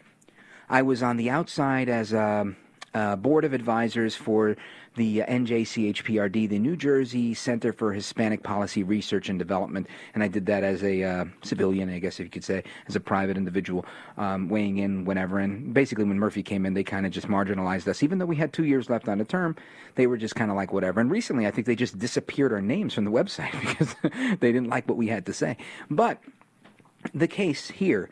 [0.69, 2.55] I was on the outside as a,
[2.93, 4.55] a board of advisors for
[4.99, 10.45] the NJCHPRD, the New Jersey Center for Hispanic Policy Research and Development, and I did
[10.47, 13.85] that as a uh, civilian, I guess if you could say, as a private individual,
[14.17, 15.39] um, weighing in whenever.
[15.39, 18.35] And basically, when Murphy came in, they kind of just marginalized us, even though we
[18.35, 19.55] had two years left on the term.
[19.95, 20.99] They were just kind of like whatever.
[20.99, 23.95] And recently, I think they just disappeared our names from the website because
[24.41, 25.55] they didn't like what we had to say.
[25.89, 26.21] But
[27.13, 28.09] the case here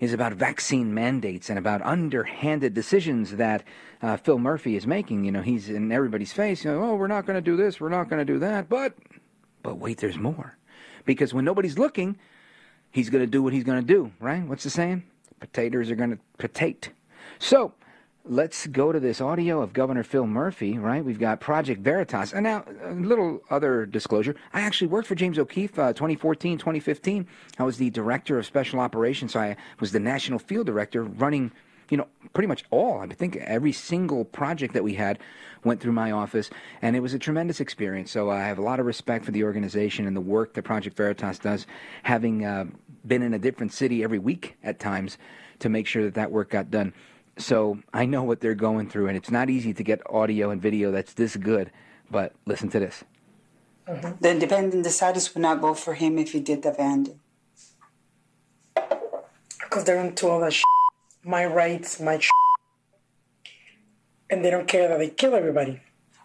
[0.00, 3.62] is about vaccine mandates and about underhanded decisions that
[4.02, 5.24] uh, Phil Murphy is making.
[5.24, 6.64] You know, he's in everybody's face.
[6.64, 8.68] You know, oh, we're not going to do this, we're not going to do that.
[8.68, 8.94] But,
[9.62, 10.56] but wait, there's more,
[11.04, 12.18] because when nobody's looking,
[12.90, 14.10] he's going to do what he's going to do.
[14.18, 14.42] Right?
[14.42, 15.04] What's the saying?
[15.38, 16.90] Potatoes are going to potate.
[17.38, 17.74] So
[18.30, 21.04] let's go to this audio of Governor Phil Murphy, right?
[21.04, 22.32] We've got Project Veritas.
[22.32, 24.36] And now, a little other disclosure.
[24.54, 27.26] I actually worked for James O'Keefe uh, 2014, 2015.
[27.58, 29.32] I was the director of special operations.
[29.32, 31.50] So I was the national field director running,
[31.88, 33.00] you know, pretty much all.
[33.00, 35.18] I think every single project that we had
[35.64, 36.50] went through my office.
[36.82, 38.12] And it was a tremendous experience.
[38.12, 40.96] So I have a lot of respect for the organization and the work that Project
[40.96, 41.66] Veritas does,
[42.04, 42.66] having uh,
[43.04, 45.18] been in a different city every week at times
[45.58, 46.94] to make sure that that work got done.
[47.40, 50.60] So I know what they're going through, and it's not easy to get audio and
[50.60, 51.70] video that's this good.
[52.10, 53.04] But listen to this.
[53.88, 54.20] Mm-hmm.
[54.20, 57.16] The independent deciders would not vote for him if he did the Vandy.
[59.58, 60.64] Because they're into all that shit.
[61.24, 62.30] My rights, my shit.
[64.28, 65.80] And they don't care that they kill everybody.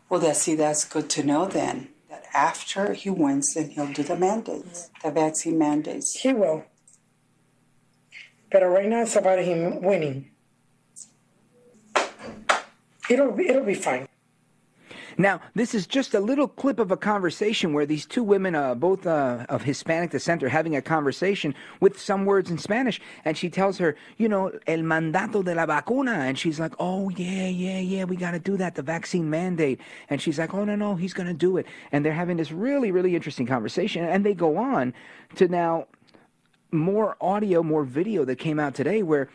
[0.10, 1.90] Well, that, see, that's good to know then.
[2.10, 6.20] That after he wins, then he'll do the mandates, the vaccine mandates.
[6.20, 6.66] He will.
[8.52, 10.32] But right now it's about him winning.
[13.10, 14.08] It'll it'll be fine.
[15.18, 18.76] Now, this is just a little clip of a conversation where these two women, uh,
[18.76, 23.00] both uh, of Hispanic descent, are having a conversation with some words in Spanish.
[23.24, 26.12] And she tells her, you know, el mandato de la vacuna.
[26.12, 29.80] And she's like, oh, yeah, yeah, yeah, we got to do that, the vaccine mandate.
[30.10, 31.66] And she's like, oh, no, no, he's going to do it.
[31.94, 34.04] And they're having this really, really interesting conversation.
[34.04, 34.94] And they go on
[35.36, 35.88] to now
[36.72, 39.30] more audio, more video that came out today where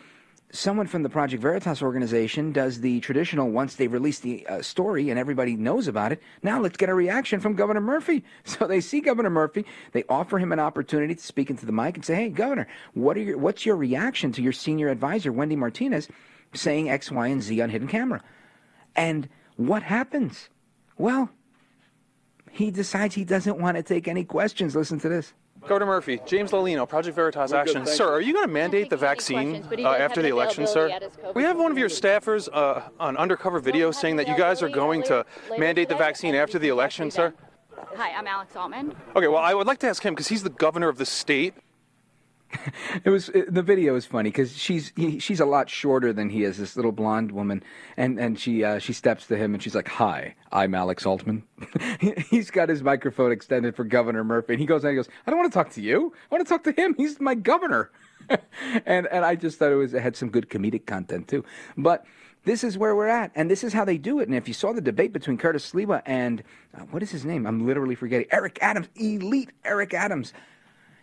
[0.52, 5.10] someone from the Project Veritas organization does the traditional once they release the uh, story
[5.10, 6.20] and everybody knows about it.
[6.42, 8.24] Now let's get a reaction from Governor Murphy.
[8.44, 11.94] So they see Governor Murphy, they offer him an opportunity to speak into the mic
[11.94, 15.56] and say, "Hey, Governor, what are your what's your reaction to your senior advisor Wendy
[15.56, 16.08] Martinez
[16.52, 18.22] saying X, Y, and Z on hidden camera?"
[18.96, 20.48] And what happens?
[20.98, 21.30] Well,
[22.50, 24.74] he decides he doesn't want to take any questions.
[24.74, 25.32] Listen to this.
[25.66, 27.86] Governor Murphy, James Lolino, Project Veritas Action.
[27.86, 30.98] Sir, are you going to mandate the vaccine uh, after the election, sir?
[31.34, 34.68] We have one of your staffers uh, on undercover video saying that you guys are
[34.68, 35.24] going to
[35.58, 37.34] mandate the vaccine after the election, sir.
[37.96, 38.94] Hi, I'm Alex Altman.
[39.16, 41.54] Okay, well, I would like to ask him because he's the governor of the state.
[43.04, 46.30] it was it, the video is funny because she's he, she's a lot shorter than
[46.30, 46.58] he is.
[46.58, 47.62] This little blonde woman,
[47.96, 51.44] and and she uh, she steps to him and she's like, "Hi, I'm Alex Altman."
[52.30, 55.30] He's got his microphone extended for Governor Murphy, and he goes and he goes, "I
[55.30, 56.12] don't want to talk to you.
[56.30, 56.94] I want to talk to him.
[56.96, 57.90] He's my governor."
[58.86, 61.44] and and I just thought it was it had some good comedic content too,
[61.76, 62.04] but.
[62.42, 64.26] This is where we're at, and this is how they do it.
[64.26, 66.42] And if you saw the debate between Curtis Sliwa and
[66.74, 67.46] uh, what is his name?
[67.46, 68.28] I'm literally forgetting.
[68.32, 70.32] Eric Adams, elite Eric Adams.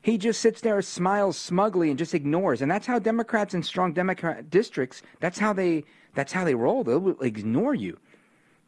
[0.01, 2.61] He just sits there, smiles smugly, and just ignores.
[2.61, 5.01] And that's how Democrats in strong Democrat districts.
[5.19, 5.83] That's how they.
[6.13, 6.83] That's how they roll.
[6.83, 7.99] They'll ignore you.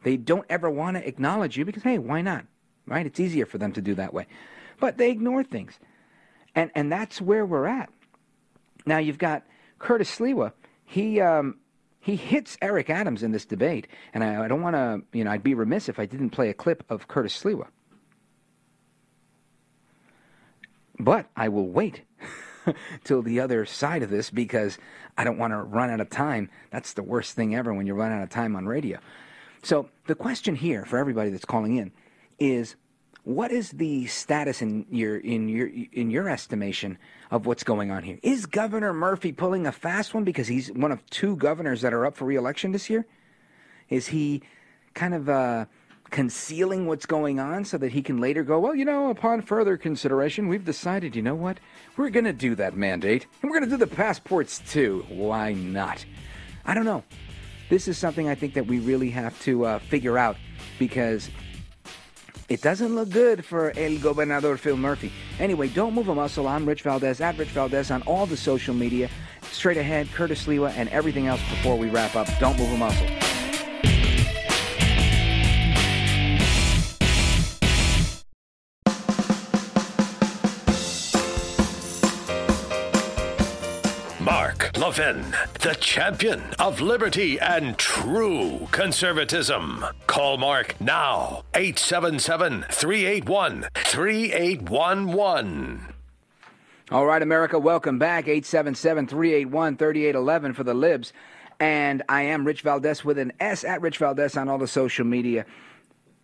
[0.02, 2.46] They don't ever want to acknowledge you because hey, why not?
[2.86, 3.06] Right?
[3.06, 4.26] It's easier for them to do that way.
[4.78, 5.78] But they ignore things,
[6.54, 7.90] and and that's where we're at.
[8.86, 9.44] Now you've got
[9.78, 10.52] Curtis Sliwa.
[10.84, 11.56] He um,
[12.00, 15.02] he hits Eric Adams in this debate, and I, I don't want to.
[15.16, 17.68] You know, I'd be remiss if I didn't play a clip of Curtis Sliwa.
[21.04, 22.02] But I will wait
[23.04, 24.78] till the other side of this because
[25.16, 26.50] I don't want to run out of time.
[26.70, 28.98] That's the worst thing ever when you run out of time on radio.
[29.62, 31.92] So the question here for everybody that's calling in
[32.38, 32.76] is
[33.24, 36.96] what is the status in your in your in your estimation
[37.30, 38.18] of what's going on here?
[38.22, 42.06] Is Governor Murphy pulling a fast one because he's one of two governors that are
[42.06, 43.06] up for reelection this year?
[43.90, 44.42] Is he
[44.94, 45.66] kind of uh,
[46.10, 49.76] concealing what's going on so that he can later go, well, you know, upon further
[49.76, 51.58] consideration, we've decided, you know what?
[51.96, 55.04] We're going to do that mandate, and we're going to do the passports too.
[55.08, 56.04] Why not?
[56.64, 57.04] I don't know.
[57.68, 60.36] This is something I think that we really have to uh, figure out
[60.78, 61.30] because
[62.48, 65.12] it doesn't look good for El Gobernador Phil Murphy.
[65.38, 66.48] Anyway, don't move a muscle.
[66.48, 69.08] I'm Rich Valdes at Rich Valdes on all the social media.
[69.52, 72.26] Straight ahead, Curtis Sliwa and everything else before we wrap up.
[72.40, 73.06] Don't move a muscle.
[84.22, 89.82] Mark Levin, the champion of liberty and true conservatism.
[90.06, 95.94] Call Mark now, 877 381 3811.
[96.90, 98.24] All right, America, welcome back.
[98.24, 101.14] 877 381 3811 for the Libs.
[101.58, 105.06] And I am Rich Valdes with an S at Rich Valdes on all the social
[105.06, 105.46] media.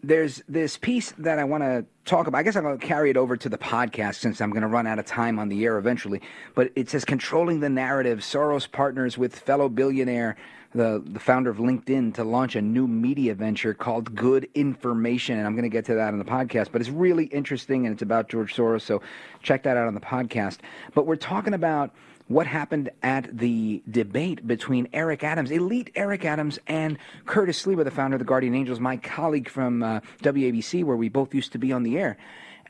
[0.06, 2.38] There's this piece that I want to talk about.
[2.38, 4.68] I guess I'm going to carry it over to the podcast since I'm going to
[4.68, 6.20] run out of time on the air eventually.
[6.54, 8.20] But it says controlling the narrative.
[8.20, 10.36] Soros partners with fellow billionaire,
[10.72, 15.38] the, the founder of LinkedIn, to launch a new media venture called Good Information.
[15.38, 16.68] And I'm going to get to that on the podcast.
[16.70, 18.82] But it's really interesting and it's about George Soros.
[18.82, 19.02] So
[19.42, 20.58] check that out on the podcast.
[20.94, 21.92] But we're talking about
[22.28, 27.90] what happened at the debate between Eric Adams, elite Eric Adams, and Curtis Sliwa, the
[27.90, 31.58] founder of the Guardian Angels, my colleague from uh, WABC, where we both used to
[31.58, 32.16] be on the air.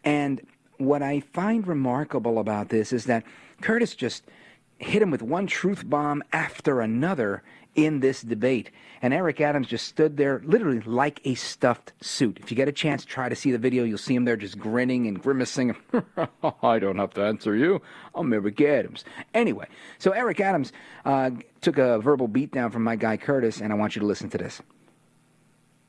[0.04, 0.40] And
[0.76, 3.24] what I find remarkable about this is that
[3.62, 4.24] Curtis just
[4.78, 7.42] hit him with one truth bomb after another
[7.76, 8.70] in this debate.
[9.02, 12.38] And Eric Adams just stood there literally like a stuffed suit.
[12.40, 13.84] If you get a chance, try to see the video.
[13.84, 15.76] You'll see him there just grinning and grimacing.
[16.62, 17.82] I don't have to answer you.
[18.14, 19.04] I'm Eric Adams.
[19.34, 20.72] Anyway, so Eric Adams
[21.04, 21.30] uh,
[21.60, 24.38] took a verbal beatdown from my guy Curtis, and I want you to listen to
[24.38, 24.62] this.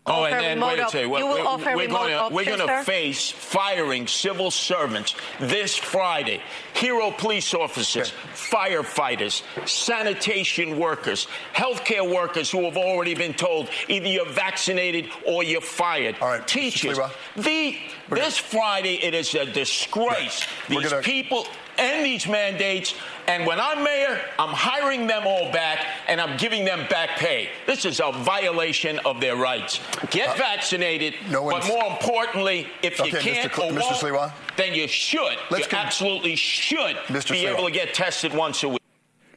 [0.09, 1.11] Oh, and, Offer and wait a second.
[1.11, 4.51] op- you will We're, offer we're going to we're option, going to face firing civil
[4.51, 6.41] servants this Friday.
[6.73, 14.29] Hero police officers, firefighters, sanitation workers, healthcare workers who have already been told either you're
[14.29, 16.15] vaccinated or you're fired.
[16.21, 16.97] All right, Teachers.
[17.35, 17.77] The
[18.09, 20.45] this Friday it is a disgrace.
[20.69, 21.45] We're These gonna- people
[21.77, 22.93] and these mandates.
[23.27, 27.49] And when I'm mayor, I'm hiring them all back and I'm giving them back pay.
[27.65, 29.79] This is a violation of their rights.
[30.09, 33.55] Get uh, vaccinated, but more importantly, if you Okay, can't Mr.
[33.55, 33.81] Cl- or Mr.
[33.81, 34.31] won't, Sliwa?
[34.55, 35.37] then you should.
[35.51, 37.31] Let's you con- absolutely should Mr.
[37.31, 37.53] be Sliwa.
[37.53, 38.81] able to get tested once a week.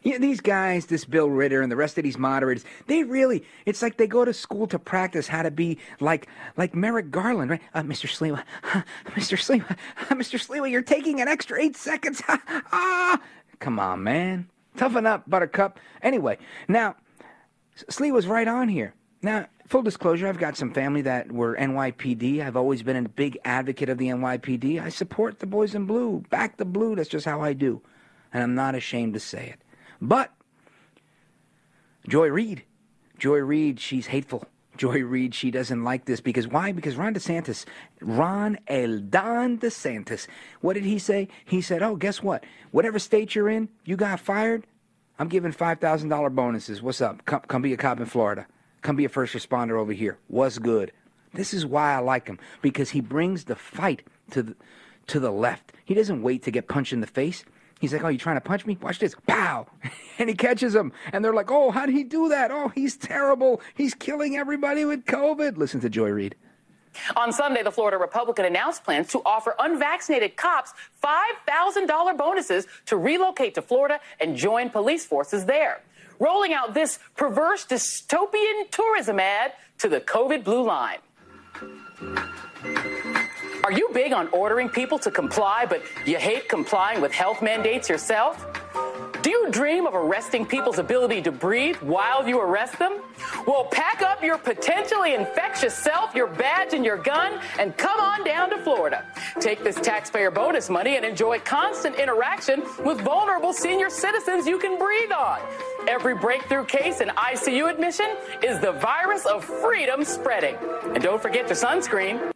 [0.02, 3.82] Yeah, these guys, this Bill Ritter and the rest of these moderators, they really, it's
[3.82, 7.60] like they go to school to practice how to be like like Merrick Garland, right?
[7.74, 8.08] Uh, Mr.
[8.08, 8.42] Sliwa,
[9.08, 9.36] Mr.
[9.36, 9.76] Sliwa,
[10.08, 10.38] Mr.
[10.38, 12.22] Sliwa, you're taking an extra eight seconds.
[12.28, 13.20] ah,
[13.58, 14.48] come on, man.
[14.76, 15.78] Toughen up, Buttercup.
[16.00, 16.96] Anyway, now,
[17.76, 18.94] Sliwa's right on here.
[19.22, 22.40] Now, full disclosure, I've got some family that were NYPD.
[22.40, 24.82] I've always been a big advocate of the NYPD.
[24.82, 26.24] I support the boys in blue.
[26.30, 26.94] Back the blue.
[26.94, 27.82] That's just how I do.
[28.32, 29.60] And I'm not ashamed to say it.
[30.00, 30.32] But
[32.08, 32.64] Joy Reid,
[33.18, 34.44] Joy Reid, she's hateful.
[34.76, 36.72] Joy Reid, she doesn't like this because why?
[36.72, 37.66] Because Ron DeSantis,
[38.00, 40.26] Ron El Don DeSantis,
[40.62, 41.28] what did he say?
[41.44, 42.44] He said, "Oh, guess what?
[42.70, 44.66] Whatever state you're in, you got fired.
[45.18, 46.80] I'm giving five thousand dollar bonuses.
[46.80, 47.24] What's up?
[47.26, 48.46] Come, come be a cop in Florida.
[48.80, 50.16] Come be a first responder over here.
[50.28, 50.92] What's good?
[51.34, 54.56] This is why I like him because he brings the fight to the
[55.08, 55.72] to the left.
[55.84, 57.44] He doesn't wait to get punched in the face.
[57.80, 58.78] He's like, "Oh, you trying to punch me?
[58.80, 59.66] Watch this!" Pow,
[60.18, 60.92] and he catches him.
[61.12, 62.50] And they're like, "Oh, how did he do that?
[62.52, 63.60] Oh, he's terrible.
[63.74, 66.36] He's killing everybody with COVID." Listen to Joy Reid.
[67.16, 73.54] On Sunday, the Florida Republican announced plans to offer unvaccinated cops $5,000 bonuses to relocate
[73.54, 75.82] to Florida and join police forces there.
[76.18, 80.98] Rolling out this perverse dystopian tourism ad to the COVID blue line.
[83.62, 87.90] Are you big on ordering people to comply, but you hate complying with health mandates
[87.90, 88.46] yourself?
[89.22, 93.02] Do you dream of arresting people's ability to breathe while you arrest them?
[93.46, 98.24] Well, pack up your potentially infectious self, your badge, and your gun, and come on
[98.24, 99.04] down to Florida.
[99.38, 104.78] Take this taxpayer bonus money and enjoy constant interaction with vulnerable senior citizens you can
[104.78, 105.38] breathe on.
[105.86, 110.56] Every breakthrough case and ICU admission is the virus of freedom spreading.
[110.94, 112.32] And don't forget your sunscreen.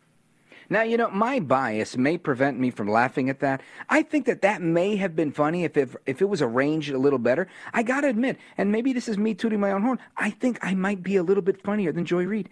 [0.71, 3.63] Now, you know, my bias may prevent me from laughing at that.
[3.89, 6.99] I think that that may have been funny if it, if it was arranged a
[6.99, 7.49] little better.
[7.73, 10.59] I got to admit, and maybe this is me tooting my own horn, I think
[10.63, 12.49] I might be a little bit funnier than Joy Reid.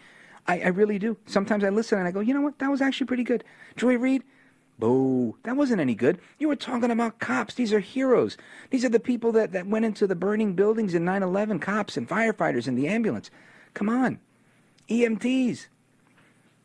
[0.47, 1.17] I, I really do.
[1.27, 2.59] Sometimes I listen and I go, you know what?
[2.59, 3.45] That was actually pretty good.
[3.77, 4.23] Joy Reid,
[4.79, 6.19] boo, that wasn't any good.
[6.39, 7.55] You were talking about cops.
[7.55, 8.37] These are heroes.
[8.71, 11.97] These are the people that, that went into the burning buildings in 9 11, cops
[11.97, 13.31] and firefighters and the ambulance.
[13.75, 14.19] Come on.
[14.89, 15.67] EMTs.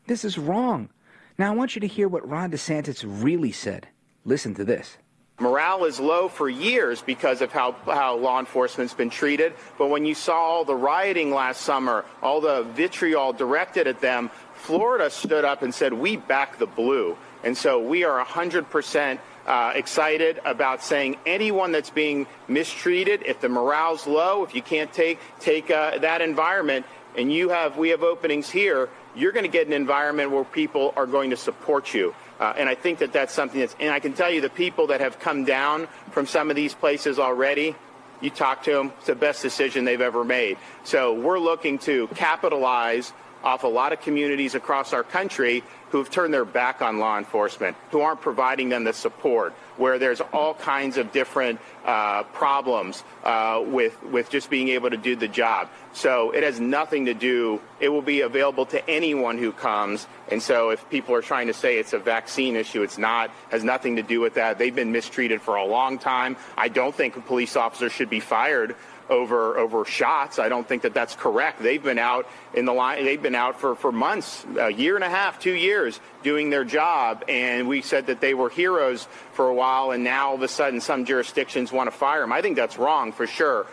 [0.07, 0.90] This is wrong.
[1.39, 3.88] Now, I want you to hear what Ron DeSantis really said.
[4.26, 4.97] Listen to this.
[5.39, 9.53] Morale is low for years because of how, how law enforcement's been treated.
[9.77, 14.31] But when you saw all the rioting last summer, all the vitriol directed at them,
[14.55, 17.15] Florida stood up and said, We back the blue.
[17.43, 23.47] And so we are 100% uh, excited about saying anyone that's being mistreated, if the
[23.47, 28.03] morale's low, if you can't take, take uh, that environment, and you have, we have
[28.03, 32.14] openings here, you're going to get an environment where people are going to support you.
[32.39, 34.88] Uh, and I think that that's something that's, and I can tell you the people
[34.88, 37.76] that have come down from some of these places already,
[38.22, 40.57] you talk to them, it's the best decision they've ever made.
[40.84, 43.11] So we're looking to capitalize
[43.44, 47.18] off a lot of communities across our country who have turned their back on law
[47.18, 53.03] enforcement, who aren't providing them the support, where there's all kinds of different uh, problems
[53.23, 55.69] uh, with with just being able to do the job.
[55.93, 57.61] So it has nothing to do.
[57.80, 60.07] It will be available to anyone who comes.
[60.30, 63.31] And so if people are trying to say it's a vaccine issue, it's not.
[63.49, 64.57] Has nothing to do with that.
[64.57, 66.35] They've been mistreated for a long time.
[66.57, 68.76] I don't think a police officer should be fired
[69.09, 70.39] over over shots.
[70.39, 71.61] I don't think that that's correct.
[71.61, 73.05] They've been out in the line.
[73.05, 76.63] They've been out for for months, a year and a half, two years, doing their
[76.63, 77.23] job.
[77.27, 80.47] And we said that they were heroes for a while, and now all of a
[80.47, 82.31] sudden some jurisdictions want to fire them.
[82.31, 83.67] I think that's wrong for sure.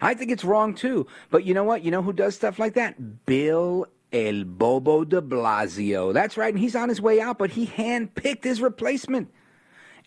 [0.00, 1.06] I think it's wrong too.
[1.30, 1.82] But you know what?
[1.84, 3.26] You know who does stuff like that?
[3.26, 6.12] Bill El Bobo de Blasio.
[6.12, 9.30] That's right, and he's on his way out, but he handpicked his replacement.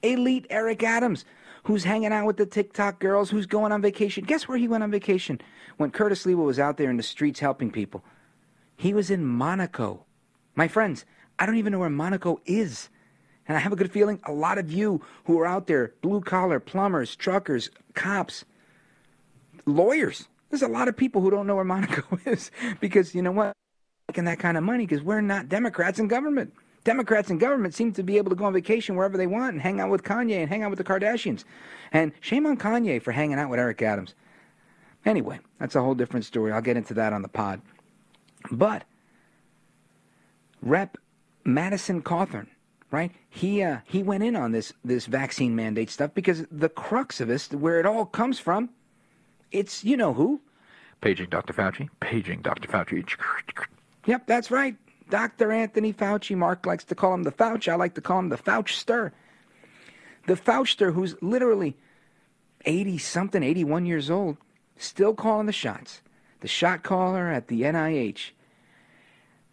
[0.01, 1.25] Elite Eric Adams
[1.63, 4.23] who's hanging out with the TikTok girls, who's going on vacation.
[4.25, 5.39] Guess where he went on vacation?
[5.77, 8.03] When Curtis Sliwa was out there in the streets helping people.
[8.75, 10.05] He was in Monaco.
[10.55, 11.05] My friends,
[11.39, 12.89] I don't even know where Monaco is.
[13.47, 16.21] And I have a good feeling a lot of you who are out there, blue
[16.21, 18.45] collar, plumbers, truckers, cops,
[19.65, 23.31] lawyers, there's a lot of people who don't know where Monaco is because you know
[23.31, 23.53] what?
[24.09, 26.53] Making that kind of money because we're not Democrats in government.
[26.83, 29.61] Democrats in government seem to be able to go on vacation wherever they want and
[29.61, 31.43] hang out with Kanye and hang out with the Kardashians.
[31.91, 34.15] And shame on Kanye for hanging out with Eric Adams.
[35.05, 36.51] Anyway, that's a whole different story.
[36.51, 37.61] I'll get into that on the pod.
[38.51, 38.83] But
[40.61, 40.97] Rep
[41.43, 42.47] Madison Cawthorn,
[42.91, 43.11] right?
[43.29, 47.27] He uh, he went in on this this vaccine mandate stuff because the crux of
[47.27, 48.69] this, where it all comes from,
[49.51, 50.41] it's you know who.
[51.01, 51.53] Paging Dr.
[51.53, 51.89] Fauci.
[51.99, 52.67] Paging Dr.
[52.67, 53.07] Fauci.
[54.05, 54.75] Yep, that's right.
[55.11, 55.51] Dr.
[55.51, 56.35] Anthony Fauci.
[56.35, 57.71] Mark likes to call him the Fauci.
[57.71, 59.11] I like to call him the Fauchster.
[60.25, 61.75] The Fauchster, who's literally
[62.65, 64.37] 80 something, 81 years old,
[64.77, 66.01] still calling the shots.
[66.39, 68.31] The shot caller at the NIH.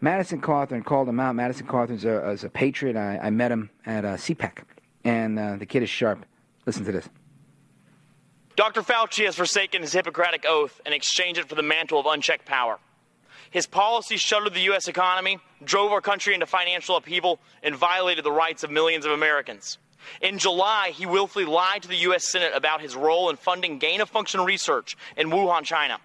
[0.00, 1.34] Madison Cawthorn called him out.
[1.34, 2.96] Madison Cawthorn's a, is a patriot.
[2.96, 4.58] I, I met him at uh, CPAC,
[5.02, 6.24] and uh, the kid is sharp.
[6.66, 7.08] Listen to this.
[8.54, 8.82] Dr.
[8.82, 12.78] Fauci has forsaken his Hippocratic oath and exchanged it for the mantle of unchecked power.
[13.50, 14.88] His policies shuttered the U.S.
[14.88, 19.78] economy, drove our country into financial upheaval, and violated the rights of millions of Americans.
[20.20, 22.24] In July, he willfully lied to the U.S.
[22.24, 25.98] Senate about his role in funding gain of function research in Wuhan, China.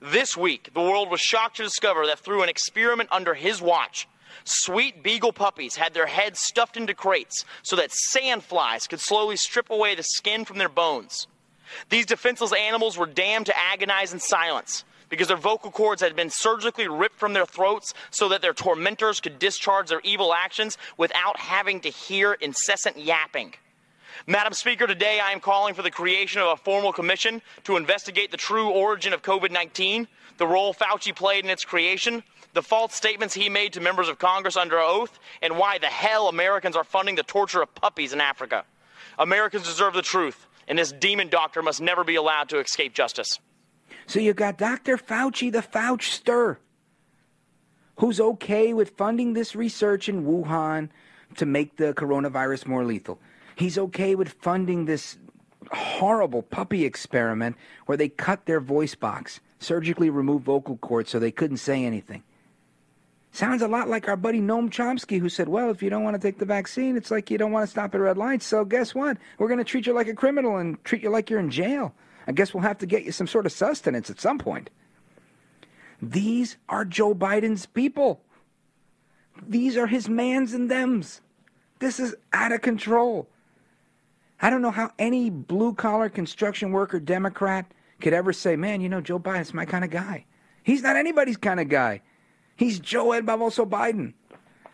[0.00, 4.08] This week, the world was shocked to discover that through an experiment under his watch,
[4.44, 9.70] sweet beagle puppies had their heads stuffed into crates so that sandflies could slowly strip
[9.70, 11.26] away the skin from their bones.
[11.88, 16.30] These defenseless animals were damned to agonize in silence because their vocal cords had been
[16.30, 21.38] surgically ripped from their throats so that their tormentors could discharge their evil actions without
[21.38, 23.52] having to hear incessant yapping.
[24.26, 28.30] Madam Speaker, today I am calling for the creation of a formal commission to investigate
[28.30, 30.06] the true origin of COVID 19,
[30.38, 32.22] the role Fauci played in its creation,
[32.52, 36.28] the false statements he made to members of Congress under oath, and why the hell
[36.28, 38.64] Americans are funding the torture of puppies in Africa.
[39.18, 43.38] Americans deserve the truth, and this demon doctor must never be allowed to escape justice.
[44.10, 44.96] So you got Dr.
[44.96, 46.56] Fauci, the Fauchster,
[48.00, 50.88] who's okay with funding this research in Wuhan
[51.36, 53.20] to make the coronavirus more lethal.
[53.54, 55.16] He's okay with funding this
[55.70, 57.54] horrible puppy experiment
[57.86, 62.24] where they cut their voice box, surgically remove vocal cords so they couldn't say anything.
[63.30, 66.20] Sounds a lot like our buddy Noam Chomsky, who said, Well, if you don't want
[66.20, 68.44] to take the vaccine, it's like you don't want to stop at red lights.
[68.44, 69.18] So, guess what?
[69.38, 71.94] We're going to treat you like a criminal and treat you like you're in jail.
[72.30, 74.70] I guess we'll have to get you some sort of sustenance at some point.
[76.00, 78.20] These are Joe Biden's people.
[79.48, 81.22] These are his mans and thems.
[81.80, 83.28] This is out of control.
[84.40, 87.66] I don't know how any blue collar construction worker Democrat
[88.00, 90.24] could ever say, man, you know, Joe Biden's my kind of guy.
[90.62, 92.00] He's not anybody's kind of guy.
[92.54, 94.12] He's Joe Ed Biden.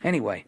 [0.04, 0.44] Anyway,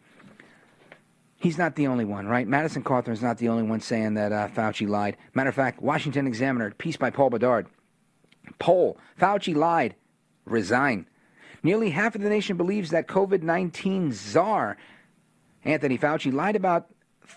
[1.39, 2.47] He's not the only one, right?
[2.47, 5.15] Madison Cawthorn is not the only one saying that uh, Fauci lied.
[5.33, 7.67] Matter of fact, Washington Examiner, piece by Paul Bedard.
[8.59, 9.95] Poll Fauci lied.
[10.45, 11.05] Resign.
[11.63, 14.77] Nearly half of the nation believes that COVID 19 czar
[15.63, 16.87] Anthony Fauci lied about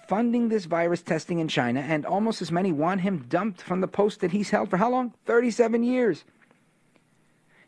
[0.09, 3.89] funding this virus testing in China, and almost as many want him dumped from the
[3.89, 5.13] post that he's held for how long?
[5.27, 6.25] 37 years.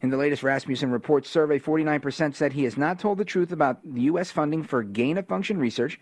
[0.01, 3.79] In the latest Rasmussen Report survey, 49% said he has not told the truth about
[3.85, 4.31] the U.S.
[4.31, 5.99] funding for gain of function research.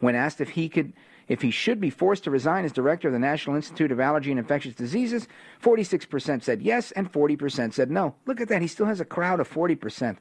[0.00, 0.92] When asked if he could,
[1.26, 4.30] if he should be forced to resign as director of the National Institute of Allergy
[4.30, 5.28] and Infectious Diseases,
[5.62, 8.14] 46% said yes and 40% said no.
[8.26, 10.16] Look at that, he still has a crowd of 40%.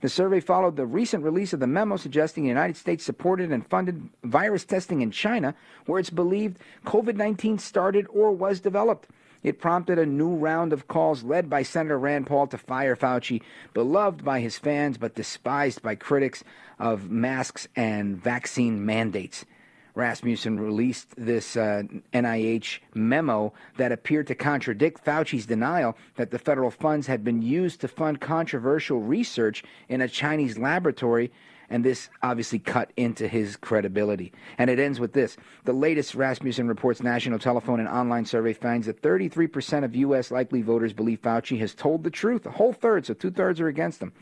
[0.00, 3.66] The survey followed the recent release of the memo suggesting the United States supported and
[3.66, 5.54] funded virus testing in China,
[5.86, 9.08] where it's believed COVID 19 started or was developed.
[9.42, 13.42] It prompted a new round of calls led by Senator Rand Paul to fire Fauci,
[13.74, 16.44] beloved by his fans but despised by critics
[16.82, 19.46] of masks and vaccine mandates.
[19.94, 21.82] Rasmussen released this uh,
[22.12, 27.80] NIH memo that appeared to contradict Fauci's denial that the federal funds had been used
[27.82, 31.30] to fund controversial research in a Chinese laboratory
[31.70, 34.32] and this obviously cut into his credibility.
[34.58, 35.36] And it ends with this.
[35.64, 40.30] The latest Rasmussen Reports national telephone and online survey finds that 33% of U.S.
[40.30, 42.44] likely voters believe Fauci has told the truth.
[42.44, 44.12] A whole third, so two thirds are against him.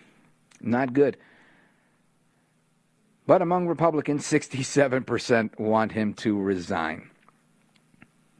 [0.60, 1.16] Not good.
[3.30, 7.10] But among Republicans, 67% want him to resign.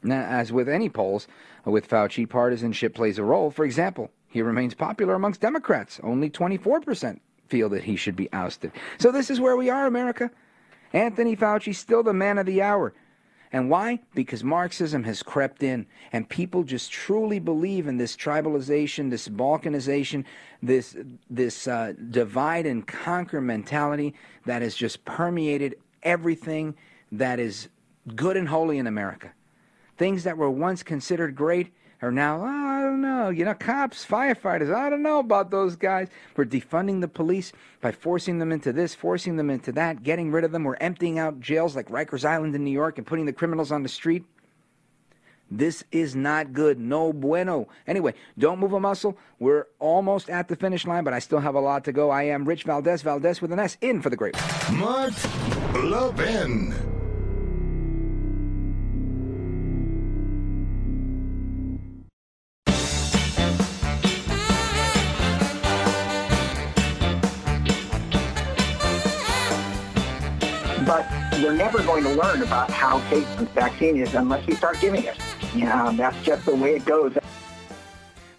[0.03, 1.29] Now, as with any polls,
[1.63, 3.51] with Fauci, partisanship plays a role.
[3.51, 6.01] For example, he remains popular amongst Democrats.
[6.03, 8.73] Only 24% feel that he should be ousted.
[8.97, 10.29] So this is where we are, America.
[10.91, 12.93] Anthony Fauci is still the man of the hour.
[13.53, 13.99] And why?
[14.15, 20.23] Because Marxism has crept in, and people just truly believe in this tribalization, this balkanization,
[20.63, 20.95] this
[21.29, 24.13] this uh, divide and conquer mentality
[24.45, 26.75] that has just permeated everything
[27.11, 27.67] that is
[28.15, 29.33] good and holy in America.
[29.97, 34.05] Things that were once considered great are now, oh, I don't know, you know, cops,
[34.05, 36.07] firefighters, I don't know about those guys.
[36.35, 40.43] We're defunding the police by forcing them into this, forcing them into that, getting rid
[40.43, 40.63] of them.
[40.63, 43.83] We're emptying out jails like Rikers Island in New York and putting the criminals on
[43.83, 44.25] the street.
[45.53, 46.79] This is not good.
[46.79, 47.67] No bueno.
[47.85, 49.17] Anyway, don't move a muscle.
[49.37, 52.09] We're almost at the finish line, but I still have a lot to go.
[52.09, 54.35] I am Rich Valdes, Valdes with an S, in for the great.
[54.71, 55.13] Mark
[55.75, 56.90] Levin.
[72.21, 75.17] Learn about how safe the vaccine is unless we start giving it.
[75.55, 77.17] Yeah, um, that's just the way it goes.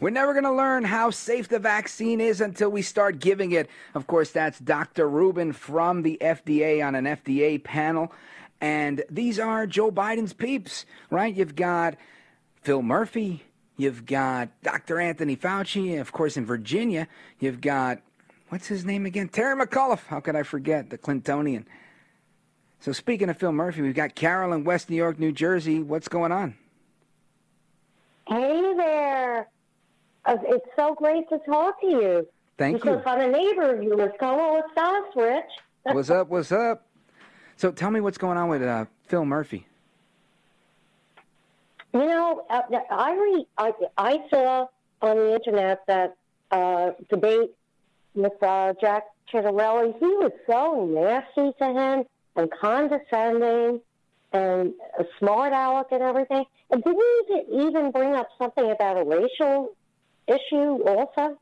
[0.00, 3.68] We're never going to learn how safe the vaccine is until we start giving it.
[3.94, 5.08] Of course, that's Dr.
[5.08, 8.12] Rubin from the FDA on an FDA panel.
[8.60, 11.34] And these are Joe Biden's peeps, right?
[11.34, 11.96] You've got
[12.62, 13.42] Phil Murphy,
[13.76, 15.00] you've got Dr.
[15.00, 17.08] Anthony Fauci, of course, in Virginia,
[17.40, 18.00] you've got,
[18.48, 19.28] what's his name again?
[19.28, 20.06] Terry McAuliffe.
[20.06, 20.90] How could I forget?
[20.90, 21.64] The Clintonian.
[22.82, 25.80] So speaking of Phil Murphy, we've got Carol in West New York, New Jersey.
[25.80, 26.56] What's going on?
[28.26, 29.46] Hey there.
[30.24, 32.28] Uh, It's so great to talk to you.
[32.58, 33.10] Thank because you.
[33.10, 34.10] I'm a neighbor of yours.
[34.18, 35.44] Hello, it's us, Rich.
[35.94, 36.28] What's up?
[36.28, 36.88] What's up?
[37.56, 39.64] So tell me what's going on with uh, Phil Murphy.
[41.94, 44.66] You know, uh, I, re- I I saw
[45.02, 46.16] on the internet that
[46.50, 47.52] uh, debate
[48.16, 49.96] with uh, Jack Ciattarelli.
[50.00, 52.04] He was so nasty to him
[52.36, 53.80] and condescending
[54.32, 56.44] and a smart aleck and everything.
[56.70, 59.74] And didn't he even bring up something about a racial
[60.26, 61.38] issue also?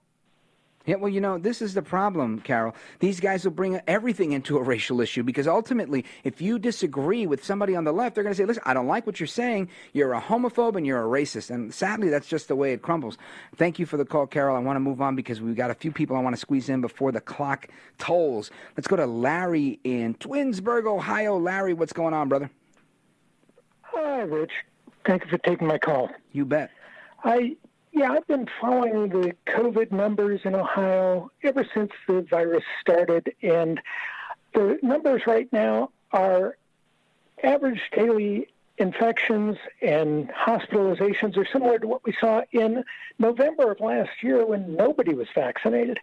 [0.87, 2.75] Yeah, well, you know, this is the problem, Carol.
[3.01, 7.45] These guys will bring everything into a racial issue because ultimately, if you disagree with
[7.45, 9.69] somebody on the left, they're going to say, listen, I don't like what you're saying.
[9.93, 11.51] You're a homophobe and you're a racist.
[11.51, 13.19] And sadly, that's just the way it crumbles.
[13.57, 14.57] Thank you for the call, Carol.
[14.57, 16.71] I want to move on because we've got a few people I want to squeeze
[16.71, 18.51] in before the clock tolls.
[18.75, 21.39] Let's go to Larry in Twinsburg, Ohio.
[21.39, 22.51] Larry, what's going on, brother?
[23.83, 24.53] Hi, Rich.
[25.07, 26.09] Thank you for taking my call.
[26.33, 26.71] You bet.
[27.23, 27.57] I
[27.93, 33.81] yeah, I've been following the COVID numbers in Ohio ever since the virus started, and
[34.55, 36.57] the numbers right now are
[37.43, 38.49] average daily
[38.79, 42.83] infections and hospitalizations are similar to what we saw in
[43.19, 45.99] November of last year when nobody was vaccinated.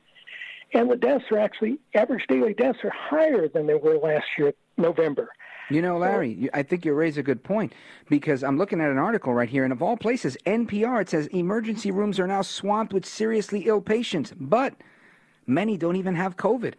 [0.74, 4.54] And the deaths are actually, average daily deaths are higher than they were last year,
[4.78, 5.30] November.
[5.69, 7.73] You know, Larry, you- I think you raise a good point
[8.10, 11.27] because I'm looking at an article right here, and of all places, NPR, it says
[11.27, 14.76] emergency rooms are now swamped with seriously ill patients, but
[15.45, 16.76] many don't even have COVID.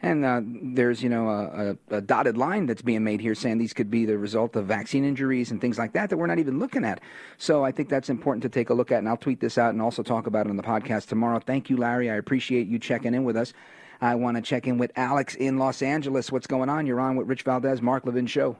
[0.00, 3.58] And uh, there's, you know, a, a, a dotted line that's being made here saying
[3.58, 6.38] these could be the result of vaccine injuries and things like that that we're not
[6.38, 7.00] even looking at.
[7.36, 9.70] So I think that's important to take a look at, and I'll tweet this out
[9.72, 11.40] and also talk about it on the podcast tomorrow.
[11.40, 12.08] Thank you, Larry.
[12.08, 13.52] I appreciate you checking in with us.
[14.00, 16.30] I want to check in with Alex in Los Angeles.
[16.30, 16.86] What's going on?
[16.86, 18.56] You're on with Rich Valdes, Mark Levin Show.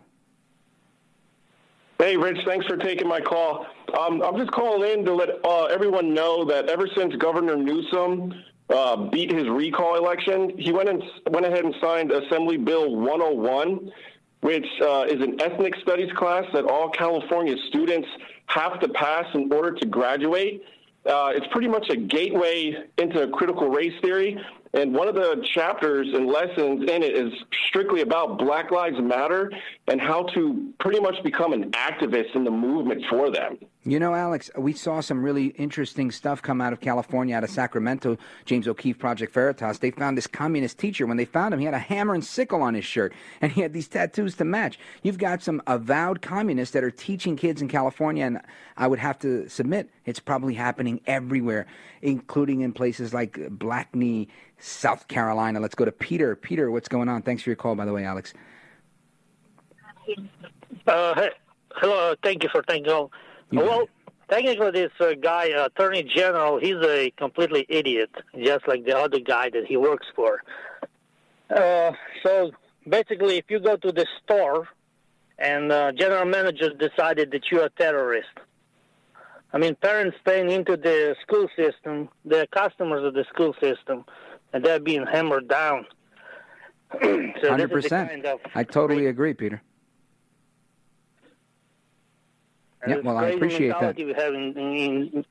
[1.99, 3.67] Hey, Rich, thanks for taking my call.
[3.99, 8.35] Um, I'm just calling in to let uh, everyone know that ever since Governor Newsom
[8.71, 13.91] uh, beat his recall election, he went and went ahead and signed Assembly Bill 101,
[14.43, 18.09] which uh, is an ethnic studies class that all California students
[18.47, 20.65] have to pass in order to graduate.
[21.05, 24.39] Uh, it's pretty much a gateway into critical race theory.
[24.75, 27.33] And one of the chapters and lessons in it is
[27.69, 29.51] strictly about Black Lives Matter
[29.87, 33.59] and how to pretty much become an activist in the movement for them.
[33.89, 37.49] You know, Alex, we saw some really interesting stuff come out of California, out of
[37.49, 38.19] Sacramento.
[38.45, 39.79] James O'Keefe Project Veritas.
[39.79, 41.07] They found this communist teacher.
[41.07, 43.63] When they found him, he had a hammer and sickle on his shirt, and he
[43.63, 44.79] had these tattoos to match.
[45.03, 48.43] You've got some avowed communists that are teaching kids in California, and
[48.77, 51.67] I would have to submit it's probably happening everywhere,
[52.03, 54.29] including in places like Blackney,
[54.59, 55.61] South Carolina.
[55.61, 56.37] Let's go to Peter.
[56.37, 57.23] Peter, what's going on?
[57.23, 58.35] Thanks for your call, by the way, Alex.
[60.87, 61.29] Uh,
[61.77, 62.91] hello, thank you for taking
[63.57, 63.65] all.
[63.65, 63.89] well,
[64.29, 68.11] technically, this uh, guy, uh, Attorney General, he's a completely idiot,
[68.43, 70.43] just like the other guy that he works for.
[71.51, 71.93] Uh,
[72.25, 72.51] so
[72.89, 74.69] basically, if you go to the store
[75.39, 78.29] and uh, general manager decided that you're a terrorist,
[79.53, 84.05] I mean, parents paying into the school system, they're customers of the school system,
[84.53, 85.87] and they're being hammered down.
[87.03, 88.11] so Hundred this is the percent.
[88.11, 89.63] kind of I totally agree, Peter.
[92.87, 93.81] Yeah, well, I appreciate that.
[93.97, 95.25] mentality we have in, in, in-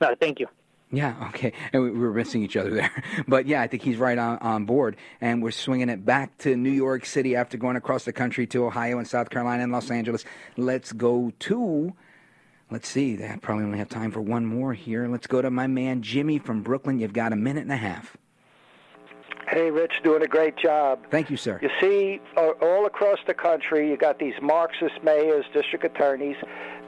[0.00, 0.48] No, thank you.
[0.92, 1.52] Yeah, okay.
[1.72, 2.90] And we we were missing each other there.
[3.28, 4.96] But yeah, I think he's right on, on board.
[5.20, 8.66] And we're swinging it back to New York City after going across the country to
[8.66, 10.24] Ohio and South Carolina and Los Angeles.
[10.56, 11.94] Let's go to,
[12.70, 15.08] let's see, I probably only have time for one more here.
[15.08, 16.98] Let's go to my man Jimmy from Brooklyn.
[17.00, 18.16] You've got a minute and a half.
[19.48, 21.06] Hey, Rich, doing a great job.
[21.10, 21.60] Thank you, sir.
[21.62, 26.36] You see, uh, all across the country, you got these Marxist mayors, district attorneys.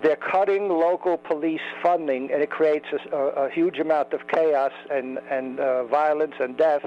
[0.03, 4.73] They're cutting local police funding, and it creates a, a, a huge amount of chaos
[4.91, 6.85] and and uh, violence and death.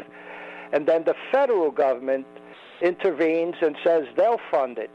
[0.73, 2.25] And then the federal government
[2.81, 4.89] intervenes and says they'll fund it.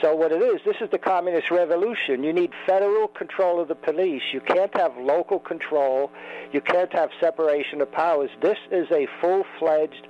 [0.00, 2.22] So what it is, this is the communist revolution.
[2.22, 4.22] You need federal control of the police.
[4.32, 6.10] You can't have local control.
[6.52, 8.30] You can't have separation of powers.
[8.40, 10.06] This is a full-fledged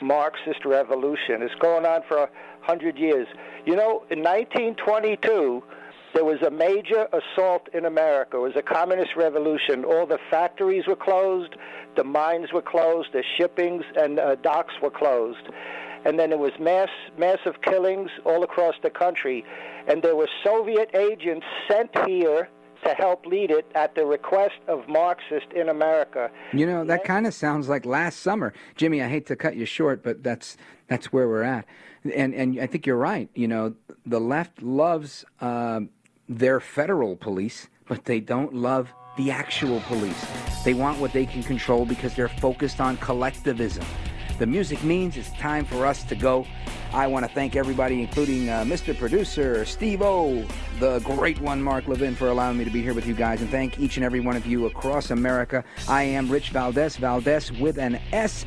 [0.00, 1.42] Marxist revolution.
[1.42, 2.28] It's going on for a
[2.60, 3.26] hundred years.
[3.64, 5.62] You know, in 1922,
[6.14, 8.36] there was a major assault in America.
[8.36, 9.84] It was a communist revolution.
[9.84, 11.54] All the factories were closed,
[11.96, 15.48] the mines were closed, the shippings and uh, docks were closed.
[16.04, 16.88] And then there was mass,
[17.18, 19.44] massive killings all across the country.
[19.86, 22.48] And there were Soviet agents sent here
[22.84, 26.30] to help lead it at the request of Marxists in America.
[26.52, 28.52] You know, that kind of sounds like last summer.
[28.76, 30.56] Jimmy, I hate to cut you short, but that's
[30.88, 31.64] that's where we're at.
[32.14, 33.28] And and I think you're right.
[33.34, 33.74] You know,
[34.04, 35.90] the left loves um
[36.28, 40.26] their federal police, but they don't love the actual police.
[40.64, 43.84] They want what they can control because they're focused on collectivism.
[44.42, 46.44] The music means it's time for us to go.
[46.92, 48.98] I want to thank everybody, including uh, Mr.
[48.98, 50.44] Producer, Steve O,
[50.80, 53.48] the great one, Mark Levin, for allowing me to be here with you guys, and
[53.48, 55.62] thank each and every one of you across America.
[55.88, 58.44] I am Rich Valdes, Valdes with an S,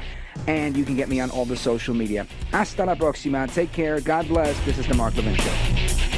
[0.48, 2.28] and you can get me on all the social media.
[2.52, 3.50] Hasta la próxima.
[3.54, 4.02] Take care.
[4.02, 4.60] God bless.
[4.66, 6.15] This is the Mark Levin Show.